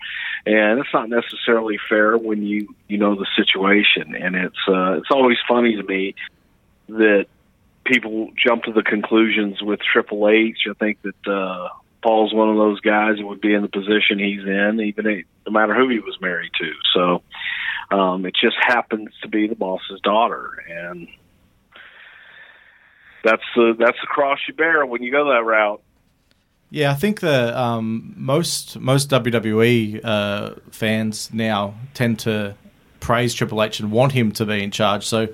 and 0.46 0.80
it's 0.80 0.92
not 0.92 1.08
necessarily 1.08 1.78
fair 1.88 2.16
when 2.16 2.42
you 2.42 2.74
you 2.88 2.98
know 2.98 3.14
the 3.14 3.26
situation. 3.36 4.16
And 4.16 4.34
it's 4.34 4.68
uh, 4.68 4.94
it's 4.94 5.10
always 5.10 5.36
funny 5.46 5.76
to 5.76 5.82
me 5.82 6.14
that 6.88 7.26
people 7.90 8.30
jump 8.36 8.64
to 8.64 8.72
the 8.72 8.82
conclusions 8.82 9.60
with 9.60 9.80
Triple 9.80 10.28
H. 10.28 10.58
I 10.68 10.74
think 10.74 10.98
that 11.02 11.30
uh, 11.30 11.68
Paul's 12.02 12.32
one 12.32 12.48
of 12.48 12.56
those 12.56 12.80
guys 12.80 13.16
that 13.18 13.26
would 13.26 13.40
be 13.40 13.52
in 13.52 13.62
the 13.62 13.68
position 13.68 14.18
he's 14.18 14.44
in, 14.44 14.80
even 14.80 15.06
if, 15.06 15.26
no 15.46 15.52
matter 15.52 15.74
who 15.74 15.88
he 15.88 15.98
was 15.98 16.16
married 16.20 16.52
to. 16.60 16.72
So 16.94 17.22
um, 17.94 18.24
it 18.24 18.34
just 18.40 18.56
happens 18.60 19.10
to 19.22 19.28
be 19.28 19.48
the 19.48 19.56
boss's 19.56 20.00
daughter, 20.02 20.64
and 20.68 21.08
that's 23.24 23.42
the 23.56 23.74
that's 23.78 23.98
the 24.00 24.06
cross 24.06 24.38
you 24.46 24.54
bear 24.54 24.86
when 24.86 25.02
you 25.02 25.10
go 25.10 25.30
that 25.30 25.44
route. 25.44 25.82
Yeah, 26.70 26.92
I 26.92 26.94
think 26.94 27.18
the 27.18 27.58
um, 27.58 28.14
most 28.16 28.78
most 28.78 29.10
WWE 29.10 30.00
uh, 30.04 30.54
fans 30.70 31.32
now 31.32 31.74
tend 31.94 32.20
to 32.20 32.54
praise 33.00 33.34
Triple 33.34 33.62
H 33.62 33.80
and 33.80 33.90
want 33.90 34.12
him 34.12 34.30
to 34.32 34.46
be 34.46 34.62
in 34.62 34.70
charge. 34.70 35.04
So 35.04 35.28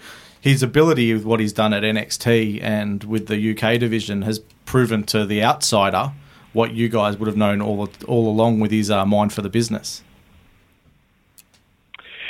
his 0.47 0.63
ability 0.63 1.13
with 1.13 1.25
what 1.25 1.41
he's 1.41 1.53
done 1.53 1.75
at 1.75 1.83
NXT 1.83 2.63
and 2.63 3.03
with 3.03 3.27
the 3.27 3.51
UK 3.51 3.81
division 3.81 4.23
has 4.23 4.39
proven 4.65 5.03
to 5.03 5.27
the 5.27 5.43
outsider 5.43 6.13
what 6.53 6.73
you 6.73 6.89
guys 6.89 7.17
would 7.17 7.27
have 7.27 7.37
known 7.37 7.61
all 7.61 7.89
all 8.07 8.29
along 8.29 8.61
with 8.61 8.71
his 8.71 8.89
uh, 8.89 9.05
mind 9.05 9.33
for 9.33 9.43
the 9.43 9.49
business. 9.49 10.05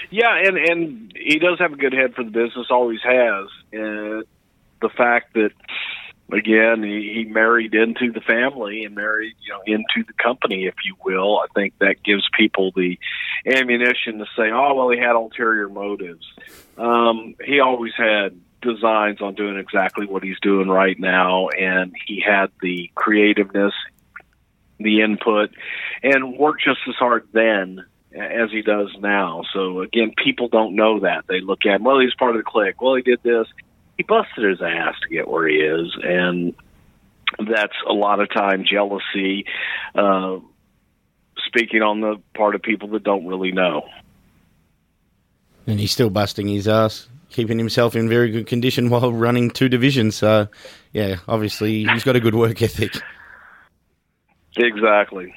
Yeah, 0.08 0.34
and 0.34 0.56
and 0.56 1.12
he 1.14 1.38
does 1.38 1.58
have 1.58 1.74
a 1.74 1.76
good 1.76 1.92
head 1.92 2.14
for 2.14 2.24
the 2.24 2.30
business, 2.30 2.68
always 2.70 3.02
has. 3.02 3.48
And 3.72 4.24
the 4.80 4.88
fact 4.88 5.34
that 5.34 5.52
again 6.32 6.82
he, 6.82 7.12
he 7.14 7.24
married 7.24 7.74
into 7.74 8.12
the 8.12 8.20
family 8.20 8.84
and 8.84 8.94
married 8.94 9.34
you 9.40 9.52
know 9.52 9.60
into 9.66 10.06
the 10.06 10.12
company, 10.14 10.66
if 10.66 10.74
you 10.84 10.96
will, 11.04 11.38
I 11.38 11.46
think 11.54 11.74
that 11.78 12.02
gives 12.02 12.24
people 12.36 12.72
the 12.74 12.98
ammunition 13.46 14.18
to 14.18 14.26
say, 14.36 14.50
oh 14.50 14.74
well, 14.74 14.90
he 14.90 14.98
had 14.98 15.14
ulterior 15.14 15.68
motives. 15.68 16.26
Um, 16.76 17.34
he 17.44 17.60
always 17.60 17.92
had 17.96 18.38
designs 18.60 19.20
on 19.20 19.34
doing 19.34 19.56
exactly 19.58 20.06
what 20.06 20.22
he's 20.22 20.40
doing 20.40 20.68
right 20.68 20.98
now, 20.98 21.48
and 21.48 21.94
he 22.06 22.20
had 22.20 22.50
the 22.60 22.90
creativeness, 22.94 23.72
the 24.78 25.02
input, 25.02 25.50
and 26.02 26.36
worked 26.36 26.64
just 26.64 26.80
as 26.88 26.94
hard 26.96 27.28
then 27.32 27.84
as 28.14 28.50
he 28.50 28.62
does 28.62 28.90
now. 29.00 29.42
So 29.52 29.80
again, 29.82 30.12
people 30.22 30.48
don't 30.48 30.74
know 30.74 31.00
that. 31.00 31.26
They 31.28 31.40
look 31.40 31.66
at 31.66 31.76
him, 31.76 31.84
well, 31.84 32.00
he's 32.00 32.14
part 32.14 32.34
of 32.34 32.38
the 32.38 32.50
clique. 32.50 32.80
Well, 32.80 32.94
he 32.94 33.02
did 33.02 33.22
this. 33.22 33.46
He 33.96 34.02
busted 34.02 34.44
his 34.44 34.60
ass 34.60 34.94
to 35.02 35.08
get 35.08 35.28
where 35.28 35.48
he 35.48 35.56
is, 35.56 35.96
and 36.02 36.54
that's 37.38 37.76
a 37.88 37.92
lot 37.92 38.20
of 38.20 38.32
time 38.32 38.64
jealousy. 38.64 39.46
Uh, 39.94 40.38
speaking 41.46 41.82
on 41.82 42.00
the 42.00 42.16
part 42.34 42.54
of 42.54 42.62
people 42.62 42.88
that 42.88 43.04
don't 43.04 43.26
really 43.26 43.52
know. 43.52 43.86
And 45.66 45.80
he's 45.80 45.92
still 45.92 46.10
busting 46.10 46.48
his 46.48 46.68
ass, 46.68 47.08
keeping 47.30 47.58
himself 47.58 47.96
in 47.96 48.08
very 48.08 48.30
good 48.30 48.46
condition 48.46 48.88
while 48.90 49.12
running 49.12 49.50
two 49.50 49.68
divisions. 49.68 50.16
So, 50.16 50.48
yeah, 50.92 51.16
obviously 51.28 51.84
he's 51.84 52.04
got 52.04 52.16
a 52.16 52.20
good 52.20 52.34
work 52.34 52.62
ethic. 52.62 52.94
Exactly. 54.56 55.34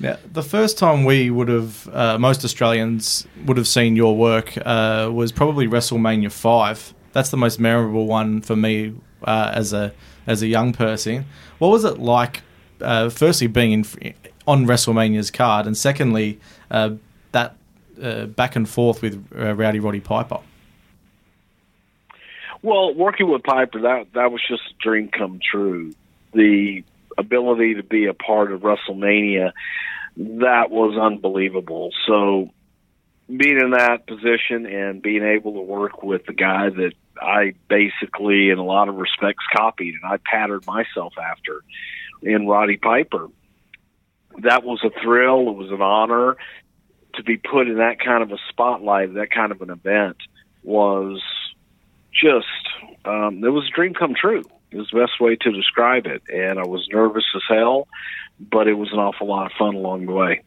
Yeah, 0.00 0.16
the 0.32 0.42
first 0.42 0.78
time 0.78 1.04
we 1.04 1.30
would 1.30 1.48
have, 1.48 1.88
uh, 1.88 2.18
most 2.18 2.44
Australians 2.44 3.26
would 3.44 3.56
have 3.56 3.68
seen 3.68 3.94
your 3.94 4.16
work 4.16 4.56
uh, 4.64 5.10
was 5.12 5.32
probably 5.32 5.68
WrestleMania 5.68 6.32
five. 6.32 6.93
That's 7.14 7.30
the 7.30 7.36
most 7.36 7.58
memorable 7.58 8.06
one 8.06 8.42
for 8.42 8.56
me 8.56 8.94
uh, 9.22 9.52
as 9.54 9.72
a 9.72 9.92
as 10.26 10.42
a 10.42 10.46
young 10.46 10.72
person. 10.72 11.24
What 11.58 11.68
was 11.68 11.84
it 11.84 11.98
like? 11.98 12.42
Uh, 12.80 13.08
firstly, 13.08 13.46
being 13.46 13.72
in, 13.72 14.14
on 14.46 14.66
WrestleMania's 14.66 15.30
card, 15.30 15.66
and 15.66 15.76
secondly, 15.76 16.40
uh, 16.70 16.90
that 17.32 17.56
uh, 18.02 18.26
back 18.26 18.56
and 18.56 18.68
forth 18.68 19.00
with 19.00 19.26
Rowdy 19.32 19.80
Roddy 19.80 20.00
Piper. 20.00 20.40
Well, 22.62 22.94
working 22.94 23.30
with 23.30 23.44
Piper, 23.44 23.82
that 23.82 24.06
that 24.14 24.32
was 24.32 24.42
just 24.48 24.62
a 24.62 24.82
dream 24.82 25.08
come 25.08 25.38
true. 25.38 25.94
The 26.32 26.82
ability 27.16 27.74
to 27.74 27.84
be 27.84 28.06
a 28.06 28.14
part 28.14 28.50
of 28.50 28.62
WrestleMania, 28.62 29.52
that 30.16 30.70
was 30.70 30.98
unbelievable. 30.98 31.90
So 32.08 32.50
being 33.28 33.60
in 33.60 33.70
that 33.70 34.06
position 34.06 34.66
and 34.66 35.00
being 35.00 35.22
able 35.22 35.52
to 35.54 35.60
work 35.60 36.02
with 36.02 36.26
the 36.26 36.32
guy 36.32 36.70
that 36.70 36.92
I 37.20 37.54
basically, 37.68 38.50
in 38.50 38.58
a 38.58 38.64
lot 38.64 38.88
of 38.88 38.96
respects, 38.96 39.44
copied 39.54 39.94
and 39.94 40.04
I 40.04 40.18
patterned 40.18 40.66
myself 40.66 41.14
after 41.18 41.62
in 42.22 42.46
Roddy 42.46 42.76
Piper, 42.76 43.28
that 44.38 44.64
was 44.64 44.82
a 44.84 44.90
thrill. 45.02 45.50
It 45.50 45.56
was 45.56 45.70
an 45.70 45.82
honor 45.82 46.36
to 47.14 47.22
be 47.22 47.36
put 47.36 47.68
in 47.68 47.76
that 47.76 48.00
kind 48.00 48.22
of 48.22 48.32
a 48.32 48.38
spotlight, 48.48 49.14
that 49.14 49.30
kind 49.30 49.52
of 49.52 49.62
an 49.62 49.70
event 49.70 50.16
was 50.62 51.22
just, 52.12 52.46
um, 53.04 53.44
it 53.44 53.50
was 53.50 53.68
a 53.68 53.74
dream 53.74 53.94
come 53.94 54.14
true 54.14 54.42
is 54.74 54.88
the 54.92 55.00
best 55.00 55.20
way 55.20 55.36
to 55.36 55.52
describe 55.52 56.06
it. 56.06 56.22
And 56.32 56.58
I 56.58 56.64
was 56.64 56.86
nervous 56.92 57.24
as 57.34 57.42
hell, 57.48 57.88
but 58.40 58.66
it 58.68 58.74
was 58.74 58.92
an 58.92 58.98
awful 58.98 59.26
lot 59.26 59.46
of 59.46 59.52
fun 59.58 59.74
along 59.74 60.06
the 60.06 60.12
way. 60.12 60.42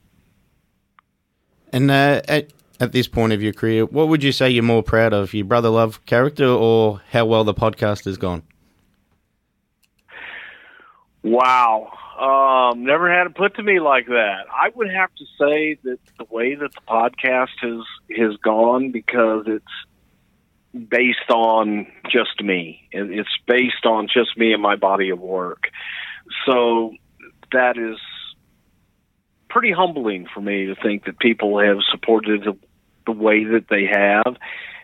And 1.71 1.91
uh, 1.91 2.21
at 2.79 2.91
this 2.91 3.07
point 3.07 3.33
of 3.33 3.41
your 3.41 3.53
career, 3.53 3.85
what 3.85 4.07
would 4.07 4.23
you 4.23 4.31
say 4.31 4.49
you're 4.49 4.63
more 4.63 4.83
proud 4.83 5.13
of, 5.13 5.33
your 5.33 5.45
brother 5.45 5.69
love 5.69 6.05
character 6.05 6.45
or 6.45 7.01
how 7.11 7.25
well 7.25 7.43
the 7.43 7.53
podcast 7.53 8.05
has 8.05 8.17
gone? 8.17 8.43
Wow. 11.23 11.91
Um, 12.17 12.83
never 12.83 13.11
had 13.11 13.27
it 13.27 13.35
put 13.35 13.55
to 13.55 13.63
me 13.63 13.79
like 13.79 14.07
that. 14.07 14.45
I 14.51 14.69
would 14.73 14.89
have 14.89 15.09
to 15.15 15.25
say 15.39 15.77
that 15.83 15.99
the 16.17 16.25
way 16.29 16.55
that 16.55 16.71
the 16.73 16.81
podcast 16.87 17.49
has 17.61 17.83
has 18.17 18.37
gone 18.37 18.91
because 18.91 19.45
it's 19.47 19.65
based 20.89 21.29
on 21.29 21.87
just 22.09 22.41
me. 22.41 22.87
And 22.93 23.13
it's 23.13 23.29
based 23.47 23.85
on 23.85 24.07
just 24.07 24.37
me 24.37 24.53
and 24.53 24.61
my 24.61 24.75
body 24.75 25.09
of 25.09 25.19
work. 25.19 25.69
So 26.45 26.93
that 27.51 27.77
is 27.77 27.97
pretty 29.57 29.73
humbling 29.73 30.27
for 30.31 30.39
me 30.39 30.67
to 30.67 30.75
think 30.75 31.05
that 31.05 31.17
people 31.17 31.57
have 31.57 31.77
supported 31.89 32.43
the, 32.43 32.55
the 33.07 33.11
way 33.11 33.43
that 33.43 33.65
they 33.71 33.87
have 33.87 34.37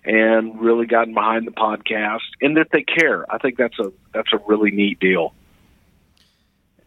and 0.04 0.60
really 0.60 0.88
gotten 0.88 1.14
behind 1.14 1.46
the 1.46 1.52
podcast 1.52 2.22
and 2.42 2.58
that 2.58 2.70
they 2.72 2.82
care. 2.82 3.32
I 3.32 3.38
think 3.38 3.56
that's 3.56 3.78
a 3.78 3.92
that's 4.16 4.34
a 4.34 4.40
really 4.48 4.72
neat 4.72 5.00
deal. 5.00 5.36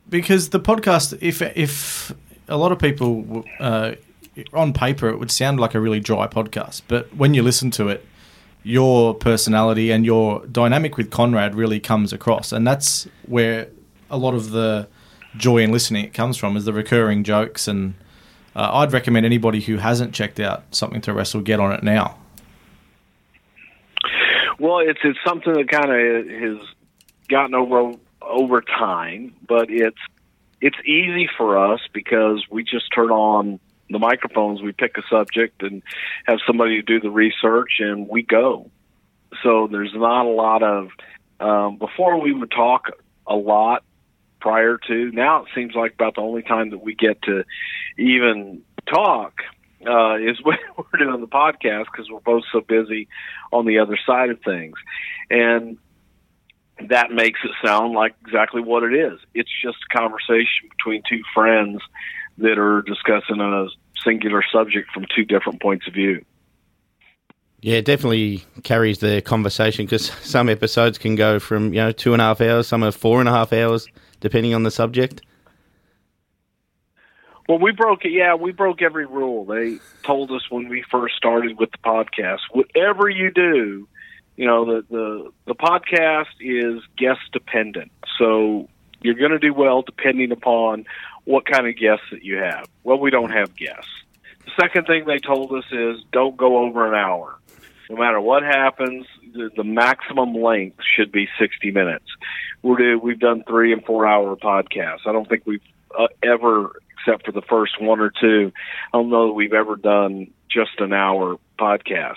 Because 0.09 0.49
the 0.49 0.59
podcast, 0.59 1.17
if 1.21 1.41
if 1.41 2.13
a 2.49 2.57
lot 2.57 2.73
of 2.73 2.81
people 2.81 3.45
uh, 3.61 3.93
on 4.53 4.73
paper, 4.73 5.09
it 5.09 5.21
would 5.21 5.31
sound 5.31 5.61
like 5.61 5.77
a 5.77 5.81
really 5.81 6.01
dry 6.01 6.27
podcast, 6.27 6.83
but 6.89 7.15
when 7.15 7.35
you 7.35 7.43
listen 7.45 7.71
to 7.71 7.87
it, 7.87 8.05
your 8.65 9.15
personality 9.15 9.93
and 9.93 10.05
your 10.05 10.45
dynamic 10.47 10.97
with 10.97 11.13
Conrad 11.13 11.55
really 11.55 11.79
comes 11.79 12.13
across, 12.13 12.51
and 12.51 12.67
that's 12.67 13.07
where 13.27 13.69
a 14.11 14.19
lot 14.19 14.35
of 14.35 14.51
the 14.51 14.89
joy 15.37 15.59
in 15.59 15.73
listening 15.73 16.05
it 16.05 16.15
comes 16.15 16.37
from 16.37 16.57
is 16.57 16.65
the 16.65 16.73
recurring 16.73 17.25
jokes. 17.25 17.69
And 17.69 17.95
uh, 18.55 18.71
I'd 18.73 18.93
recommend 18.93 19.27
anybody 19.27 19.61
who 19.61 19.77
hasn't 19.77 20.15
checked 20.15 20.41
out 20.41 20.65
something 20.75 21.01
to 21.03 21.13
wrestle 21.13 21.41
get 21.41 21.61
on 21.61 21.73
it 21.73 21.83
now. 21.83 22.19
Well, 24.59 24.79
it's 24.79 25.01
it's 25.05 25.19
something 25.25 25.53
that 25.53 25.69
kind 25.69 25.91
of 25.93 26.27
has 26.29 26.67
gotten 27.29 27.55
over 27.55 27.93
over 28.23 28.63
time, 28.63 29.35
but 29.47 29.71
it's 29.71 29.99
it's 30.61 30.79
easy 30.85 31.29
for 31.37 31.73
us 31.73 31.81
because 31.93 32.45
we 32.51 32.65
just 32.65 32.87
turn 32.95 33.11
on 33.11 33.61
the 33.91 33.99
microphones, 33.99 34.63
we 34.63 34.73
pick 34.73 34.97
a 34.99 35.03
subject 35.09 35.63
and 35.63 35.83
have 36.25 36.39
somebody 36.47 36.83
do 36.83 37.01
the 37.01 37.11
research, 37.11 37.77
and 37.79 38.09
we 38.09 38.23
go. 38.23 38.71
So 39.43 39.69
there's 39.71 39.95
not 39.95 40.27
a 40.27 40.31
lot 40.31 40.63
of. 40.63 40.89
Um, 41.39 41.77
before 41.77 42.19
we 42.19 42.33
would 42.33 42.51
talk 42.51 42.87
a 43.27 43.37
lot 43.37 43.85
prior 44.47 44.79
to. 44.87 45.11
Now 45.11 45.43
it 45.43 45.49
seems 45.57 45.75
like 45.75 45.95
about 45.95 46.15
the 46.15 46.21
only 46.21 46.43
time 46.43 46.71
that 46.71 46.79
we 46.79 46.95
get 46.95 47.21
to 47.23 47.43
even 47.99 48.63
talk 48.87 49.41
uh, 49.85 50.15
is 50.19 50.41
when 50.45 50.59
we're 50.77 51.01
doing 51.01 51.21
the 51.21 51.27
podcast 51.27 51.87
because 51.87 52.09
we're 52.09 52.21
both 52.21 52.45
so 52.53 52.61
busy 52.61 53.09
on 53.53 53.67
the 53.67 53.81
other 53.81 53.99
side 54.07 54.31
of 54.31 54.41
things, 54.43 54.77
and 55.29 55.79
that 56.89 57.11
makes 57.11 57.41
it 57.43 57.51
sound 57.65 57.95
like 57.95 58.15
exactly 58.25 58.63
what 58.63 58.85
it 58.85 58.95
is. 58.95 59.19
It's 59.35 59.51
just 59.65 59.79
a 59.91 59.99
conversation 59.99 60.69
between 60.71 61.03
two 61.09 61.23
friends 61.35 61.81
that 62.39 62.57
are 62.57 62.83
discussing 62.83 63.41
a 63.41 63.67
singular 64.05 64.45
subject 64.53 64.93
from 64.93 65.07
two 65.13 65.25
different 65.25 65.61
points 65.61 65.89
of 65.89 65.95
view. 65.95 66.25
Yeah, 67.63 67.79
it 67.79 67.85
definitely 67.85 68.45
carries 68.63 68.99
the 68.99 69.23
conversation 69.23 69.87
because 69.87 70.07
some 70.23 70.49
episodes 70.49 70.99
can 70.99 71.17
go 71.17 71.41
from 71.41 71.75
you 71.75 71.81
know 71.81 71.91
two 71.91 72.13
and 72.13 72.23
a 72.23 72.27
half 72.27 72.41
hours, 72.41 72.69
some 72.69 72.85
are 72.85 72.93
four 72.93 73.19
and 73.19 73.29
a 73.29 73.33
half 73.33 73.53
hours, 73.53 73.89
depending 74.27 74.55
on 74.55 74.65
the 74.65 74.73
subject. 74.73 75.23
Well, 77.49 77.61
we 77.61 77.71
broke 77.71 78.05
it. 78.05 78.11
Yeah, 78.11 78.35
we 78.35 78.51
broke 78.51 78.83
every 78.83 79.07
rule. 79.07 79.45
They 79.45 79.79
told 80.03 80.33
us 80.33 80.51
when 80.51 80.69
we 80.69 80.83
first 80.91 81.15
started 81.15 81.61
with 81.61 81.71
the 81.71 81.79
podcast, 81.79 82.41
whatever 82.51 83.09
you 83.09 83.31
do, 83.31 83.87
you 84.37 84.45
know, 84.45 84.65
the 84.65 84.85
the 84.91 85.33
the 85.47 85.55
podcast 85.55 86.35
is 86.41 86.83
guest 86.99 87.21
dependent. 87.33 87.93
So 88.19 88.69
you're 89.01 89.15
going 89.15 89.31
to 89.31 89.39
do 89.39 89.55
well 89.55 89.83
depending 89.83 90.33
upon 90.33 90.87
what 91.25 91.47
kind 91.47 91.69
of 91.69 91.77
guests 91.77 92.07
that 92.11 92.25
you 92.25 92.39
have. 92.39 92.67
Well, 92.83 92.99
we 92.99 93.13
don't 93.13 93.31
have 93.31 93.55
guests. 93.55 93.93
The 94.45 94.51
second 94.61 94.87
thing 94.87 95.05
they 95.07 95.19
told 95.19 95.53
us 95.53 95.65
is 95.71 96.03
don't 96.11 96.37
go 96.37 96.59
over 96.65 96.89
an 96.89 96.95
hour. 96.95 97.39
No 97.89 97.97
matter 97.97 98.21
what 98.21 98.43
happens, 98.43 99.07
the, 99.35 99.51
the 99.57 99.63
maximum 99.63 100.35
length 100.35 100.81
should 100.97 101.13
be 101.13 101.29
60 101.39 101.71
minutes. 101.71 102.07
We're 102.63 102.77
do, 102.77 102.99
we've 102.99 103.21
done 103.21 103.45
three 103.47 103.73
and 103.73 103.85
four 103.85 104.07
hour 104.07 104.37
podcasts. 104.37 105.07
I 105.07 105.13
don't 105.13 105.29
think 105.29 105.43
we've 105.47 105.63
uh, 105.97 106.09
ever, 106.23 106.81
except 106.99 107.27
for 107.27 107.33
the 107.33 107.43
first 107.43 107.81
one 107.81 108.01
or 108.01 108.11
two, 108.11 108.53
I 108.93 108.99
don't 108.99 109.11
know 109.11 109.29
that 109.29 109.35
we've 109.35 109.53
ever 109.53 109.77
done 109.77 110.29
just 110.51 110.79
an 110.79 110.93
hour 110.93 111.37
podcast. 111.59 112.15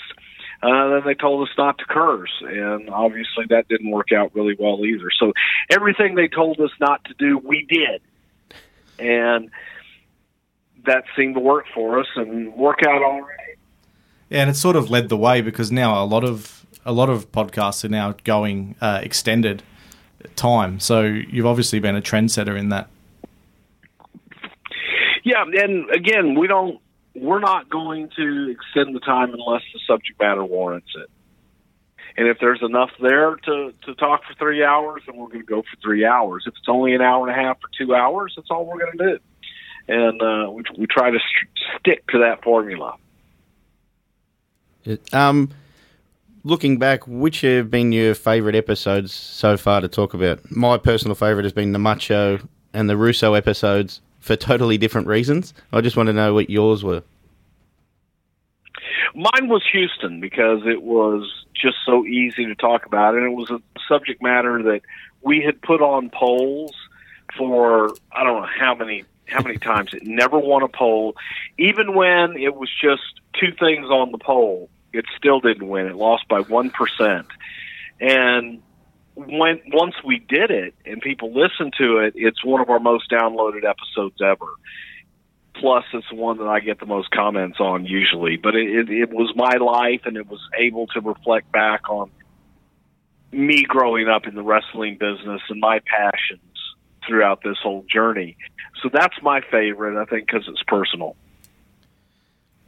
Uh, 0.62 0.90
then 0.90 1.02
they 1.06 1.14
told 1.14 1.48
us 1.48 1.54
not 1.58 1.78
to 1.78 1.86
curse, 1.86 2.34
and 2.42 2.90
obviously 2.90 3.46
that 3.50 3.68
didn't 3.70 3.92
work 3.92 4.12
out 4.12 4.36
really 4.36 4.56
well 4.60 4.84
either. 4.86 5.10
So 5.18 5.32
everything 5.70 6.16
they 6.16 6.28
told 6.28 6.60
us 6.60 6.72
not 6.82 7.04
to 7.06 7.14
do, 7.14 7.38
we 7.38 7.66
did 7.70 8.02
and 9.00 9.50
that 10.86 11.04
seemed 11.16 11.36
to 11.36 11.42
work 11.42 11.66
for 11.74 12.00
us 12.00 12.08
and 12.16 12.54
work 12.54 12.80
out 12.88 13.02
all 13.02 13.22
right. 13.22 13.58
Yeah, 14.30 14.42
and 14.42 14.50
it 14.50 14.56
sort 14.56 14.76
of 14.76 14.90
led 14.90 15.10
the 15.10 15.18
way 15.18 15.42
because 15.42 15.72
now 15.72 16.02
a 16.04 16.06
lot 16.06 16.24
of 16.24 16.66
a 16.86 16.92
lot 16.92 17.10
of 17.10 17.32
podcasts 17.32 17.84
are 17.84 17.90
now 17.90 18.16
going 18.24 18.76
uh, 18.80 19.00
extended 19.04 19.64
time. 20.36 20.80
So 20.80 21.04
you've 21.04 21.46
obviously 21.46 21.80
been 21.80 21.96
a 21.96 22.02
trendsetter 22.02 22.58
in 22.58 22.70
that. 22.70 22.90
Yeah, 25.24 25.44
and 25.44 25.90
again, 25.92 26.38
we 26.40 26.48
don't. 26.48 26.80
We're 27.16 27.40
not 27.40 27.70
going 27.70 28.10
to 28.16 28.50
extend 28.50 28.96
the 28.96 29.00
time 29.00 29.34
unless 29.34 29.64
the 29.74 29.80
subject 29.88 30.20
matter 30.20 30.44
warrants 30.44 30.90
it. 30.96 31.10
And 32.16 32.28
if 32.28 32.38
there's 32.40 32.62
enough 32.62 32.92
there 33.02 33.36
to, 33.36 33.74
to 33.86 33.96
talk 33.96 34.22
for 34.26 34.34
three 34.36 34.64
hours, 34.64 35.04
then 35.06 35.16
we're 35.16 35.28
going 35.28 35.40
to 35.40 35.46
go 35.46 35.62
for 35.62 35.78
three 35.82 36.06
hours. 36.06 36.44
If 36.46 36.54
it's 36.58 36.68
only 36.68 36.94
an 36.94 37.02
hour 37.02 37.28
and 37.28 37.38
a 37.38 37.42
half 37.42 37.58
or 37.58 37.70
two 37.78 37.96
hours, 37.96 38.34
that's 38.36 38.50
all 38.52 38.66
we're 38.66 38.80
going 38.80 38.98
to 38.98 39.06
do. 39.06 39.20
And 39.88 40.22
uh, 40.22 40.52
we, 40.52 40.64
we 40.78 40.86
try 40.86 41.12
to 41.12 41.18
st- 41.18 41.80
stick 41.80 42.08
to 42.08 42.20
that 42.20 42.44
formula. 42.44 42.96
Um, 45.14 45.52
looking 46.44 46.78
back, 46.78 47.06
which 47.08 47.42
have 47.42 47.70
been 47.70 47.92
your 47.92 48.16
favourite 48.16 48.56
episodes 48.56 49.14
so 49.14 49.58
far 49.58 49.82
to 49.82 49.88
talk 49.88 50.14
about? 50.14 50.40
My 50.52 50.78
personal 50.78 51.16
favourite 51.16 51.44
has 51.46 51.54
been 51.54 51.72
the 51.72 51.80
Macho 51.80 52.40
and 52.74 52.90
the 52.90 52.98
Russo 52.98 53.34
episodes 53.34 54.02
for 54.20 54.36
totally 54.36 54.78
different 54.78 55.08
reasons. 55.08 55.54
I 55.72 55.82
just 55.82 55.98
want 55.98 56.08
to 56.08 56.14
know 56.14 56.34
what 56.34 56.50
yours 56.50 56.84
were. 56.84 57.04
Mine 59.16 59.50
was 59.50 59.64
Houston 59.72 60.20
because 60.20 60.62
it 60.66 60.84
was 60.84 61.46
just 61.54 61.78
so 61.86 62.06
easy 62.06 62.46
to 62.46 62.56
talk 62.56 62.86
about, 62.86 63.16
and 63.16 63.26
it 63.26 63.36
was 63.36 63.50
a 63.50 63.62
subject 63.88 64.22
matter 64.22 64.62
that 64.64 64.82
we 65.22 65.42
had 65.42 65.62
put 65.62 65.82
on 65.82 66.10
polls 66.10 66.74
for 67.38 67.90
I 68.12 68.24
don't 68.24 68.42
know 68.42 68.48
how 68.48 68.76
many 68.76 69.04
how 69.28 69.42
many 69.42 69.58
times. 69.72 69.94
It 69.94 70.04
never 70.04 70.38
won 70.38 70.64
a 70.64 70.68
poll, 70.68 71.16
even 71.58 71.96
when 71.96 72.38
it 72.38 72.56
was 72.56 72.70
just 72.82 73.02
two 73.40 73.52
things 73.60 73.88
on 73.88 74.12
the 74.12 74.18
poll. 74.18 74.70
It 74.94 75.06
still 75.18 75.40
didn't 75.40 75.68
win. 75.68 75.88
It 75.88 75.96
lost 75.96 76.28
by 76.28 76.42
one 76.42 76.72
percent, 76.72 77.28
and 78.00 78.62
when 79.16 79.62
once 79.74 79.96
we 80.06 80.20
did 80.20 80.52
it 80.52 80.74
and 80.86 81.02
people 81.02 81.34
listened 81.34 81.74
to 81.78 81.98
it, 81.98 82.14
it's 82.16 82.44
one 82.44 82.62
of 82.62 82.70
our 82.70 82.80
most 82.80 83.12
downloaded 83.12 83.64
episodes 83.66 84.22
ever 84.22 84.48
plus 85.60 85.84
it's 85.94 86.08
the 86.10 86.16
one 86.16 86.38
that 86.38 86.48
I 86.48 86.60
get 86.60 86.80
the 86.80 86.86
most 86.86 87.12
comments 87.12 87.60
on 87.60 87.86
usually. 87.86 88.38
But 88.38 88.56
it, 88.56 88.70
it, 88.70 88.90
it 88.90 89.10
was 89.10 89.34
my 89.36 89.56
life, 89.58 90.02
and 90.06 90.18
it 90.18 90.28
was 90.28 90.40
able 90.58 90.88
to 90.88 91.02
reflect 91.02 91.52
back 91.52 91.90
on 91.90 92.10
me 93.32 93.64
growing 93.64 94.08
up 94.08 94.26
in 94.26 94.36
the 94.36 94.42
wrestling 94.42 94.98
business 95.00 95.42
and 95.50 95.60
my 95.60 95.80
passions 95.86 96.42
throughout 97.08 97.42
this 97.44 97.58
whole 97.62 97.86
journey. 97.92 98.38
So 98.82 98.90
that's 98.92 99.16
my 99.22 99.42
favorite, 99.52 100.02
I 100.02 100.06
think, 100.06 100.28
because 100.28 100.48
it's 100.48 100.64
personal. 100.68 101.16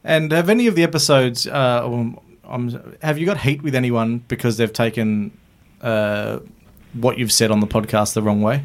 And 0.04 0.32
have 0.32 0.48
any 0.48 0.66
of 0.66 0.74
the 0.74 0.82
episodes? 0.82 1.46
Uh, 1.46 2.08
um, 2.44 2.96
have 3.02 3.18
you 3.18 3.26
got 3.26 3.38
heat 3.38 3.62
with 3.62 3.74
anyone 3.74 4.18
because 4.28 4.56
they've 4.56 4.72
taken 4.72 5.36
uh, 5.80 6.40
what 6.94 7.18
you've 7.18 7.32
said 7.32 7.50
on 7.50 7.60
the 7.60 7.66
podcast 7.66 8.14
the 8.14 8.22
wrong 8.22 8.42
way? 8.42 8.64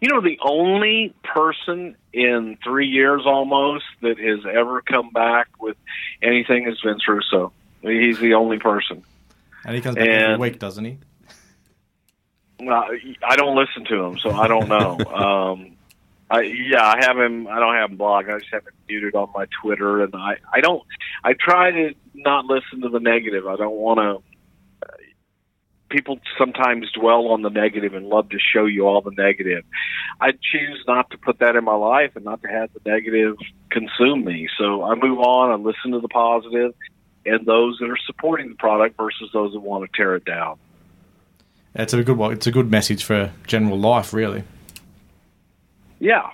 You 0.00 0.08
know, 0.08 0.20
the 0.20 0.38
only 0.44 1.14
person 1.24 1.96
in 2.12 2.58
three 2.62 2.86
years 2.86 3.22
almost 3.24 3.84
that 4.02 4.18
has 4.18 4.40
ever 4.46 4.82
come 4.82 5.10
back 5.10 5.48
with 5.60 5.76
anything 6.22 6.68
is 6.68 6.78
Vince 6.84 7.06
Russo. 7.08 7.52
He's 7.82 8.18
the 8.18 8.34
only 8.34 8.58
person. 8.58 9.02
And 9.64 9.74
he 9.74 9.80
comes 9.80 9.96
back 9.96 10.06
every 10.08 10.32
And- 10.32 10.40
week, 10.40 10.58
doesn't 10.58 10.84
he? 10.84 10.98
Well, 12.58 12.86
I 13.22 13.36
don't 13.36 13.54
listen 13.54 13.84
to 13.86 14.02
him, 14.04 14.18
so 14.18 14.30
I 14.30 14.48
don't 14.48 14.68
know. 14.68 14.98
um, 15.14 15.76
I, 16.30 16.40
yeah, 16.40 16.82
I 16.86 17.04
have 17.04 17.18
him. 17.18 17.46
I 17.48 17.58
don't 17.58 17.74
have 17.74 17.90
him 17.90 17.96
blocked. 17.98 18.30
I 18.30 18.38
just 18.38 18.50
have 18.50 18.62
him 18.66 18.72
muted 18.88 19.14
on 19.14 19.28
my 19.34 19.46
Twitter, 19.62 20.02
and 20.02 20.14
I, 20.14 20.36
I 20.52 20.60
don't. 20.60 20.82
I 21.24 21.34
try 21.34 21.70
to 21.70 21.94
not 22.14 22.46
listen 22.46 22.82
to 22.82 22.88
the 22.88 23.00
negative. 23.00 23.46
I 23.46 23.56
don't 23.56 23.76
want 23.76 23.98
to. 23.98 24.86
Uh, 24.86 24.96
people 25.88 26.18
sometimes 26.38 26.90
dwell 26.92 27.28
on 27.28 27.42
the 27.42 27.50
negative 27.50 27.94
and 27.94 28.08
love 28.08 28.28
to 28.30 28.38
show 28.38 28.64
you 28.64 28.86
all 28.86 29.00
the 29.00 29.12
negative. 29.16 29.64
I 30.20 30.32
choose 30.32 30.84
not 30.86 31.10
to 31.10 31.18
put 31.18 31.38
that 31.40 31.56
in 31.56 31.64
my 31.64 31.74
life 31.74 32.16
and 32.16 32.24
not 32.24 32.42
to 32.42 32.48
have 32.48 32.70
the 32.72 32.80
negative 32.90 33.36
consume 33.70 34.24
me. 34.24 34.48
So 34.58 34.82
I 34.82 34.94
move 34.94 35.18
on. 35.20 35.50
I 35.50 35.54
listen 35.54 35.92
to 35.92 36.00
the 36.00 36.08
positive 36.08 36.74
and 37.26 37.44
those 37.44 37.78
that 37.80 37.90
are 37.90 37.98
supporting 38.06 38.48
the 38.48 38.54
product 38.54 38.96
versus 38.96 39.28
those 39.32 39.52
that 39.52 39.60
want 39.60 39.90
to 39.90 39.96
tear 39.96 40.14
it 40.14 40.24
down. 40.24 40.58
It's 41.74 41.92
a 41.92 42.02
good 42.02 42.16
one. 42.16 42.32
It's 42.32 42.46
a 42.46 42.52
good 42.52 42.70
message 42.70 43.04
for 43.04 43.32
general 43.46 43.78
life, 43.78 44.14
really. 44.14 44.44
Yeah. 45.98 46.30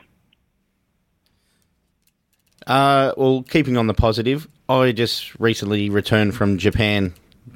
Uh, 2.66 3.12
well, 3.16 3.42
keeping 3.42 3.76
on 3.76 3.86
the 3.86 3.94
positive, 3.94 4.48
I 4.68 4.92
just 4.92 5.38
recently 5.40 5.90
returned 5.90 6.34
from 6.34 6.58
Japan 6.58 7.14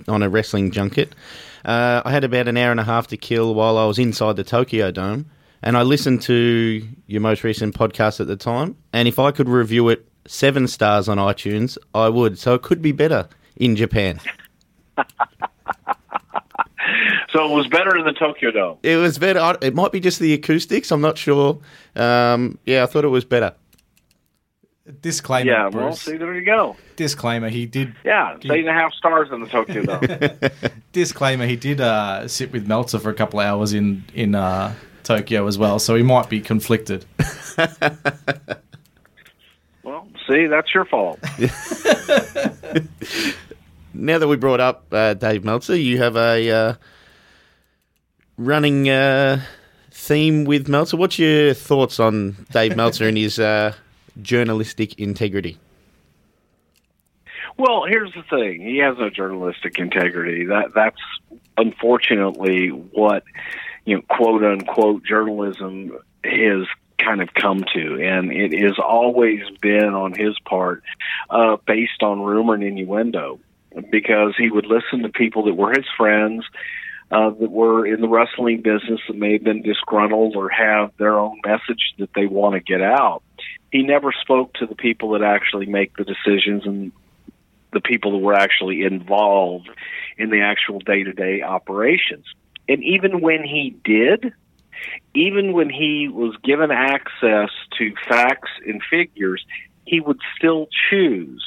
on 0.09 0.23
a 0.23 0.29
wrestling 0.29 0.71
junket. 0.71 1.15
Uh, 1.65 2.03
I 2.05 2.11
had 2.11 2.25
about 2.25 2.49
an 2.49 2.57
hour 2.57 2.71
and 2.71 2.81
a 2.81 2.85
half 2.85 3.09
to 3.09 3.17
kill 3.17 3.55
while 3.55 3.79
I 3.79 3.87
was 3.87 3.99
inside 3.99 4.37
the 4.37 4.45
Tokyo 4.45 4.91
Dome, 4.91 5.27
and 5.63 5.77
I 5.77 5.83
listened 5.83 6.23
to 6.23 6.87
your 7.07 7.21
most 7.21 7.45
recent 7.45 7.75
podcast 7.75 8.21
at 8.21 8.27
the 8.27 8.37
time. 8.37 8.77
And 8.93 9.09
if 9.09 9.19
I 9.19 9.31
could 9.31 9.49
review 9.49 9.89
it 9.89 10.07
seven 10.27 10.69
stars 10.69 11.09
on 11.09 11.19
iTunes, 11.19 11.79
I 11.95 12.09
would. 12.09 12.39
So 12.39 12.55
it 12.55 12.63
could 12.63 12.83
be 12.83 12.93
better 12.93 13.29
in 13.57 13.77
Japan. 13.77 14.21
So 17.31 17.45
it 17.45 17.55
was 17.55 17.67
better 17.67 17.97
in 17.97 18.07
the 18.07 18.13
Tokyo 18.13 18.51
Dome. 18.51 18.79
It 18.83 18.97
was 18.97 19.19
better. 19.19 19.59
It 19.61 19.75
might 19.75 19.93
be 19.93 20.01
just 20.01 20.21
the 20.21 20.33
acoustics. 20.33 20.91
I'm 20.91 21.03
not 21.03 21.19
sure. 21.19 21.59
Um, 21.95 22.59
yeah, 22.65 22.83
I 22.83 22.87
thought 22.87 23.05
it 23.05 23.09
was 23.09 23.27
better. 23.27 23.53
Disclaimer, 25.01 25.51
Yeah, 25.51 25.63
well, 25.65 25.89
Bruce. 25.89 26.03
see, 26.03 26.17
there 26.17 26.35
you 26.35 26.45
go. 26.45 26.77
Disclaimer: 26.95 27.49
He 27.49 27.67
did. 27.67 27.95
Yeah, 28.05 28.37
it's 28.37 28.45
eight 28.47 28.61
and 28.61 28.69
a 28.69 28.73
half 28.73 28.93
stars 28.93 29.29
in 29.33 29.41
the 29.41 29.49
Tokyo 29.49 29.83
Dome. 29.83 30.01
Disclaimer: 30.93 31.47
He 31.47 31.57
did 31.57 31.81
uh, 31.81 32.29
sit 32.29 32.53
with 32.53 32.67
Meltzer 32.69 32.99
for 33.01 33.11
a 33.11 33.15
couple 33.15 33.41
of 33.41 33.47
hours 33.47 33.73
in 33.73 34.05
in 34.15 34.35
uh, 34.37 34.75
Tokyo 35.03 35.47
as 35.49 35.59
well, 35.59 35.79
so 35.81 35.95
he 35.97 36.03
might 36.05 36.29
be 36.29 36.41
conflicted. 36.41 37.05
well, 39.83 40.07
see, 40.29 40.47
that's 40.47 40.73
your 40.75 40.85
fault. 40.85 41.19
Now 43.99 44.19
that 44.19 44.29
we 44.29 44.37
brought 44.37 44.61
up 44.61 44.85
uh, 44.93 45.15
Dave 45.15 45.43
Meltzer, 45.43 45.75
you 45.75 45.97
have 46.03 46.17
a 46.17 46.51
uh, 46.51 46.75
running 48.37 48.91
uh, 48.91 49.41
theme 49.91 50.45
with 50.45 50.69
Meltzer. 50.69 50.99
What's 50.99 51.19
your 51.19 51.55
thoughts 51.55 51.99
on 51.99 52.37
Dave 52.53 52.77
Meltzer 52.77 53.09
and 53.09 53.17
his 53.17 53.39
uh, 53.39 53.73
journalistic 54.21 54.99
integrity? 54.99 55.59
Well, 57.59 57.85
here's 57.89 58.13
the 58.13 58.23
thing: 58.23 58.61
he 58.61 58.79
has 58.79 58.99
no 58.99 59.09
journalistic 59.09 59.79
integrity. 59.79 60.47
That 60.47 60.75
that's 60.75 61.01
unfortunately 61.57 62.69
what 62.69 63.25
you 63.85 63.97
know, 63.97 64.03
quote 64.03 64.45
unquote, 64.45 65.05
journalism 65.05 65.97
has 66.25 66.67
kind 66.99 67.23
of 67.23 67.33
come 67.35 67.65
to, 67.75 68.03
and 68.03 68.33
it 68.33 68.53
has 68.61 68.79
always 68.79 69.43
been 69.61 69.95
on 69.95 70.13
his 70.13 70.39
part 70.41 70.83
uh, 71.31 71.57
based 71.67 72.03
on 72.03 72.21
rumor 72.21 72.55
and 72.55 72.65
innuendo, 72.65 73.39
because 73.91 74.35
he 74.37 74.51
would 74.51 74.67
listen 74.67 75.03
to 75.03 75.09
people 75.09 75.45
that 75.45 75.55
were 75.55 75.73
his 75.73 75.87
friends. 75.97 76.45
Uh, 77.09 77.31
that 77.31 77.53
were 77.53 77.87
in 77.87 78.01
the 78.01 78.09
wrestling 78.09 78.61
business 78.63 78.99
that 79.07 79.17
may 79.17 79.35
have 79.35 79.45
been 79.45 79.63
disgruntled 79.63 80.35
or 80.35 80.49
have 80.49 80.91
their 80.99 81.17
own 81.17 81.41
message 81.47 81.95
that 81.99 82.11
they 82.17 82.27
want 82.27 82.55
to 82.55 82.61
get 82.61 82.83
out. 82.83 83.23
He 83.77 83.83
never 83.83 84.11
spoke 84.11 84.55
to 84.55 84.65
the 84.65 84.75
people 84.75 85.11
that 85.11 85.23
actually 85.23 85.67
make 85.67 85.95
the 85.99 86.05
decisions 86.05 86.65
and 86.65 86.93
the 87.75 87.83
people 87.83 88.13
that 88.13 88.25
were 88.25 88.33
actually 88.33 88.85
involved 88.85 89.69
in 90.17 90.31
the 90.31 90.41
actual 90.41 90.79
day 90.79 91.03
to 91.03 91.13
day 91.13 91.43
operations. 91.43 92.25
And 92.71 92.83
even 92.83 93.21
when 93.21 93.45
he 93.45 93.77
did, 93.85 94.33
even 95.13 95.53
when 95.53 95.69
he 95.69 96.09
was 96.09 96.35
given 96.43 96.71
access 96.71 97.51
to 97.77 97.95
facts 98.09 98.49
and 98.67 98.81
figures, 98.89 99.45
he 99.85 100.01
would 100.01 100.21
still 100.39 100.69
choose 100.89 101.45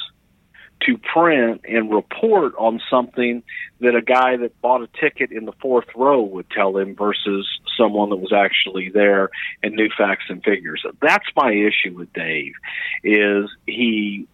to 0.82 0.98
print 0.98 1.62
and 1.68 1.92
report 1.92 2.54
on 2.56 2.80
something 2.88 3.42
that 3.80 3.94
a 3.94 4.02
guy 4.02 4.36
that 4.36 4.60
bought 4.60 4.82
a 4.82 4.88
ticket 5.00 5.32
in 5.32 5.46
the 5.46 5.52
fourth 5.60 5.86
row 5.96 6.20
would 6.20 6.48
tell 6.50 6.76
him 6.76 6.94
versus 6.94 7.48
someone 7.76 8.10
that 8.10 8.16
was 8.16 8.32
actually 8.32 8.90
there 8.90 9.30
and 9.62 9.74
knew 9.74 9.88
facts 9.96 10.24
and 10.28 10.42
figures. 10.42 10.84
That's 11.00 11.26
my 11.34 11.52
issue 11.52 11.96
with 11.96 12.12
Dave 12.12 12.52
is 13.02 13.50
he 13.66 14.26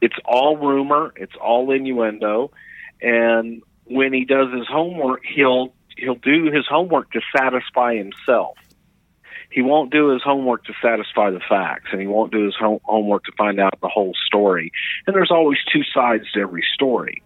it's 0.00 0.16
all 0.24 0.56
rumor, 0.56 1.12
it's 1.16 1.34
all 1.40 1.70
innuendo, 1.70 2.50
and 3.00 3.62
when 3.84 4.12
he 4.12 4.24
does 4.24 4.52
his 4.52 4.66
homework, 4.68 5.22
he'll 5.24 5.74
he'll 5.96 6.16
do 6.16 6.50
his 6.52 6.66
homework 6.68 7.10
to 7.12 7.20
satisfy 7.36 7.96
himself. 7.96 8.56
He 9.50 9.62
won't 9.62 9.90
do 9.90 10.08
his 10.08 10.22
homework 10.22 10.64
to 10.64 10.74
satisfy 10.82 11.30
the 11.30 11.40
facts, 11.40 11.88
and 11.92 12.00
he 12.00 12.06
won't 12.06 12.32
do 12.32 12.44
his 12.44 12.54
home- 12.56 12.80
homework 12.84 13.24
to 13.24 13.32
find 13.38 13.58
out 13.58 13.78
the 13.80 13.88
whole 13.88 14.12
story. 14.26 14.72
And 15.06 15.16
there's 15.16 15.30
always 15.30 15.58
two 15.72 15.82
sides 15.94 16.30
to 16.32 16.40
every 16.40 16.64
story. 16.74 17.22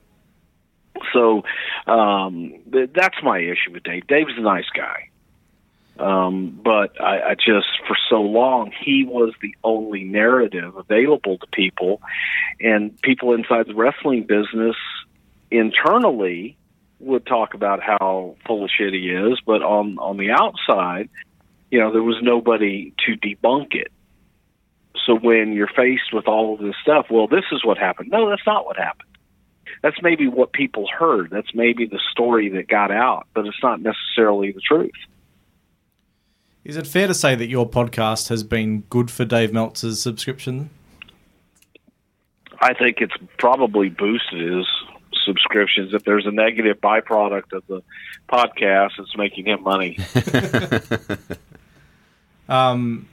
So 1.12 1.42
um, 1.86 2.55
th- 2.72 2.90
that's 2.94 3.16
my 3.22 3.38
issue 3.38 3.72
with 3.72 3.82
Dave. 3.82 4.07
Dave's 4.07 4.36
a 4.36 4.42
nice 4.42 4.68
guy. 4.74 5.09
Um, 5.98 6.59
but 6.64 6.98
I, 7.01 7.30
I 7.30 7.34
just, 7.34 7.68
for 7.86 7.96
so 8.09 8.22
long, 8.22 8.72
he 8.72 9.05
was 9.05 9.34
the 9.42 9.55
only 9.62 10.03
narrative 10.03 10.74
available 10.76 11.36
to 11.38 11.46
people, 11.53 12.01
and 12.59 12.98
people 13.03 13.34
inside 13.34 13.66
the 13.66 13.74
wrestling 13.74 14.22
business 14.22 14.76
internally 15.51 16.57
would 17.01 17.26
talk 17.26 17.53
about 17.55 17.82
how 17.82 18.36
full 18.46 18.64
of 18.64 18.70
shit 18.70 18.94
he 18.94 19.11
is, 19.11 19.40
but 19.44 19.62
on 19.62 19.98
on 19.98 20.16
the 20.16 20.30
outside, 20.30 21.09
you 21.70 21.78
know, 21.80 21.92
there 21.92 22.03
was 22.03 22.16
nobody 22.22 22.92
to 23.07 23.16
debunk 23.16 23.74
it. 23.74 23.92
So 25.07 25.16
when 25.16 25.53
you're 25.53 25.68
faced 25.68 26.12
with 26.12 26.28
all 26.28 26.55
of 26.55 26.61
this 26.61 26.74
stuff, 26.82 27.07
well, 27.11 27.26
this 27.26 27.44
is 27.53 27.64
what 27.64 27.78
happened. 27.78 28.11
No, 28.11 28.28
that's 28.28 28.46
not 28.46 28.64
what 28.64 28.76
happened. 28.76 29.09
That's 29.83 29.97
maybe 30.03 30.26
what 30.26 30.53
people 30.53 30.87
heard. 30.87 31.31
That's 31.31 31.55
maybe 31.55 31.87
the 31.87 32.01
story 32.11 32.49
that 32.51 32.68
got 32.68 32.91
out, 32.91 33.26
but 33.35 33.47
it's 33.47 33.62
not 33.62 33.81
necessarily 33.81 34.53
the 34.53 34.61
truth. 34.61 34.91
Is 36.64 36.76
it 36.76 36.87
fair 36.87 37.07
to 37.07 37.14
say 37.14 37.35
that 37.35 37.49
your 37.49 37.68
podcast 37.68 38.28
has 38.28 38.43
been 38.43 38.83
good 38.91 39.11
for 39.11 39.24
Dave 39.24 39.53
Meltzer's 39.53 40.01
subscription? 40.01 40.68
I 42.61 42.74
think 42.74 42.99
it's 43.01 43.14
probably 43.39 43.89
boosted 43.89 44.53
his 44.53 44.66
subscriptions. 45.24 45.95
If 45.95 46.05
there's 46.05 46.26
a 46.26 46.31
negative 46.31 46.78
byproduct 46.83 47.55
of 47.55 47.66
the 47.66 47.83
podcast, 48.31 48.91
it's 48.99 49.16
making 49.16 49.47
him 49.47 49.62
money. 49.62 49.99
Um, 52.51 53.09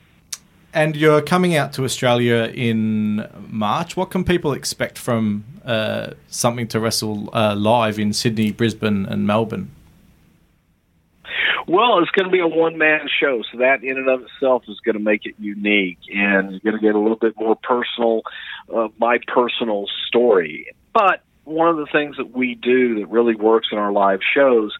and 0.74 0.96
you're 0.96 1.22
coming 1.22 1.56
out 1.56 1.74
to 1.74 1.84
Australia 1.84 2.52
in 2.54 3.28
March. 3.50 3.98
What 3.98 4.12
can 4.12 4.24
people 4.24 4.54
expect 4.54 4.98
from 4.98 5.46
uh, 5.66 6.12
something 6.30 6.68
to 6.70 6.80
wrestle 6.80 7.30
uh, 7.34 7.56
live 7.56 8.00
in 8.00 8.14
Sydney, 8.14 8.52
Brisbane, 8.52 9.06
and 9.06 9.26
Melbourne? 9.26 9.72
Well, 11.68 12.00
it's 12.00 12.12
going 12.12 12.26
to 12.26 12.32
be 12.32 12.40
a 12.40 12.48
one 12.48 12.78
man 12.78 13.10
show, 13.20 13.44
so 13.52 13.58
that 13.58 13.84
in 13.84 13.98
and 13.98 14.08
of 14.08 14.22
itself 14.22 14.64
is 14.70 14.80
going 14.80 14.98
to 14.98 15.04
make 15.04 15.26
it 15.26 15.36
unique, 15.38 16.00
and 16.14 16.52
you're 16.52 16.60
going 16.72 16.76
to 16.76 16.82
get 16.82 16.96
a 16.96 17.00
little 17.00 17.18
bit 17.18 17.34
more 17.38 17.58
personal, 17.58 18.22
uh, 18.74 18.88
my 18.98 19.20
personal 19.28 19.86
story. 20.08 20.74
But 20.94 21.24
one 21.44 21.68
of 21.68 21.78
the 21.78 21.88
things 21.92 22.18
that 22.18 22.32
we 22.32 22.56
do 22.56 23.00
that 23.00 23.08
really 23.08 23.36
works 23.36 23.68
in 23.72 23.78
our 23.78 23.92
live 23.92 24.20
shows 24.34 24.74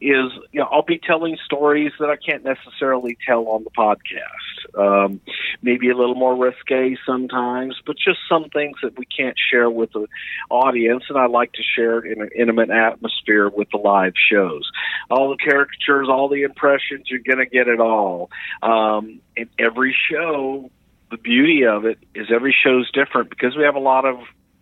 is, 0.00 0.30
you 0.52 0.60
know, 0.60 0.68
I'll 0.70 0.82
be 0.82 0.98
telling 0.98 1.36
stories 1.44 1.92
that 1.98 2.08
I 2.08 2.16
can't 2.16 2.44
necessarily 2.44 3.16
tell 3.26 3.48
on 3.48 3.64
the 3.64 3.70
podcast. 3.70 4.78
Um, 4.78 5.20
maybe 5.62 5.90
a 5.90 5.96
little 5.96 6.14
more 6.14 6.36
risque 6.36 6.96
sometimes, 7.04 7.76
but 7.84 7.96
just 7.96 8.18
some 8.28 8.48
things 8.50 8.76
that 8.82 8.98
we 8.98 9.04
can't 9.06 9.36
share 9.50 9.68
with 9.68 9.92
the 9.92 10.06
audience, 10.50 11.04
and 11.08 11.18
I 11.18 11.26
like 11.26 11.52
to 11.54 11.62
share 11.62 12.00
in 12.00 12.22
an 12.22 12.30
intimate 12.36 12.70
atmosphere 12.70 13.48
with 13.48 13.68
the 13.70 13.78
live 13.78 14.14
shows. 14.30 14.70
All 15.10 15.30
the 15.30 15.36
caricatures, 15.36 16.08
all 16.08 16.28
the 16.28 16.42
impressions, 16.42 17.06
you're 17.10 17.20
going 17.20 17.38
to 17.38 17.46
get 17.46 17.68
it 17.68 17.80
all. 17.80 18.30
Um, 18.62 19.20
and 19.36 19.48
every 19.58 19.96
show, 20.10 20.70
the 21.10 21.16
beauty 21.16 21.64
of 21.64 21.84
it 21.86 21.98
is 22.14 22.28
every 22.32 22.54
show's 22.64 22.90
different 22.92 23.30
because 23.30 23.56
we 23.56 23.64
have 23.64 23.76
a 23.76 23.80
lot 23.80 24.04
of 24.04 24.18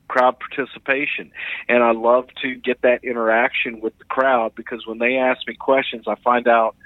crowd 0.08 0.36
participation. 0.38 1.30
And 1.68 1.82
I 1.82 1.92
love 1.92 2.28
to 2.42 2.54
get 2.54 2.82
that 2.82 3.04
interaction 3.04 3.80
with 3.80 3.96
the 3.98 4.04
crowd 4.04 4.54
because 4.54 4.86
when 4.86 4.98
they 4.98 5.16
ask 5.16 5.46
me 5.46 5.54
questions, 5.54 6.04
I 6.06 6.14
find 6.16 6.48
out 6.48 6.76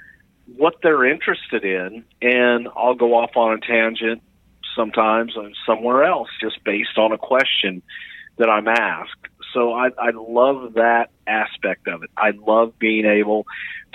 what 0.57 0.75
they're 0.83 1.05
interested 1.05 1.63
in, 1.63 2.03
and 2.21 2.67
I'll 2.75 2.95
go 2.95 3.15
off 3.15 3.31
on 3.35 3.53
a 3.53 3.59
tangent 3.59 4.21
sometimes 4.75 5.35
on 5.35 5.53
somewhere 5.65 6.03
else 6.03 6.29
just 6.41 6.63
based 6.63 6.97
on 6.97 7.11
a 7.11 7.17
question 7.17 7.81
that 8.37 8.49
I'm 8.49 8.67
asked. 8.67 9.27
So 9.53 9.73
I, 9.73 9.89
I 9.97 10.11
love 10.11 10.73
that 10.75 11.09
aspect 11.27 11.87
of 11.87 12.03
it. 12.03 12.09
I 12.17 12.31
love 12.31 12.77
being 12.79 13.05
able 13.05 13.45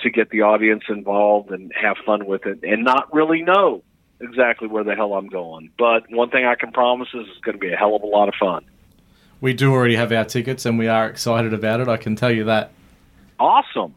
to 0.01 0.09
get 0.09 0.29
the 0.29 0.43
audience 0.43 0.83
involved 0.89 1.51
and 1.51 1.71
have 1.79 1.97
fun 2.05 2.25
with 2.25 2.45
it 2.45 2.59
and 2.63 2.83
not 2.83 3.13
really 3.13 3.41
know 3.41 3.83
exactly 4.19 4.67
where 4.67 4.83
the 4.83 4.95
hell 4.95 5.13
I'm 5.13 5.27
going. 5.27 5.71
But 5.77 6.09
one 6.11 6.29
thing 6.29 6.45
I 6.45 6.55
can 6.55 6.71
promise 6.71 7.09
is 7.13 7.25
it's 7.29 7.39
going 7.39 7.55
to 7.55 7.59
be 7.59 7.73
a 7.73 7.75
hell 7.75 7.95
of 7.95 8.03
a 8.03 8.07
lot 8.07 8.29
of 8.29 8.35
fun. 8.39 8.65
We 9.39 9.53
do 9.53 9.71
already 9.71 9.95
have 9.95 10.11
our 10.11 10.25
tickets, 10.25 10.65
and 10.65 10.79
we 10.79 10.87
are 10.87 11.07
excited 11.07 11.53
about 11.53 11.79
it. 11.79 11.87
I 11.87 11.97
can 11.97 12.15
tell 12.15 12.31
you 12.31 12.45
that. 12.45 12.71
Awesome. 13.39 13.93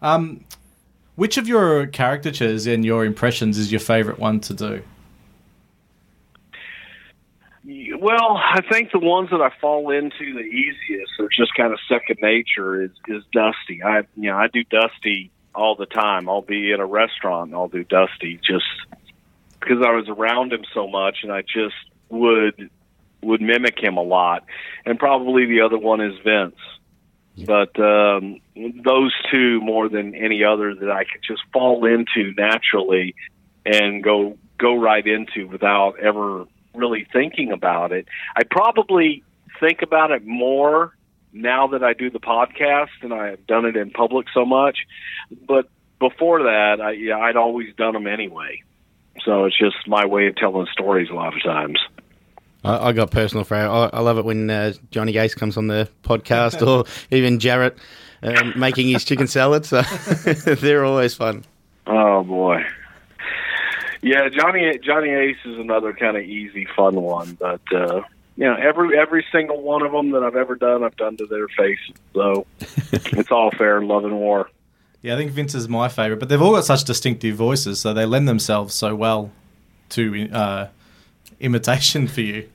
Um, 0.00 0.44
which 1.16 1.36
of 1.36 1.48
your 1.48 1.88
caricatures 1.88 2.66
and 2.66 2.84
your 2.84 3.04
impressions 3.04 3.58
is 3.58 3.72
your 3.72 3.80
favourite 3.80 4.20
one 4.20 4.38
to 4.40 4.54
do? 4.54 4.82
Well, 8.00 8.36
I 8.36 8.60
think 8.70 8.92
the 8.92 9.00
ones 9.00 9.30
that 9.30 9.42
I 9.42 9.50
fall 9.60 9.90
into 9.90 10.32
the 10.32 10.40
easiest 10.40 11.12
are 11.18 11.28
just 11.28 11.54
kind 11.54 11.72
of 11.72 11.78
second 11.88 12.18
nature 12.22 12.82
is 12.82 12.92
is 13.08 13.24
Dusty. 13.32 13.82
I 13.82 14.02
you 14.16 14.30
know, 14.30 14.36
I 14.36 14.46
do 14.46 14.62
Dusty 14.64 15.30
all 15.54 15.74
the 15.74 15.86
time. 15.86 16.28
I'll 16.28 16.40
be 16.40 16.70
in 16.70 16.80
a 16.80 16.86
restaurant 16.86 17.48
and 17.48 17.56
I'll 17.56 17.68
do 17.68 17.84
Dusty 17.84 18.36
just 18.36 18.64
because 19.60 19.84
I 19.84 19.90
was 19.90 20.08
around 20.08 20.52
him 20.52 20.64
so 20.72 20.86
much 20.86 21.18
and 21.24 21.32
I 21.32 21.42
just 21.42 21.74
would 22.08 22.70
would 23.22 23.40
mimic 23.40 23.78
him 23.78 23.96
a 23.96 24.02
lot. 24.02 24.44
And 24.84 24.98
probably 24.98 25.46
the 25.46 25.62
other 25.62 25.78
one 25.78 26.00
is 26.00 26.14
Vince. 26.24 26.56
But 27.46 27.78
um, 27.78 28.40
those 28.56 29.14
two 29.30 29.60
more 29.60 29.88
than 29.88 30.14
any 30.14 30.42
other 30.42 30.74
that 30.74 30.90
I 30.90 31.04
could 31.04 31.22
just 31.26 31.42
fall 31.52 31.84
into 31.84 32.32
naturally 32.36 33.14
and 33.64 34.02
go 34.02 34.36
go 34.58 34.74
right 34.74 35.06
into 35.06 35.46
without 35.46 36.00
ever 36.00 36.46
really 36.74 37.06
thinking 37.12 37.52
about 37.52 37.92
it. 37.92 38.08
I 38.36 38.42
probably 38.42 39.22
think 39.60 39.82
about 39.82 40.10
it 40.10 40.26
more 40.26 40.94
now 41.32 41.68
that 41.68 41.84
I 41.84 41.92
do 41.92 42.10
the 42.10 42.18
podcast 42.18 42.88
and 43.02 43.12
I've 43.12 43.46
done 43.46 43.66
it 43.66 43.76
in 43.76 43.90
public 43.90 44.26
so 44.34 44.44
much. 44.44 44.78
But 45.46 45.68
before 46.00 46.44
that, 46.44 46.80
I, 46.80 46.92
yeah, 46.92 47.18
I'd 47.18 47.36
always 47.36 47.74
done 47.76 47.94
them 47.94 48.06
anyway. 48.06 48.62
So 49.24 49.44
it's 49.44 49.58
just 49.58 49.76
my 49.86 50.06
way 50.06 50.26
of 50.28 50.36
telling 50.36 50.66
stories 50.72 51.08
a 51.10 51.14
lot 51.14 51.34
of 51.34 51.42
times. 51.42 51.78
I, 52.64 52.88
I 52.88 52.92
got 52.92 53.10
personal 53.10 53.44
for 53.44 53.54
I, 53.54 53.66
I 53.92 54.00
love 54.00 54.18
it 54.18 54.24
when 54.24 54.50
uh, 54.50 54.72
Johnny 54.90 55.16
Ace 55.16 55.34
comes 55.34 55.56
on 55.56 55.68
the 55.68 55.88
podcast 56.02 56.66
or 56.66 56.84
even 57.16 57.38
Jarrett 57.38 57.78
um, 58.22 58.52
making 58.56 58.88
his 58.88 59.04
chicken 59.04 59.26
salad. 59.26 59.64
So 59.64 59.82
they're 60.44 60.84
always 60.84 61.14
fun. 61.14 61.44
Oh 61.86 62.22
boy. 62.22 62.64
Yeah, 64.02 64.28
Johnny 64.28 64.78
Johnny 64.78 65.10
Ace 65.10 65.38
is 65.44 65.58
another 65.58 65.92
kind 65.92 66.16
of 66.16 66.22
easy, 66.22 66.66
fun 66.76 67.00
one, 67.00 67.36
but 67.40 67.60
uh, 67.72 68.02
you 68.36 68.44
know, 68.44 68.54
every 68.54 68.96
every 68.96 69.24
single 69.32 69.60
one 69.60 69.82
of 69.82 69.90
them 69.90 70.12
that 70.12 70.22
I've 70.22 70.36
ever 70.36 70.54
done, 70.54 70.84
I've 70.84 70.96
done 70.96 71.16
to 71.16 71.26
their 71.26 71.48
face. 71.48 71.80
So 72.14 72.46
it's 72.92 73.32
all 73.32 73.50
fair 73.50 73.78
in 73.78 73.88
love 73.88 74.04
and 74.04 74.16
war. 74.16 74.48
Yeah, 75.02 75.14
I 75.14 75.16
think 75.16 75.32
Vince 75.32 75.54
is 75.54 75.68
my 75.68 75.88
favourite, 75.88 76.20
but 76.20 76.28
they've 76.28 76.40
all 76.40 76.52
got 76.52 76.64
such 76.64 76.84
distinctive 76.84 77.36
voices, 77.36 77.80
so 77.80 77.92
they 77.92 78.04
lend 78.06 78.28
themselves 78.28 78.74
so 78.74 78.94
well 78.94 79.30
to 79.90 80.28
uh, 80.32 80.68
imitation 81.40 82.06
for 82.08 82.20
you. 82.20 82.48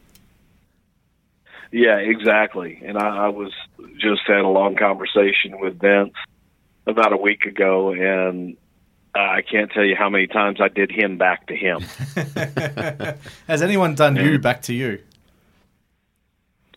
Yeah, 1.72 1.98
exactly. 1.98 2.82
And 2.86 2.98
I, 2.98 3.26
I 3.26 3.30
was 3.30 3.52
just 4.00 4.22
had 4.28 4.42
a 4.42 4.48
long 4.48 4.76
conversation 4.76 5.60
with 5.60 5.80
Vince 5.80 6.14
about 6.86 7.14
a 7.14 7.18
week 7.18 7.46
ago, 7.46 7.92
and 7.94 8.58
I 9.16 9.42
can't 9.42 9.72
tell 9.72 9.84
you 9.84 9.96
how 9.96 10.10
many 10.10 10.28
times 10.28 10.60
I 10.62 10.68
did 10.68 10.92
him 10.92 11.18
back 11.18 11.48
to 11.48 11.56
him. 11.56 11.82
Has 13.48 13.62
anyone 13.62 13.96
done 13.96 14.16
you 14.16 14.38
back 14.38 14.62
to 14.64 14.74
you? 14.74 15.00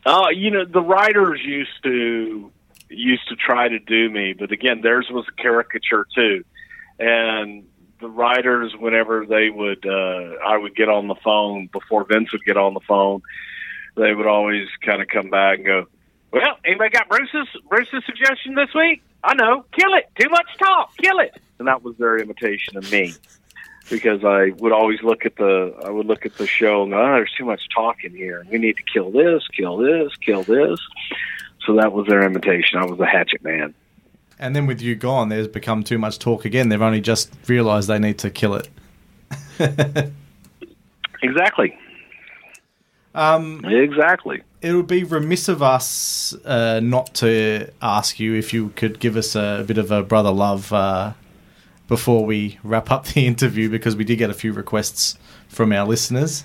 Oh, 0.07 0.29
you 0.29 0.51
know, 0.51 0.65
the 0.65 0.81
writers 0.81 1.41
used 1.45 1.83
to 1.83 2.51
used 2.89 3.29
to 3.29 3.37
try 3.37 3.69
to 3.69 3.79
do 3.81 4.09
me, 4.09 4.33
but 4.33 4.53
again, 4.53 4.81
theirs 4.81 5.09
was 5.11 5.27
a 5.29 5.43
caricature 5.43 6.07
too. 6.15 6.45
And 6.99 7.65
the 8.01 8.09
writers, 8.09 8.75
whenever 8.79 9.27
they 9.27 9.51
would, 9.51 9.87
uh, 9.87 10.37
I 10.47 10.57
would 10.57 10.77
get 10.77 10.89
on 10.89 11.09
the 11.09 11.15
phone 11.17 11.69
before 11.73 12.05
Vince 12.05 12.33
would 12.33 12.45
get 12.45 12.57
on 12.57 12.75
the 12.75 12.81
phone. 12.81 13.23
They 13.97 14.15
would 14.15 14.27
always 14.27 14.69
kind 14.83 15.01
of 15.01 15.09
come 15.09 15.31
back 15.31 15.59
and 15.59 15.67
go, 15.67 15.87
"Well, 16.33 16.59
anybody 16.65 16.91
got 16.91 17.09
Bruce's 17.09 17.49
Bruce's 17.69 18.05
suggestion 18.05 18.55
this 18.55 18.75
week? 18.75 19.03
I 19.25 19.35
know, 19.35 19.65
kill 19.73 19.95
it. 19.95 20.11
Too 20.19 20.29
much 20.29 20.47
talk, 20.59 20.97
kill 20.99 21.19
it." 21.21 21.35
And 21.59 21.69
that 21.69 21.83
was 21.83 21.97
their 21.97 22.19
imitation 22.19 22.77
of 22.77 22.91
me 22.93 23.15
because 23.91 24.25
I 24.25 24.51
would 24.59 24.73
always 24.73 25.03
look 25.03 25.25
at 25.25 25.37
the 25.37 25.75
I 25.85 25.91
would 25.91 26.07
look 26.07 26.27
at 26.27 26.35
the 26.37 26.47
show 26.47 26.83
and 26.83 26.93
go, 26.93 27.01
oh, 27.01 27.13
there's 27.13 27.33
too 27.37 27.45
much 27.45 27.63
talking 27.75 28.11
here. 28.11 28.45
We 28.51 28.59
need 28.59 28.77
to 28.77 28.83
kill 28.83 29.11
this, 29.11 29.47
kill 29.57 29.77
this, 29.79 30.15
kill 30.17 30.43
this. 30.43 30.79
So 31.65 31.77
that 31.77 31.93
was 31.93 32.07
their 32.07 32.23
imitation. 32.23 32.79
I 32.79 32.85
was 32.85 32.99
the 32.99 33.07
hatchet 33.07 33.43
man. 33.43 33.75
And 34.39 34.55
then 34.55 34.66
with 34.66 34.82
you 34.82 34.95
gone, 34.95 35.28
there's 35.30 35.49
become 35.49 35.82
too 35.82 35.99
much 35.99 36.18
talk 36.18 36.45
again. 36.45 36.68
They've 36.68 36.82
only 36.82 37.01
just 37.01 37.32
realised 37.47 37.89
they 37.89 37.99
need 37.99 38.18
to 38.18 38.30
kill 38.30 38.55
it. 38.55 38.68
Exactly. 41.22 41.76
Um, 43.14 43.64
Exactly. 43.64 44.43
it 44.61 44.74
would 44.74 44.87
be 44.87 45.03
remiss 45.03 45.49
of 45.49 45.62
us 45.62 46.34
uh, 46.45 46.80
not 46.80 47.14
to 47.14 47.68
ask 47.80 48.20
you 48.20 48.34
if 48.34 48.53
you 48.53 48.68
could 48.76 49.01
give 49.01 49.16
us 49.16 49.34
a, 49.34 49.64
bit 49.66 49.78
of 49.78 49.91
a 49.91 50.03
brother 50.03 50.30
love 50.30 50.72
uh, 50.72 51.14
before 51.89 52.24
we 52.26 52.59
wrap 52.62 52.91
up 52.91 53.07
the 53.14 53.26
interview 53.26 53.70
because 53.70 53.97
we 53.97 54.05
did 54.05 54.16
get 54.16 54.30
a 54.30 54.34
few 54.34 54.53
requests 54.53 55.18
from 55.49 55.72
our 55.72 55.87
listeners. 55.87 56.45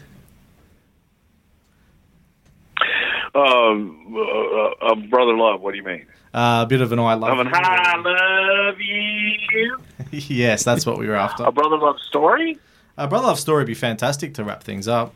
Um, 3.35 4.15
uh, 4.15 4.85
uh, 4.85 4.95
brother 5.09 5.35
love. 5.35 5.61
What 5.61 5.71
do 5.71 5.77
you 5.77 5.83
mean? 5.83 6.05
Uh, 6.33 6.61
a 6.63 6.65
bit 6.65 6.81
of 6.81 6.91
an 6.91 6.99
I 6.99 7.13
love 7.13 7.37
mean, 7.37 7.47
you. 7.47 7.51
I 7.53 7.97
love 7.97 8.79
you. 8.79 9.77
yes, 10.11 10.63
that's 10.63 10.85
what 10.85 10.97
we 10.97 11.07
were 11.07 11.15
after. 11.15 11.43
A 11.43 11.51
brother 11.51 11.77
love 11.77 11.97
story. 12.07 12.57
A 12.97 13.07
brother 13.07 13.27
love 13.27 13.39
story 13.39 13.61
would 13.61 13.67
be 13.67 13.73
fantastic 13.73 14.33
to 14.35 14.43
wrap 14.43 14.63
things 14.63 14.87
up. 14.87 15.13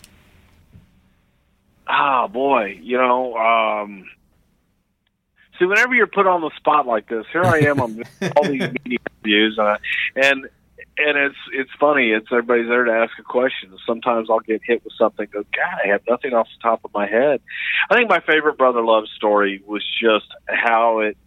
Ah, 1.88 2.28
boy, 2.28 2.80
you 2.82 2.97
know, 2.97 3.36
um, 3.38 4.05
See, 5.57 5.66
whenever 5.66 5.93
you're 5.93 6.07
put 6.07 6.28
on 6.28 6.41
the 6.41 6.51
spot 6.57 6.86
like 6.86 7.07
this, 7.07 7.26
here 7.32 7.43
I 7.43 7.59
am 7.59 7.80
on 7.80 8.03
all 8.36 8.43
these 8.43 8.61
media 8.61 8.99
interviews, 9.24 9.57
uh, 9.57 9.78
and 10.16 10.49
and 10.98 11.18
it's 11.18 11.38
it's 11.52 11.72
funny. 11.80 12.12
It's 12.12 12.28
everybody's 12.32 12.68
there 12.68 12.86
to 12.86 12.91
ask 12.91 13.18
a 13.20 13.24
question. 13.24 13.76
Sometimes 13.86 14.30
I'll 14.30 14.39
get 14.39 14.62
hit 14.64 14.84
with 14.84 14.93
something. 14.98 15.28
Go, 15.32 15.43
God, 15.56 15.80
I 15.84 15.89
have 15.89 16.02
nothing 16.10 16.34
off 16.34 16.48
the 16.48 16.62
top 16.62 16.82
of 16.86 16.93
my 16.93 17.08
head. 17.08 17.41
I 17.89 17.96
think 17.96 18.10
my 18.10 18.22
favorite 18.22 18.58
brother 18.58 18.82
love 18.82 19.06
story 19.16 19.62
was 19.66 19.84
just 20.02 20.28
how 20.48 21.00
it 21.00 21.18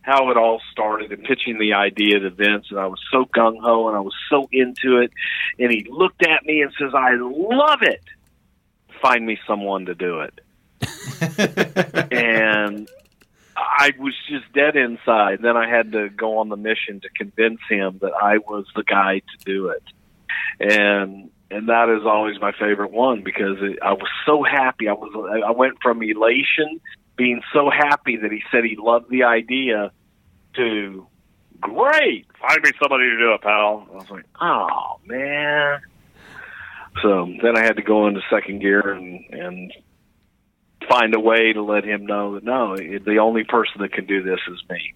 how 0.00 0.30
it 0.30 0.36
all 0.36 0.60
started 0.72 1.12
and 1.12 1.22
pitching 1.22 1.58
the 1.58 1.74
idea 1.74 2.18
to 2.18 2.30
Vince. 2.30 2.66
And 2.70 2.80
I 2.80 2.86
was 2.86 3.00
so 3.12 3.24
gung 3.24 3.60
ho 3.60 3.86
and 3.88 3.96
I 3.96 4.00
was 4.00 4.14
so 4.28 4.48
into 4.50 4.98
it. 4.98 5.12
And 5.60 5.70
he 5.70 5.86
looked 5.88 6.26
at 6.26 6.44
me 6.44 6.62
and 6.62 6.72
says, 6.78 6.92
"I 6.94 7.14
love 7.14 7.82
it. 7.82 8.02
Find 9.00 9.24
me 9.24 9.38
someone 9.46 9.86
to 9.86 9.94
do 9.94 10.20
it." 10.20 10.40
and 12.12 12.88
I 13.56 13.92
was 13.98 14.14
just 14.28 14.52
dead 14.52 14.76
inside. 14.76 15.40
Then 15.42 15.56
I 15.56 15.68
had 15.68 15.92
to 15.92 16.08
go 16.08 16.38
on 16.38 16.48
the 16.48 16.56
mission 16.56 17.00
to 17.00 17.08
convince 17.10 17.60
him 17.68 17.98
that 18.00 18.12
I 18.12 18.38
was 18.38 18.66
the 18.74 18.82
guy 18.82 19.20
to 19.20 19.44
do 19.44 19.68
it. 19.68 19.82
And 20.60 21.30
and 21.50 21.68
that 21.68 21.90
is 21.90 22.06
always 22.06 22.40
my 22.40 22.52
favorite 22.52 22.92
one 22.92 23.22
because 23.22 23.58
it, 23.60 23.78
I 23.82 23.92
was 23.92 24.08
so 24.24 24.42
happy. 24.42 24.88
I 24.88 24.94
was 24.94 25.42
I 25.46 25.50
went 25.50 25.74
from 25.82 26.02
elation, 26.02 26.80
being 27.16 27.42
so 27.52 27.70
happy 27.70 28.16
that 28.16 28.32
he 28.32 28.42
said 28.50 28.64
he 28.64 28.76
loved 28.76 29.10
the 29.10 29.24
idea, 29.24 29.92
to 30.54 31.06
great. 31.60 32.26
Find 32.40 32.62
me 32.62 32.70
somebody 32.80 33.04
to 33.10 33.18
do 33.18 33.32
it, 33.34 33.42
pal. 33.42 33.86
I 33.90 33.94
was 33.94 34.10
like, 34.10 34.26
oh 34.40 35.00
man. 35.06 35.80
So 37.02 37.32
then 37.42 37.56
I 37.56 37.62
had 37.62 37.76
to 37.76 37.82
go 37.82 38.06
into 38.06 38.20
second 38.30 38.60
gear 38.60 38.92
and 38.92 39.24
and 39.30 39.72
find 40.88 41.14
a 41.14 41.20
way 41.20 41.52
to 41.52 41.62
let 41.62 41.84
him 41.84 42.06
know 42.06 42.34
that 42.34 42.44
no, 42.44 42.76
the 42.76 43.18
only 43.20 43.44
person 43.44 43.80
that 43.80 43.92
can 43.92 44.06
do 44.06 44.22
this 44.22 44.40
is 44.48 44.62
me. 44.70 44.94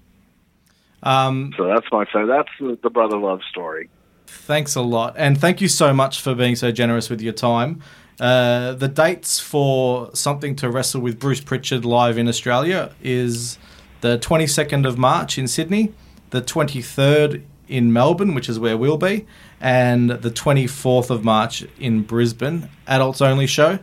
Um, 1.03 1.53
So 1.57 1.66
that's 1.66 1.87
my 1.93 2.05
so 2.12 2.26
that's 2.26 2.49
the, 2.59 2.78
the 2.82 2.91
brother 2.91 3.18
love 3.18 3.41
story. 3.51 3.89
Thanks 4.26 4.74
a 4.74 4.80
lot. 4.82 5.14
And 5.16 5.39
thank 5.39 5.61
you 5.61 5.68
so 5.68 5.93
much 5.93 6.20
for 6.20 6.34
being 6.34 6.57
so 6.57 6.72
generous 6.72 7.09
with 7.09 7.20
your 7.20 7.32
time. 7.32 7.82
Uh, 8.18 8.72
the 8.72 8.89
dates 8.89 9.39
for 9.39 10.11
Something 10.14 10.57
to 10.57 10.70
Wrestle 10.70 11.01
with 11.01 11.18
Bruce 11.18 11.41
Prichard 11.41 11.84
live 11.84 12.16
in 12.16 12.28
Australia 12.28 12.93
is 13.03 13.59
the 14.01 14.18
22nd 14.18 14.87
of 14.87 14.97
March 14.97 15.39
in 15.39 15.47
Sydney, 15.47 15.93
the 16.30 16.41
23rd 16.41 17.43
in 17.68 17.93
Melbourne, 17.93 18.34
which 18.34 18.49
is 18.49 18.59
where 18.59 18.76
we'll 18.76 18.97
be, 18.97 19.26
and 19.61 20.11
the 20.11 20.30
24th 20.30 21.11
of 21.11 21.24
March 21.24 21.64
in 21.78 22.03
Brisbane. 22.03 22.68
Adults 22.87 23.20
only 23.20 23.47
show. 23.47 23.78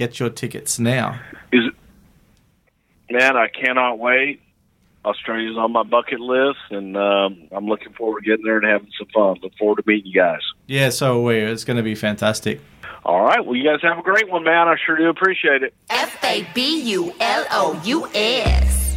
Get 0.00 0.18
your 0.18 0.30
tickets 0.30 0.78
now. 0.78 1.20
Is 1.52 1.64
man, 3.10 3.36
I 3.36 3.48
cannot 3.48 3.98
wait. 3.98 4.40
Australia's 5.04 5.58
on 5.58 5.72
my 5.72 5.82
bucket 5.82 6.20
list, 6.20 6.58
and 6.70 6.96
um, 6.96 7.48
I'm 7.52 7.66
looking 7.66 7.92
forward 7.92 8.24
to 8.24 8.30
getting 8.30 8.46
there 8.46 8.56
and 8.56 8.66
having 8.66 8.88
some 8.96 9.08
fun. 9.12 9.36
Look 9.42 9.52
forward 9.58 9.76
to 9.76 9.82
meeting 9.86 10.10
you 10.10 10.18
guys. 10.18 10.40
Yeah, 10.66 10.88
so 10.88 11.18
are 11.18 11.22
we. 11.22 11.40
It's 11.40 11.64
going 11.64 11.76
to 11.76 11.82
be 11.82 11.94
fantastic. 11.94 12.62
All 13.04 13.22
right, 13.22 13.44
well, 13.44 13.54
you 13.54 13.62
guys 13.62 13.80
have 13.82 13.98
a 13.98 14.02
great 14.02 14.30
one, 14.30 14.42
man. 14.42 14.68
I 14.68 14.76
sure 14.86 14.96
do 14.96 15.10
appreciate 15.10 15.62
it. 15.62 15.74
F 15.90 16.24
A 16.24 16.46
B 16.54 16.80
U 16.92 17.12
L 17.20 17.46
O 17.50 17.82
U 17.84 18.08
S. 18.14 18.89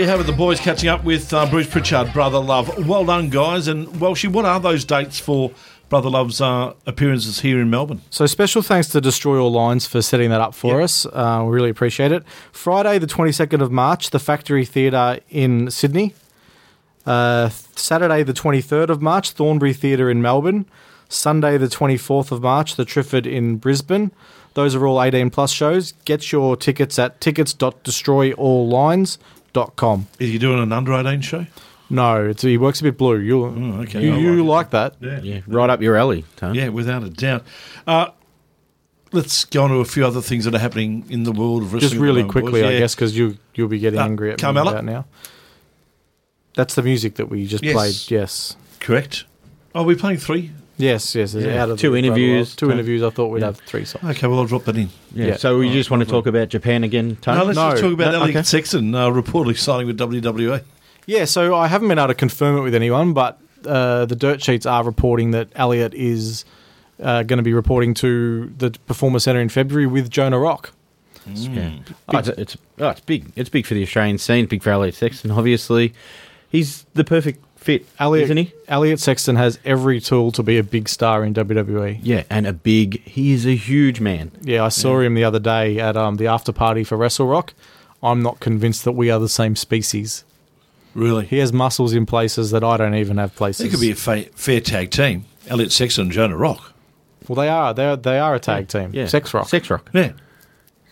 you 0.00 0.06
have 0.08 0.20
it. 0.20 0.24
The 0.26 0.32
boys 0.32 0.58
catching 0.60 0.88
up 0.88 1.04
with 1.04 1.32
uh, 1.32 1.48
Bruce 1.48 1.68
Prichard, 1.68 2.12
Brother 2.12 2.38
Love. 2.38 2.86
Well 2.86 3.04
done, 3.04 3.28
guys. 3.30 3.68
And 3.68 3.86
Welshie, 3.88 4.28
what 4.30 4.44
are 4.44 4.58
those 4.60 4.84
dates 4.84 5.18
for 5.20 5.50
Brother 5.88 6.08
Love's 6.08 6.40
uh, 6.40 6.72
appearances 6.86 7.40
here 7.40 7.60
in 7.60 7.68
Melbourne? 7.70 8.00
So 8.10 8.26
special 8.26 8.62
thanks 8.62 8.88
to 8.88 9.00
Destroy 9.00 9.38
All 9.38 9.52
Lines 9.52 9.86
for 9.86 10.00
setting 10.02 10.30
that 10.30 10.40
up 10.40 10.54
for 10.54 10.76
Yep. 10.76 10.84
us. 10.84 11.06
Uh, 11.06 11.42
we 11.44 11.50
really 11.54 11.70
appreciate 11.70 12.12
it. 12.12 12.24
Friday, 12.52 12.98
the 12.98 13.06
22nd 13.06 13.60
of 13.60 13.70
March, 13.70 14.10
the 14.10 14.18
Factory 14.18 14.64
Theatre 14.64 15.20
in 15.28 15.70
Sydney. 15.70 16.14
Uh, 17.04 17.48
Saturday, 17.76 18.22
the 18.22 18.32
23rd 18.34 18.88
of 18.90 19.02
March, 19.02 19.30
Thornbury 19.32 19.72
Theatre 19.72 20.08
in 20.10 20.22
Melbourne. 20.22 20.66
Sunday, 21.08 21.58
the 21.58 21.66
24th 21.68 22.30
of 22.30 22.40
March, 22.42 22.76
the 22.76 22.84
Triffid 22.84 23.26
in 23.26 23.56
Brisbane. 23.56 24.12
Those 24.54 24.74
are 24.74 24.86
all 24.86 25.02
18 25.02 25.30
plus 25.30 25.50
shows. 25.52 25.92
Get 26.04 26.30
your 26.32 26.56
tickets 26.56 26.98
at 26.98 27.20
tickets.destroyalllines.com. 27.20 29.18
Are 29.56 30.00
he 30.18 30.38
doing 30.38 30.60
an 30.62 30.72
under 30.72 30.92
18 30.94 31.20
show? 31.22 31.46
No, 31.92 32.26
it's, 32.28 32.42
he 32.42 32.56
works 32.56 32.80
a 32.80 32.84
bit 32.84 32.96
blue. 32.96 33.18
You'll, 33.18 33.44
Oh, 33.46 33.80
okay. 33.82 34.02
you, 34.04 34.14
you 34.14 34.44
like 34.46 34.72
like 34.72 34.98
that. 35.00 35.24
Yeah, 35.24 35.40
right 35.48 35.68
up 35.68 35.82
your 35.82 35.96
alley, 35.96 36.24
Tone. 36.36 36.54
Yeah, 36.54 36.68
without 36.68 37.02
a 37.02 37.10
doubt. 37.10 37.44
Uh, 37.86 38.10
let's 39.10 39.44
go 39.44 39.64
on 39.64 39.70
to 39.70 39.76
a 39.76 39.84
few 39.84 40.06
other 40.06 40.20
things 40.22 40.44
that 40.44 40.54
are 40.54 40.58
happening 40.60 41.04
in 41.10 41.24
the 41.24 41.32
world 41.32 41.62
of 41.64 41.72
wrestling. 41.72 41.90
Just 41.90 42.00
really 42.00 42.22
quickly, 42.22 42.62
boys. 42.62 42.64
I 42.76 42.78
guess, 42.78 42.94
because 42.94 43.16
you 43.16 43.38
you'll 43.54 43.66
be 43.68 43.80
getting 43.80 43.98
Uh, 43.98 44.04
angry 44.04 44.30
at 44.30 44.38
Carmella? 44.38 44.66
me 44.66 44.70
about 44.70 44.84
now. 44.84 45.04
That's 46.54 46.74
the 46.76 46.82
music 46.82 47.16
that 47.16 47.28
we 47.28 47.46
just 47.46 47.64
Yes. 47.64 47.74
played. 47.74 48.16
Yes, 48.20 48.56
Correct. 48.78 49.24
Oh, 49.74 49.82
we're 49.84 49.96
playing 49.96 50.18
three? 50.18 50.50
yes, 50.76 51.14
yes. 51.14 51.34
Yeah. 51.34 51.62
Out 51.62 51.70
of 51.70 51.78
Two 51.78 51.94
interviews. 51.94 52.30
Brother 52.30 52.38
Love. 52.48 52.56
Two 52.56 52.70
interviews. 52.72 53.02
I 53.02 53.10
thought 53.10 53.26
we'd 53.28 53.40
Yeah. 53.40 53.46
have 53.46 53.58
three 53.58 53.84
songs. 53.84 54.04
Okay, 54.16 54.26
well, 54.26 54.38
I'll 54.40 54.46
drop 54.46 54.64
that 54.64 54.76
in. 54.76 54.88
Yeah. 55.14 55.26
Yeah. 55.26 55.36
So 55.36 55.58
we 55.58 55.70
just 55.70 55.90
want 55.90 56.02
to 56.02 56.08
talk 56.08 56.26
about 56.26 56.48
Japan 56.48 56.84
again, 56.84 57.16
Tone? 57.16 57.36
No, 57.36 57.44
let's 57.44 57.56
No. 57.56 57.70
just 57.70 57.82
talk 57.82 57.92
about 57.92 58.12
No, 58.12 58.20
Elliot 58.22 58.36
okay. 58.36 58.42
Sexton 58.44 58.94
uh, 58.94 59.08
reportedly 59.10 59.58
signing 59.58 59.86
with 59.86 59.98
WWE. 59.98 60.62
Yeah, 61.06 61.24
so 61.26 61.54
I 61.54 61.66
haven't 61.68 61.88
been 61.88 61.98
able 61.98 62.08
to 62.08 62.14
confirm 62.14 62.56
it 62.58 62.62
with 62.62 62.74
anyone, 62.74 63.12
but 63.12 63.38
uh, 63.66 64.06
the 64.06 64.16
dirt 64.16 64.42
sheets 64.42 64.64
are 64.64 64.82
reporting 64.82 65.32
that 65.32 65.48
Elliot 65.54 65.92
is 65.94 66.44
uh, 67.02 67.22
going 67.24 67.36
to 67.38 67.42
be 67.42 67.52
reporting 67.52 67.92
to 67.94 68.50
the 68.56 68.70
Performance 68.86 69.24
Centre 69.24 69.40
in 69.40 69.48
February 69.50 69.86
with 69.86 70.08
Jonah 70.10 70.38
Rock. 70.38 70.72
Yeah. 71.26 71.72
Oh, 72.08 72.18
it's, 72.18 72.28
it's, 72.28 72.56
oh, 72.78 72.88
it's 72.88 73.00
big. 73.00 73.30
It's 73.36 73.50
big 73.50 73.66
for 73.66 73.74
the 73.74 73.82
Australian 73.82 74.16
scene. 74.18 74.46
Big 74.46 74.62
for 74.62 74.70
Elliot 74.70 74.94
Sexton, 74.94 75.30
obviously. 75.30 75.92
He's 76.48 76.86
the 76.94 77.04
perfect 77.04 77.44
fit, 77.60 77.86
Elliot, 77.98 78.24
isn't 78.24 78.36
he? 78.38 78.52
Elliot 78.68 78.98
Sexton 79.00 79.36
has 79.36 79.58
every 79.64 80.00
tool 80.00 80.32
to 80.32 80.42
be 80.42 80.58
a 80.58 80.62
big 80.64 80.88
star 80.88 81.24
in 81.24 81.34
WWE. 81.34 82.00
Yeah, 82.02 82.24
and 82.30 82.46
a 82.46 82.52
big. 82.52 83.02
He 83.04 83.32
is 83.32 83.46
a 83.46 83.54
huge 83.54 84.00
man. 84.00 84.32
Yeah, 84.42 84.64
I 84.64 84.68
saw 84.70 85.00
him 85.00 85.14
the 85.14 85.24
other 85.24 85.38
day 85.38 85.78
at 85.78 85.96
um, 85.96 86.16
the 86.16 86.26
after 86.26 86.52
party 86.52 86.84
for 86.84 86.96
Wrestle 86.96 87.26
Rock. 87.26 87.52
I'm 88.02 88.22
not 88.22 88.40
convinced 88.40 88.84
that 88.84 88.92
we 88.92 89.10
are 89.10 89.20
the 89.20 89.28
same 89.28 89.54
species. 89.56 90.24
Really? 90.94 91.26
He 91.26 91.38
has 91.38 91.52
muscles 91.52 91.92
in 91.92 92.06
places 92.06 92.50
that 92.50 92.64
I 92.64 92.76
don't 92.76 92.94
even 92.94 93.18
have 93.18 93.36
places. 93.36 93.66
It 93.66 93.70
could 93.70 93.80
be 93.80 93.90
a 93.92 93.94
fa- 93.94 94.24
fair 94.34 94.60
tag 94.60 94.90
team. 94.90 95.26
Elliot 95.46 95.70
Sexton 95.70 96.04
and 96.04 96.12
Jonah 96.12 96.36
Rock. 96.36 96.72
well, 97.28 97.36
they 97.36 97.48
are. 97.48 97.72
They 97.74 97.84
are. 97.86 97.96
They 97.96 98.18
are 98.18 98.34
a 98.34 98.40
tag 98.40 98.68
team. 98.68 98.90
Yeah, 98.92 99.06
Sex 99.06 99.32
Rock. 99.34 99.48
Sex 99.48 99.70
rock. 99.70 99.88
Yeah. 99.92 100.12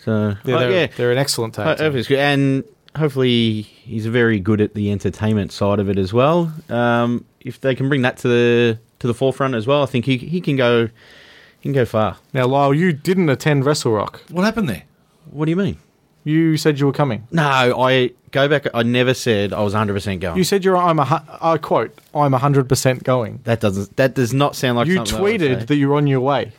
So 0.05 0.37
Yeah, 0.45 0.55
oh, 0.55 0.59
they're, 0.61 0.71
yeah, 0.71 0.87
they're 0.97 1.11
an 1.13 1.19
excellent 1.19 1.57
Ho- 1.57 1.65
tag 1.65 1.79
team. 1.79 1.85
hopefully 1.87 2.05
good. 2.05 2.19
and 2.19 2.65
hopefully 2.99 3.63
he's 3.63 4.07
very 4.07 4.39
good 4.41 4.61
at 4.61 4.75
the 4.75 4.91
entertainment 4.93 5.53
side 5.53 5.79
of 5.79 5.89
it 5.89 5.99
as 5.99 6.13
well. 6.13 6.53
Um, 6.69 7.25
if 7.41 7.61
they 7.61 7.75
can 7.75 7.89
bring 7.89 8.03
that 8.03 8.19
to 8.19 8.29
the 8.29 8.79
to 8.99 9.07
the 9.07 9.15
forefront 9.15 9.55
as 9.55 9.67
well, 9.67 9.83
I 9.83 9.87
think 9.87 10.05
he 10.05 10.17
he 10.19 10.41
can 10.41 10.57
go 10.57 10.87
he 10.87 11.63
can 11.63 11.73
go 11.73 11.85
far. 11.85 12.19
Now, 12.33 12.47
Lyle, 12.47 12.75
you 12.75 12.93
didn't 12.93 13.29
attend 13.29 13.65
Wrestle 13.65 13.93
Rock. 13.93 14.21
What 14.31 14.45
happened 14.45 14.69
there? 14.69 14.83
What 15.31 15.47
do 15.47 15.51
you 15.51 15.57
mean? 15.57 15.79
You 16.25 16.57
said 16.57 16.79
you 16.79 16.87
were 16.87 16.93
coming. 16.93 17.27
No, 17.31 17.43
I 17.43 18.11
go 18.33 18.49
back. 18.49 18.67
I 18.75 18.83
never 18.83 19.15
said 19.15 19.53
I 19.53 19.63
was 19.63 19.73
100 19.73 19.95
percent 19.95 20.21
going. 20.21 20.37
You 20.37 20.45
said 20.45 20.65
you're. 20.65 20.77
I'm 20.77 20.99
a. 20.99 21.05
hu- 21.05 21.33
I 21.41 21.57
quote. 21.59 21.97
I'm 22.15 22.33
hundred 22.33 22.69
percent 22.69 23.03
going. 23.05 23.41
that 23.45 23.61
doesn't. 23.61 23.97
That 23.97 24.15
does 24.15 24.35
not 24.35 24.55
sound 24.55 24.77
like 24.77 24.89
you 24.89 24.97
something 24.97 25.17
I 25.17 25.21
would 25.21 25.41
say. 25.41 25.49
tweeted 25.49 25.67
that 25.69 25.77
you're 25.77 25.95
on 25.95 26.07
your 26.07 26.21
way. 26.21 26.53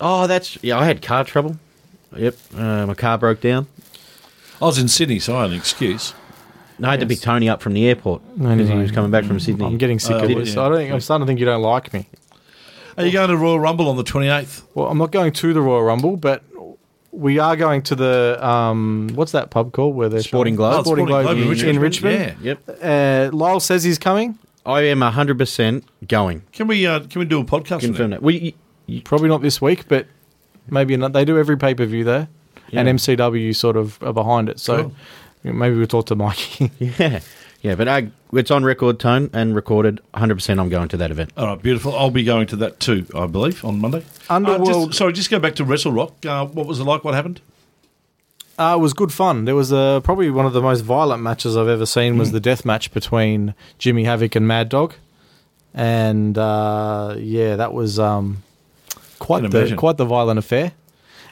Oh, 0.00 0.26
that's 0.26 0.62
yeah. 0.62 0.78
I 0.78 0.84
had 0.84 1.02
car 1.02 1.24
trouble. 1.24 1.56
Yep, 2.16 2.36
uh, 2.56 2.86
my 2.86 2.94
car 2.94 3.18
broke 3.18 3.40
down. 3.40 3.66
I 4.60 4.64
was 4.66 4.78
in 4.78 4.88
Sydney, 4.88 5.18
so 5.18 5.36
I 5.36 5.42
had 5.42 5.50
an 5.50 5.56
excuse. 5.56 6.14
And 6.76 6.86
I 6.86 6.90
had 6.92 7.00
to 7.00 7.06
pick 7.06 7.20
Tony 7.20 7.48
up 7.48 7.62
from 7.62 7.72
the 7.74 7.86
airport 7.86 8.22
because 8.36 8.68
he 8.68 8.74
was 8.74 8.90
coming 8.90 9.10
back 9.10 9.24
from 9.24 9.38
Sydney. 9.38 9.64
I'm 9.64 9.78
getting 9.78 9.98
sick 10.00 10.16
Oh, 10.16 10.24
of 10.24 10.30
yeah. 10.30 10.38
this. 10.38 10.56
I 10.56 10.68
don't 10.68 10.76
think. 10.78 10.92
I'm 10.92 11.00
starting 11.00 11.24
to 11.24 11.30
think 11.30 11.38
you 11.40 11.46
don't 11.46 11.62
like 11.62 11.92
me. 11.92 12.08
Are 12.96 13.04
you 13.04 13.12
going 13.12 13.28
to 13.30 13.36
Royal 13.36 13.60
Rumble 13.60 13.88
on 13.88 13.96
the 13.96 14.04
28th? 14.04 14.62
Well, 14.74 14.88
I'm 14.88 14.98
not 14.98 15.10
going 15.12 15.32
to 15.32 15.52
the 15.52 15.60
Royal 15.60 15.82
Rumble, 15.82 16.16
but 16.16 16.42
we 17.12 17.38
are 17.38 17.54
going 17.56 17.82
to 17.82 17.94
the 17.94 18.38
um. 18.44 19.08
What's 19.14 19.32
that 19.32 19.50
pub 19.50 19.72
called? 19.72 19.94
Where 19.94 20.08
they're 20.08 20.20
Sporting 20.22 20.52
showing- 20.56 20.70
Globe. 20.70 20.80
Oh, 20.80 20.82
Sporting, 20.82 21.06
Globe, 21.06 21.36
in, 21.38 21.68
in 21.68 21.78
Richmond. 21.78 22.36
Yeah. 22.42 22.56
Yep, 22.66 22.78
Uh, 22.82 23.36
Lyle 23.36 23.60
says 23.60 23.84
he's 23.84 23.98
coming. 23.98 24.38
I 24.66 24.80
am 24.82 25.00
100 25.00 25.38
percent 25.38 25.84
going. 26.08 26.42
Can 26.52 26.66
we 26.66 26.86
uh, 26.86 27.00
can 27.00 27.18
we 27.20 27.24
do 27.24 27.40
a 27.40 27.44
podcast? 27.44 27.68
from 27.68 27.94
Confirm 27.94 28.10
there? 28.10 28.18
that. 28.20 28.22
We, 28.22 28.54
Probably 29.04 29.28
not 29.28 29.42
this 29.42 29.60
week, 29.62 29.86
but 29.88 30.06
maybe 30.68 30.96
not. 30.96 31.12
They 31.12 31.24
do 31.24 31.38
every 31.38 31.56
pay 31.56 31.74
per 31.74 31.86
view 31.86 32.02
there, 32.04 32.28
and 32.76 32.88
MCW 32.98 33.54
sort 33.54 33.76
of 33.76 34.02
are 34.02 34.12
behind 34.12 34.48
it. 34.48 34.58
So 34.60 34.92
Cool. 35.44 35.52
maybe 35.54 35.76
we'll 35.76 35.86
talk 35.86 36.06
to 36.06 36.14
Mikey. 36.16 36.70
yeah, 36.78 37.20
yeah. 37.62 37.74
But 37.74 37.88
I, 37.88 38.10
it's 38.32 38.50
on 38.50 38.64
record, 38.64 38.98
tone 39.00 39.30
and 39.32 39.54
recorded. 39.54 40.00
100. 40.12 40.34
percent 40.34 40.60
I'm 40.60 40.68
going 40.68 40.88
to 40.88 40.96
that 40.98 41.10
event. 41.10 41.32
All 41.36 41.46
right, 41.46 41.62
beautiful. 41.62 41.94
I'll 41.96 42.10
be 42.10 42.24
going 42.24 42.46
to 42.48 42.56
that 42.56 42.80
too, 42.80 43.06
I 43.14 43.26
believe, 43.26 43.64
on 43.64 43.80
Monday. 43.80 44.04
Uh, 44.28 44.34
Underworld- 44.34 44.88
just, 44.90 44.98
sorry, 44.98 45.12
just 45.12 45.30
go 45.30 45.38
back 45.38 45.54
to 45.56 45.64
Wrestle 45.64 45.92
Rock. 45.92 46.24
Uh, 46.26 46.46
what 46.46 46.66
was 46.66 46.80
it 46.80 46.84
like? 46.84 47.04
What 47.04 47.14
happened? 47.14 47.40
Uh, 48.56 48.76
it 48.78 48.80
was 48.80 48.92
good 48.92 49.12
fun. 49.12 49.46
There 49.46 49.56
was 49.56 49.72
uh, 49.72 49.98
probably 50.00 50.30
one 50.30 50.46
of 50.46 50.52
the 50.52 50.62
most 50.62 50.82
violent 50.82 51.20
matches 51.24 51.56
I've 51.56 51.66
ever 51.66 51.86
seen 51.86 52.18
was 52.18 52.30
the 52.30 52.38
death 52.38 52.64
match 52.64 52.92
between 52.94 53.52
Jimmy 53.78 54.04
Havoc 54.04 54.36
and 54.36 54.46
Mad 54.46 54.68
Dog, 54.68 54.94
and 55.74 56.38
uh, 56.38 57.16
yeah, 57.18 57.56
that 57.56 57.74
was 57.74 57.98
um, 57.98 58.44
quite 59.18 59.50
the 59.50 59.74
quite 59.76 59.96
the 59.96 60.04
violent 60.04 60.38
affair. 60.38 60.70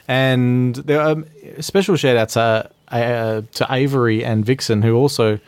And 0.07 0.75
there 0.75 1.01
are 1.01 1.15
special 1.61 1.95
shout 1.95 2.17
outs 2.17 2.35
uh, 2.37 2.69
uh, 2.89 3.41
to 3.53 3.67
Avery 3.69 4.23
and 4.25 4.45
Vixen 4.45 4.81
who 4.81 4.95
also 4.95 5.39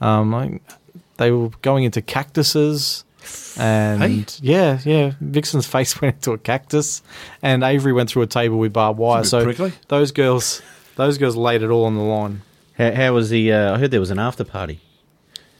um, 0.00 0.60
they 1.16 1.30
were 1.30 1.50
going 1.62 1.84
into 1.84 2.02
cactuses. 2.02 3.04
And 3.58 4.02
Hey. 4.02 4.24
yeah, 4.40 4.78
yeah, 4.84 5.12
Vixen's 5.20 5.66
face 5.76 6.00
went 6.00 6.16
into 6.16 6.32
a 6.32 6.38
cactus, 6.38 7.02
and 7.42 7.64
Avery 7.64 7.92
went 7.92 8.08
through 8.10 8.22
a 8.22 8.26
table 8.28 8.58
with 8.58 8.72
barbed 8.72 8.98
wire. 9.00 9.24
So 9.24 9.42
prickly. 9.42 9.72
those 9.88 10.12
girls, 10.12 10.62
those 10.94 11.18
girls 11.18 11.34
laid 11.36 11.62
it 11.62 11.70
all 11.70 11.86
on 11.86 11.96
the 11.96 12.02
line. 12.02 12.42
How, 12.78 12.92
how 12.92 13.14
was 13.14 13.30
the? 13.30 13.52
Uh, 13.52 13.74
I 13.74 13.78
heard 13.78 13.90
there 13.90 13.98
was 13.98 14.10
an 14.10 14.20
after 14.20 14.44
party. 14.44 14.80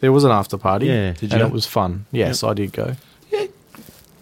There 0.00 0.12
was 0.12 0.22
an 0.24 0.30
after 0.30 0.56
party. 0.58 0.86
Yeah. 0.86 1.12
Did 1.14 1.32
and 1.32 1.40
you? 1.40 1.46
it 1.46 1.52
was 1.52 1.66
fun. 1.66 2.06
Yes, 2.12 2.44
I 2.44 2.54
did 2.54 2.72
go. 2.72 2.94
Yeah. 3.32 3.46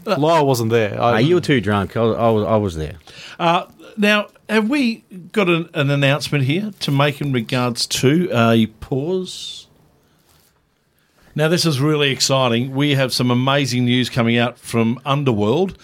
Lyle 0.07 0.47
wasn't 0.47 0.71
there. 0.71 0.95
I, 1.01 1.15
Ah, 1.15 1.17
you 1.19 1.35
were 1.35 1.41
too 1.43 1.61
drunk. 1.61 1.97
I, 1.99 2.01
was- 2.03 2.17
I 2.17 2.31
was. 2.31 2.45
I 2.45 2.57
was 2.57 2.77
there. 2.77 2.95
Uh, 3.39 3.67
now, 3.97 4.29
have 4.49 4.69
we 4.69 5.05
got 5.33 5.49
an, 5.49 5.69
an 5.75 5.91
announcement 5.91 6.45
here 6.45 6.73
to 6.81 6.91
make 6.91 7.21
in 7.21 7.33
regards 7.33 7.87
to 7.87 8.29
a 8.33 8.67
pause? 8.81 9.69
Now, 11.35 11.49
this 11.49 11.67
is 11.67 11.81
really 11.81 12.11
exciting. 12.11 12.75
We 12.75 12.95
have 12.95 13.13
some 13.13 13.31
amazing 13.31 13.85
news 13.87 14.09
coming 14.09 14.39
out 14.39 14.57
from 14.59 15.01
Underworld, 15.05 15.77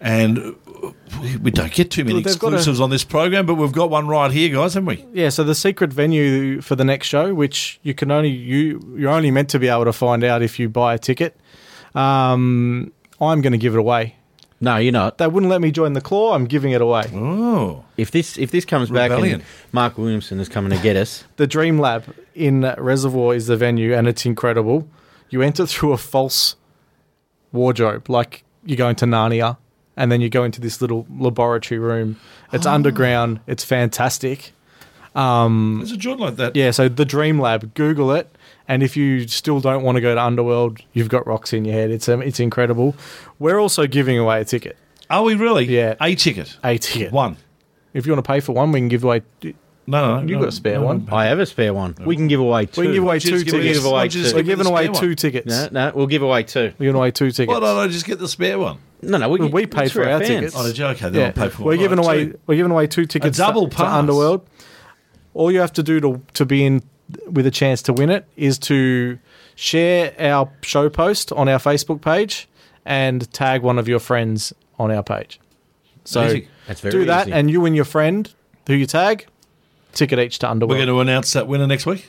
and 0.00 0.56
we, 1.20 1.36
we 1.36 1.50
don't 1.50 1.72
get 1.72 1.90
too 1.90 2.04
many 2.04 2.22
they've 2.22 2.38
got 2.38 2.52
a- 2.52 2.56
exclusives 2.56 2.80
on 2.80 2.88
this 2.90 3.04
program, 3.04 3.44
but 3.44 3.54
we've 3.56 3.72
got 3.72 3.90
one 3.90 4.06
right 4.06 4.30
here, 4.30 4.48
guys, 4.54 4.74
haven't 4.74 4.86
we? 4.86 5.04
yeah. 5.12 5.28
So 5.28 5.44
the 5.44 5.54
secret 5.54 5.92
venue 5.92 6.60
for 6.62 6.74
the 6.74 6.84
next 6.84 7.08
show, 7.08 7.34
which 7.34 7.80
you 7.82 7.92
can 7.92 8.10
only 8.10 8.30
you 8.30 8.94
you're 8.96 9.10
only 9.10 9.30
meant 9.30 9.50
to 9.50 9.58
be 9.58 9.68
able 9.68 9.84
to 9.84 9.92
find 9.92 10.24
out 10.24 10.42
if 10.42 10.58
you 10.58 10.68
buy 10.68 10.94
a 10.94 10.98
ticket. 10.98 11.36
Um, 11.94 12.92
I'm 13.20 13.40
going 13.40 13.52
to 13.52 13.58
give 13.58 13.74
it 13.74 13.78
away. 13.78 14.14
No, 14.60 14.76
you're 14.76 14.92
not. 14.92 15.18
They 15.18 15.26
wouldn't 15.26 15.50
let 15.50 15.60
me 15.60 15.70
join 15.70 15.92
the 15.92 16.00
claw. 16.00 16.34
I'm 16.34 16.46
giving 16.46 16.72
it 16.72 16.80
away. 16.80 17.04
Oh, 17.14 17.84
If 17.96 18.10
this 18.10 18.36
if 18.38 18.50
this 18.50 18.64
comes 18.64 18.90
back 18.90 19.10
and 19.10 19.42
Mark 19.72 19.96
Williamson 19.96 20.40
is 20.40 20.48
coming 20.48 20.76
to 20.76 20.82
get 20.82 20.96
us, 20.96 21.24
The 21.36 21.46
Dream 21.46 21.78
Lab 21.78 22.04
in 22.34 22.62
Reservoir 22.76 23.34
is 23.34 23.46
the 23.46 23.56
venue, 23.56 23.94
and 23.94 24.08
it's 24.08 24.26
incredible. 24.26 24.88
You 25.30 25.42
enter 25.42 25.66
through 25.66 25.92
a 25.92 25.98
false 25.98 26.56
wardrobe, 27.52 28.10
like 28.10 28.44
you 28.64 28.76
go 28.76 28.88
into 28.88 29.04
Narnia, 29.04 29.58
and 29.96 30.10
then 30.10 30.20
you 30.20 30.28
go 30.28 30.44
into 30.44 30.60
this 30.60 30.80
little 30.80 31.06
laboratory 31.10 31.78
room. 31.78 32.18
It's 32.52 32.66
ah. 32.66 32.74
underground. 32.74 33.40
It's 33.46 33.64
fantastic. 33.64 34.52
Um, 35.14 35.76
there's 35.78 35.92
a 35.92 35.96
joint 35.96 36.20
like 36.20 36.36
that. 36.36 36.56
Yeah, 36.56 36.70
so 36.70 36.88
the 36.88 37.04
Dream 37.04 37.40
Lab, 37.40 37.74
Google 37.74 38.12
it, 38.12 38.30
and 38.68 38.82
if 38.82 38.96
you 38.96 39.26
still 39.26 39.60
don't 39.60 39.82
want 39.82 39.96
to 39.96 40.00
go 40.00 40.14
to 40.14 40.20
Underworld, 40.22 40.80
you've 40.92 41.08
got 41.08 41.26
rocks 41.26 41.52
in 41.52 41.64
your 41.64 41.74
head. 41.74 41.90
It's 41.90 42.08
um, 42.08 42.22
it's 42.22 42.38
incredible. 42.40 42.94
We're 43.38 43.58
also 43.58 43.86
giving 43.86 44.18
away 44.18 44.40
a 44.40 44.44
ticket, 44.44 44.76
Are 45.10 45.22
we 45.22 45.34
really? 45.34 45.64
Yeah. 45.64 45.94
A 46.00 46.14
ticket. 46.14 46.56
a 46.62 46.78
ticket. 46.78 47.12
One. 47.12 47.36
If 47.94 48.06
you 48.06 48.12
want 48.12 48.24
to 48.24 48.30
pay 48.30 48.40
for 48.40 48.52
one, 48.52 48.70
we 48.70 48.80
can 48.80 48.88
give 48.88 49.02
away. 49.04 49.22
No, 49.90 50.16
no, 50.16 50.20
You've 50.20 50.32
no, 50.32 50.40
got 50.40 50.48
a 50.48 50.52
spare 50.52 50.74
no, 50.80 50.84
one. 50.84 51.06
no. 51.10 51.16
I 51.16 51.24
have 51.24 51.38
a 51.38 51.46
spare 51.46 51.72
one. 51.72 51.94
We 52.04 52.14
can 52.14 52.28
give 52.28 52.40
away 52.40 52.66
two. 52.66 52.82
We 52.82 52.86
can 52.88 52.94
give 52.94 53.02
away 53.04 53.18
two 53.20 53.42
give 53.42 53.54
me- 53.54 53.60
tickets. 53.62 53.78
Give 53.78 53.86
away 53.90 54.08
two. 54.10 54.22
We're 54.34 54.42
giving 54.42 54.66
away 54.66 54.88
two 54.88 54.92
one. 55.08 55.16
tickets. 55.16 55.46
No, 55.46 55.68
no, 55.72 55.92
we'll 55.94 56.06
give 56.06 56.20
away 56.22 56.42
two. 56.42 56.74
We're 56.78 56.86
giving 56.88 56.96
away 56.96 57.10
two 57.10 57.30
tickets. 57.30 57.48
Why 57.54 57.60
don't 57.60 57.78
I 57.78 57.88
just 57.88 58.04
get 58.04 58.18
the 58.18 58.28
spare 58.28 58.58
one? 58.58 58.76
No, 59.00 59.16
no, 59.16 59.30
we, 59.30 59.38
we 59.48 59.64
paid 59.66 59.84
it's 59.84 59.92
for 59.94 60.02
our 60.06 60.18
fans. 60.18 60.28
tickets. 60.28 60.54
Oh, 60.58 60.66
did 60.66 60.76
you? 60.76 60.84
Okay, 60.86 61.08
then 61.08 61.14
Yeah, 61.14 61.26
I'll 61.28 61.32
pay 61.32 61.48
for 61.48 61.62
we're 61.62 61.78
giving 61.78 61.98
away 61.98 62.26
two. 62.26 62.38
we're 62.46 62.56
giving 62.56 62.70
away 62.72 62.86
two 62.86 63.06
tickets 63.06 63.38
to- 63.38 63.42
double 63.42 63.68
to. 63.70 63.82
Underworld. 63.86 64.46
All 65.32 65.50
you 65.50 65.60
have 65.60 65.72
to 65.74 65.82
do 65.82 66.00
to 66.00 66.20
to 66.34 66.44
be 66.44 66.66
in 66.66 66.82
with 67.30 67.46
a 67.46 67.50
chance 67.50 67.82
to 67.82 67.92
win 67.92 68.10
it 68.10 68.26
is 68.36 68.58
to 68.58 69.18
share 69.54 70.14
our 70.18 70.50
show 70.62 70.88
post 70.90 71.32
on 71.32 71.48
our 71.48 71.58
Facebook 71.58 72.00
page 72.00 72.48
and 72.84 73.30
tag 73.32 73.62
one 73.62 73.78
of 73.78 73.88
your 73.88 73.98
friends 73.98 74.52
on 74.78 74.90
our 74.90 75.02
page. 75.02 75.40
So 76.04 76.40
That's 76.66 76.80
very 76.80 76.92
do 76.92 77.04
that, 77.06 77.26
easy. 77.28 77.32
and 77.34 77.50
you 77.50 77.64
and 77.66 77.74
your 77.76 77.84
friend 77.84 78.32
who 78.66 78.74
you 78.74 78.86
tag, 78.86 79.26
ticket 79.92 80.18
each 80.18 80.38
to 80.40 80.50
underwear. 80.50 80.76
We're 80.78 80.86
going 80.86 80.96
to 80.96 81.00
announce 81.00 81.32
that 81.32 81.46
winner 81.48 81.66
next 81.66 81.86
week. 81.86 82.08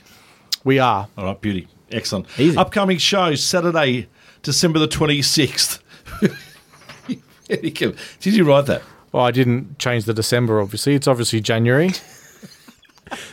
we 0.64 0.78
are. 0.78 1.08
All 1.18 1.24
right, 1.24 1.40
beauty. 1.40 1.66
Excellent. 1.90 2.26
Easy. 2.38 2.56
Upcoming 2.56 2.98
show 2.98 3.34
Saturday, 3.34 4.06
December 4.42 4.78
the 4.78 4.88
26th. 4.88 5.80
Did 7.48 8.34
you 8.36 8.44
write 8.44 8.66
that? 8.66 8.82
Well, 9.12 9.24
I 9.24 9.32
didn't 9.32 9.78
change 9.78 10.04
the 10.04 10.14
December. 10.14 10.60
Obviously, 10.60 10.94
it's 10.94 11.08
obviously 11.08 11.40
January. 11.40 11.90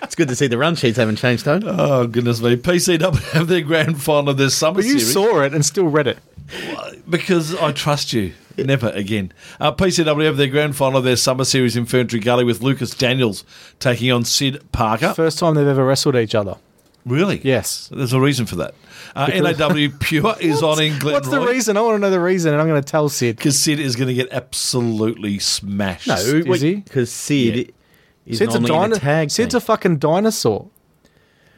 It's 0.01 0.15
good 0.15 0.27
to 0.29 0.35
see 0.35 0.47
the 0.47 0.57
run 0.57 0.75
sheets 0.75 0.97
haven't 0.97 1.17
changed, 1.17 1.45
though. 1.45 1.59
Oh, 1.63 2.07
goodness 2.07 2.41
me. 2.41 2.55
PCW 2.55 3.31
have 3.33 3.47
their 3.47 3.61
grand 3.61 4.01
final 4.01 4.29
of 4.29 4.37
their 4.37 4.49
summer 4.49 4.75
But 4.75 4.85
you 4.85 4.99
series. 4.99 5.13
saw 5.13 5.41
it 5.41 5.53
and 5.53 5.65
still 5.65 5.87
read 5.87 6.07
it. 6.07 6.17
because 7.09 7.55
I 7.55 7.71
trust 7.71 8.13
you. 8.13 8.33
Never 8.57 8.89
again. 8.89 9.31
Uh, 9.59 9.71
PCW 9.71 10.25
have 10.25 10.37
their 10.37 10.47
grand 10.47 10.75
final 10.75 10.97
of 10.97 11.03
their 11.03 11.15
summer 11.15 11.43
series 11.43 11.77
in 11.77 11.85
Ferntree 11.85 12.23
Gully 12.23 12.43
with 12.43 12.61
Lucas 12.63 12.95
Daniels 12.95 13.43
taking 13.79 14.11
on 14.11 14.25
Sid 14.25 14.71
Parker. 14.71 15.13
First 15.13 15.37
time 15.37 15.53
they've 15.53 15.67
ever 15.67 15.85
wrestled 15.85 16.15
each 16.15 16.33
other. 16.33 16.55
Really? 17.05 17.39
Yes. 17.43 17.87
There's 17.89 18.13
a 18.13 18.19
reason 18.19 18.47
for 18.47 18.55
that. 18.55 18.73
Uh, 19.15 19.27
NAW 19.27 19.89
Pure 19.99 20.35
is 20.41 20.63
on 20.63 20.81
in 20.81 20.97
Glen 20.99 21.13
What's 21.13 21.29
the 21.29 21.39
reason? 21.39 21.77
I 21.77 21.81
want 21.81 21.95
to 21.95 21.99
know 21.99 22.09
the 22.09 22.19
reason, 22.19 22.51
and 22.51 22.59
I'm 22.61 22.67
going 22.67 22.81
to 22.81 22.85
tell 22.91 23.09
Sid. 23.09 23.37
Because 23.37 23.57
Sid 23.59 23.79
is 23.79 23.95
going 23.95 24.07
to 24.09 24.13
get 24.13 24.27
absolutely 24.31 25.37
smashed. 25.39 26.07
No, 26.07 26.15
Is 26.15 26.61
he? 26.61 26.75
Because 26.77 27.11
Sid 27.11 27.55
Yeah. 27.55 27.63
Is 28.27 28.37
Sid's 28.39 28.55
a, 28.55 28.59
normally 28.59 28.75
in 28.85 28.89
dino- 28.91 28.95
a 28.95 28.99
tag 28.99 29.31
Sid's 29.31 29.53
team. 29.53 29.57
a 29.57 29.61
fucking 29.61 29.97
dinosaur. 29.97 30.69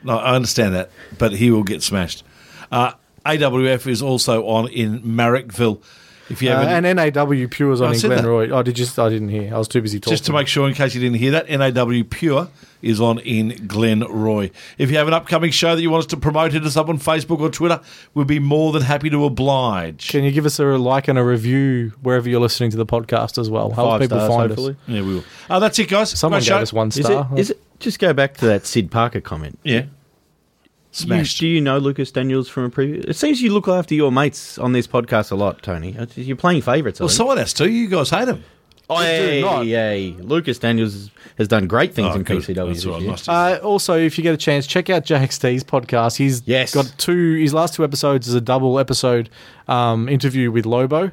No, 0.04 0.18
I 0.18 0.36
understand 0.36 0.76
that, 0.76 0.92
but 1.18 1.34
he 1.34 1.52
will 1.52 1.64
get 1.64 1.84
smashed. 1.84 2.24
Uh, 2.72 2.94
AWF 3.26 3.86
is 3.88 4.02
also 4.02 4.46
on 4.48 4.68
in 4.70 5.02
Marrickville. 5.02 5.82
If 6.30 6.42
you 6.42 6.50
Uh, 6.52 6.60
have 6.60 6.68
any- 6.68 6.90
and 6.90 7.16
NAW 7.16 7.48
Pure's 7.50 7.82
on 7.82 7.90
I 7.90 7.94
in 7.94 8.00
said 8.00 8.12
that. 8.12 8.24
Glenroy. 8.24 8.52
Oh, 8.52 8.62
did 8.64 8.78
you? 8.78 8.86
I 8.98 9.10
didn't 9.10 9.30
hear. 9.30 9.54
I 9.54 9.58
was 9.58 9.68
too 9.68 9.82
busy 9.82 10.00
talking. 10.00 10.12
just 10.14 10.26
to 10.26 10.34
make 10.34 10.48
sure, 10.48 10.68
in 10.68 10.74
case 10.76 10.94
you 10.94 11.02
didn't 11.02 11.18
hear 11.18 11.32
that, 11.32 11.50
NAW 11.50 12.04
Pure 12.10 12.50
is 12.82 13.02
on 13.02 13.20
in 13.20 13.52
Glenroy. 13.68 14.52
If 14.78 14.90
you 14.92 14.98
have 14.98 15.08
an 15.08 15.14
upcoming 15.14 15.52
show 15.52 15.76
that 15.76 15.82
you 15.82 15.90
want 15.90 16.02
us 16.04 16.06
to 16.08 16.18
promote, 16.18 16.54
hit 16.54 16.64
us 16.64 16.78
up 16.78 16.88
on 16.88 16.98
Facebook 17.00 17.40
or 17.40 17.50
Twitter. 17.50 17.82
We'd 18.14 18.28
be 18.28 18.40
more 18.40 18.72
than 18.72 18.84
happy 18.84 19.10
to 19.10 19.26
oblige. 19.26 20.08
Can 20.10 20.24
you 20.24 20.32
give 20.32 20.46
us 20.46 20.60
a 20.60 20.66
like 20.66 21.08
and 21.08 21.18
a 21.20 21.24
review 21.24 21.92
wherever 22.02 22.30
you're 22.30 22.40
listening 22.40 22.70
to 22.72 22.78
the 22.78 22.86
podcast 22.86 23.38
as 23.38 23.50
well? 23.50 23.72
Help 23.72 23.90
Five 23.90 24.02
people 24.02 24.18
stars, 24.20 24.30
find 24.34 24.50
hopefully. 24.52 24.72
us. 24.74 24.78
yeah, 24.88 25.02
we 25.02 25.16
will. 25.16 25.24
Uh, 25.50 25.60
that's 25.60 25.78
it, 25.80 25.90
guys. 25.90 26.12
Someone 26.12 26.40
Great 26.40 26.46
gave 26.48 26.58
show. 26.58 26.62
us 26.62 26.74
one 26.74 26.92
star. 26.92 27.28
is 27.36 27.50
it? 27.50 27.62
Just 27.80 28.00
go 28.00 28.14
back 28.14 28.36
to 28.38 28.46
that 28.46 28.66
Sid 28.66 28.92
Parker 28.92 29.20
comment. 29.22 29.58
Yeah. 29.64 29.84
You- 30.92 31.24
do 31.24 31.48
you 31.48 31.62
know 31.62 31.78
Lucas 31.78 32.12
Daniels 32.12 32.50
from 32.50 32.64
a 32.66 32.70
previous? 32.70 33.06
It 33.06 33.16
seems 33.16 33.42
you 33.42 33.54
look 33.54 33.68
after 33.68 33.94
your 33.94 34.12
mates 34.12 34.58
on 34.58 34.72
this 34.74 34.88
podcast 34.88 35.32
a 35.32 35.36
lot, 35.36 35.62
Tony. 35.62 35.96
You're 36.16 36.36
playing 36.36 36.62
favourites. 36.62 37.00
I 37.00 37.04
well, 37.04 37.10
think. 37.10 37.18
someone 37.18 37.38
has 37.38 37.54
to. 37.54 37.70
You 37.70 37.88
guys 37.88 38.10
hate 38.10 38.28
him. 38.28 38.44
Hey, 38.92 39.42
not. 39.44 39.66
hey, 39.68 40.16
Lucas 40.18 40.58
Daniels 40.58 41.12
has 41.38 41.48
done 41.48 41.68
great 41.68 41.94
things 41.94 42.08
Oh, 42.12 42.16
in 42.16 42.24
good. 42.24 42.40
PCW 42.42 42.56
That's 43.06 43.22
this 43.22 43.28
year. 43.28 43.36
Uh, 43.36 43.58
also, 43.58 43.96
if 44.00 44.18
you 44.18 44.24
get 44.24 44.34
a 44.34 44.38
chance, 44.38 44.66
check 44.66 44.90
out 44.90 45.06
JXT's 45.06 45.64
podcast. 45.64 46.18
He's 46.18 46.42
Yes. 46.48 46.74
got 46.74 46.92
two. 46.98 47.36
His 47.36 47.54
last 47.54 47.76
two 47.76 47.84
episodes 47.84 48.28
is 48.28 48.34
a 48.34 48.42
double 48.42 48.80
episode 48.80 49.30
um, 49.68 50.10
interview 50.10 50.50
with 50.52 50.66
Lobo. 50.66 51.12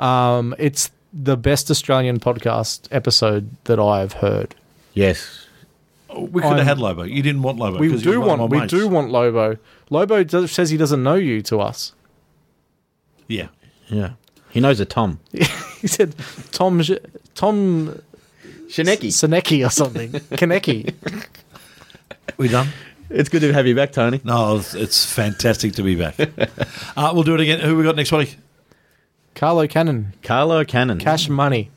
Um, 0.00 0.56
it's 0.58 0.90
the 1.12 1.36
best 1.36 1.70
Australian 1.70 2.18
podcast 2.18 2.88
episode 2.90 3.48
that 3.64 3.78
I've 3.78 4.14
heard. 4.14 4.56
Yes, 4.92 5.43
we 6.20 6.40
could 6.42 6.48
I'm- 6.48 6.58
have 6.58 6.66
had 6.66 6.78
Lobo. 6.78 7.02
You 7.04 7.22
didn't 7.22 7.42
want 7.42 7.58
Lobo. 7.58 7.78
We 7.78 7.90
'cause 7.90 8.02
do 8.02 8.10
you're 8.12 8.20
one 8.20 8.34
of 8.34 8.38
want. 8.40 8.52
We 8.52 8.60
mates. 8.60 8.70
do 8.72 8.88
want 8.88 9.10
Lobo. 9.10 9.56
Lobo 9.90 10.24
does, 10.24 10.50
says 10.52 10.70
he 10.70 10.76
doesn't 10.76 11.02
know 11.02 11.14
you 11.14 11.40
to 11.42 11.60
us. 11.60 11.92
Yeah. 13.28 13.48
yeah. 13.88 14.10
He 14.50 14.60
knows 14.60 14.78
a 14.80 14.84
Tom 14.84 15.18
He 15.32 15.88
said 15.88 16.14
Tom 16.52 16.82
Sh- 16.82 16.92
Tom 17.34 18.00
Shanecki. 18.68 19.08
Sinecki 19.08 19.66
or 19.66 19.70
something. 19.70 20.12
Kaneki. 20.12 20.94
We 22.36 22.48
done? 22.48 22.68
It's 23.10 23.28
good 23.28 23.40
to 23.40 23.52
have 23.52 23.66
you 23.66 23.74
back, 23.74 23.92
Tony. 23.92 24.20
No, 24.24 24.56
it's, 24.56 24.74
it's 24.74 25.04
fantastic 25.12 25.74
to 25.74 25.82
be 25.82 25.94
back. 25.94 26.16
uh, 26.96 27.10
we'll 27.14 27.22
do 27.22 27.34
it 27.34 27.40
again. 27.40 27.60
Who 27.60 27.76
we 27.76 27.82
got 27.84 27.96
next 27.96 28.12
week? 28.12 28.36
Carlo 29.34 29.66
Cannon. 29.66 30.12
Carlo 30.22 30.64
Cannon. 30.64 30.98
Cash 30.98 31.28
Money. 31.28 31.70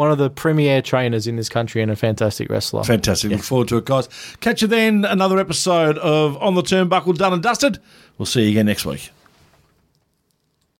One 0.00 0.10
of 0.10 0.16
the 0.16 0.30
premier 0.30 0.80
trainers 0.80 1.26
in 1.26 1.36
this 1.36 1.50
country 1.50 1.82
and 1.82 1.90
a 1.90 1.94
fantastic 1.94 2.48
wrestler. 2.48 2.82
Fantastic. 2.84 3.32
Look 3.32 3.42
forward 3.42 3.68
to 3.68 3.76
it, 3.76 3.84
guys. 3.84 4.08
Catch 4.40 4.62
you 4.62 4.68
then. 4.68 5.04
Another 5.04 5.38
episode 5.38 5.98
of 5.98 6.38
On 6.38 6.54
the 6.54 6.62
Turnbuckle 6.62 7.18
done 7.18 7.34
and 7.34 7.42
dusted. 7.42 7.78
We'll 8.16 8.24
see 8.24 8.44
you 8.44 8.48
again 8.48 8.64
next 8.64 8.86
week. 8.86 9.10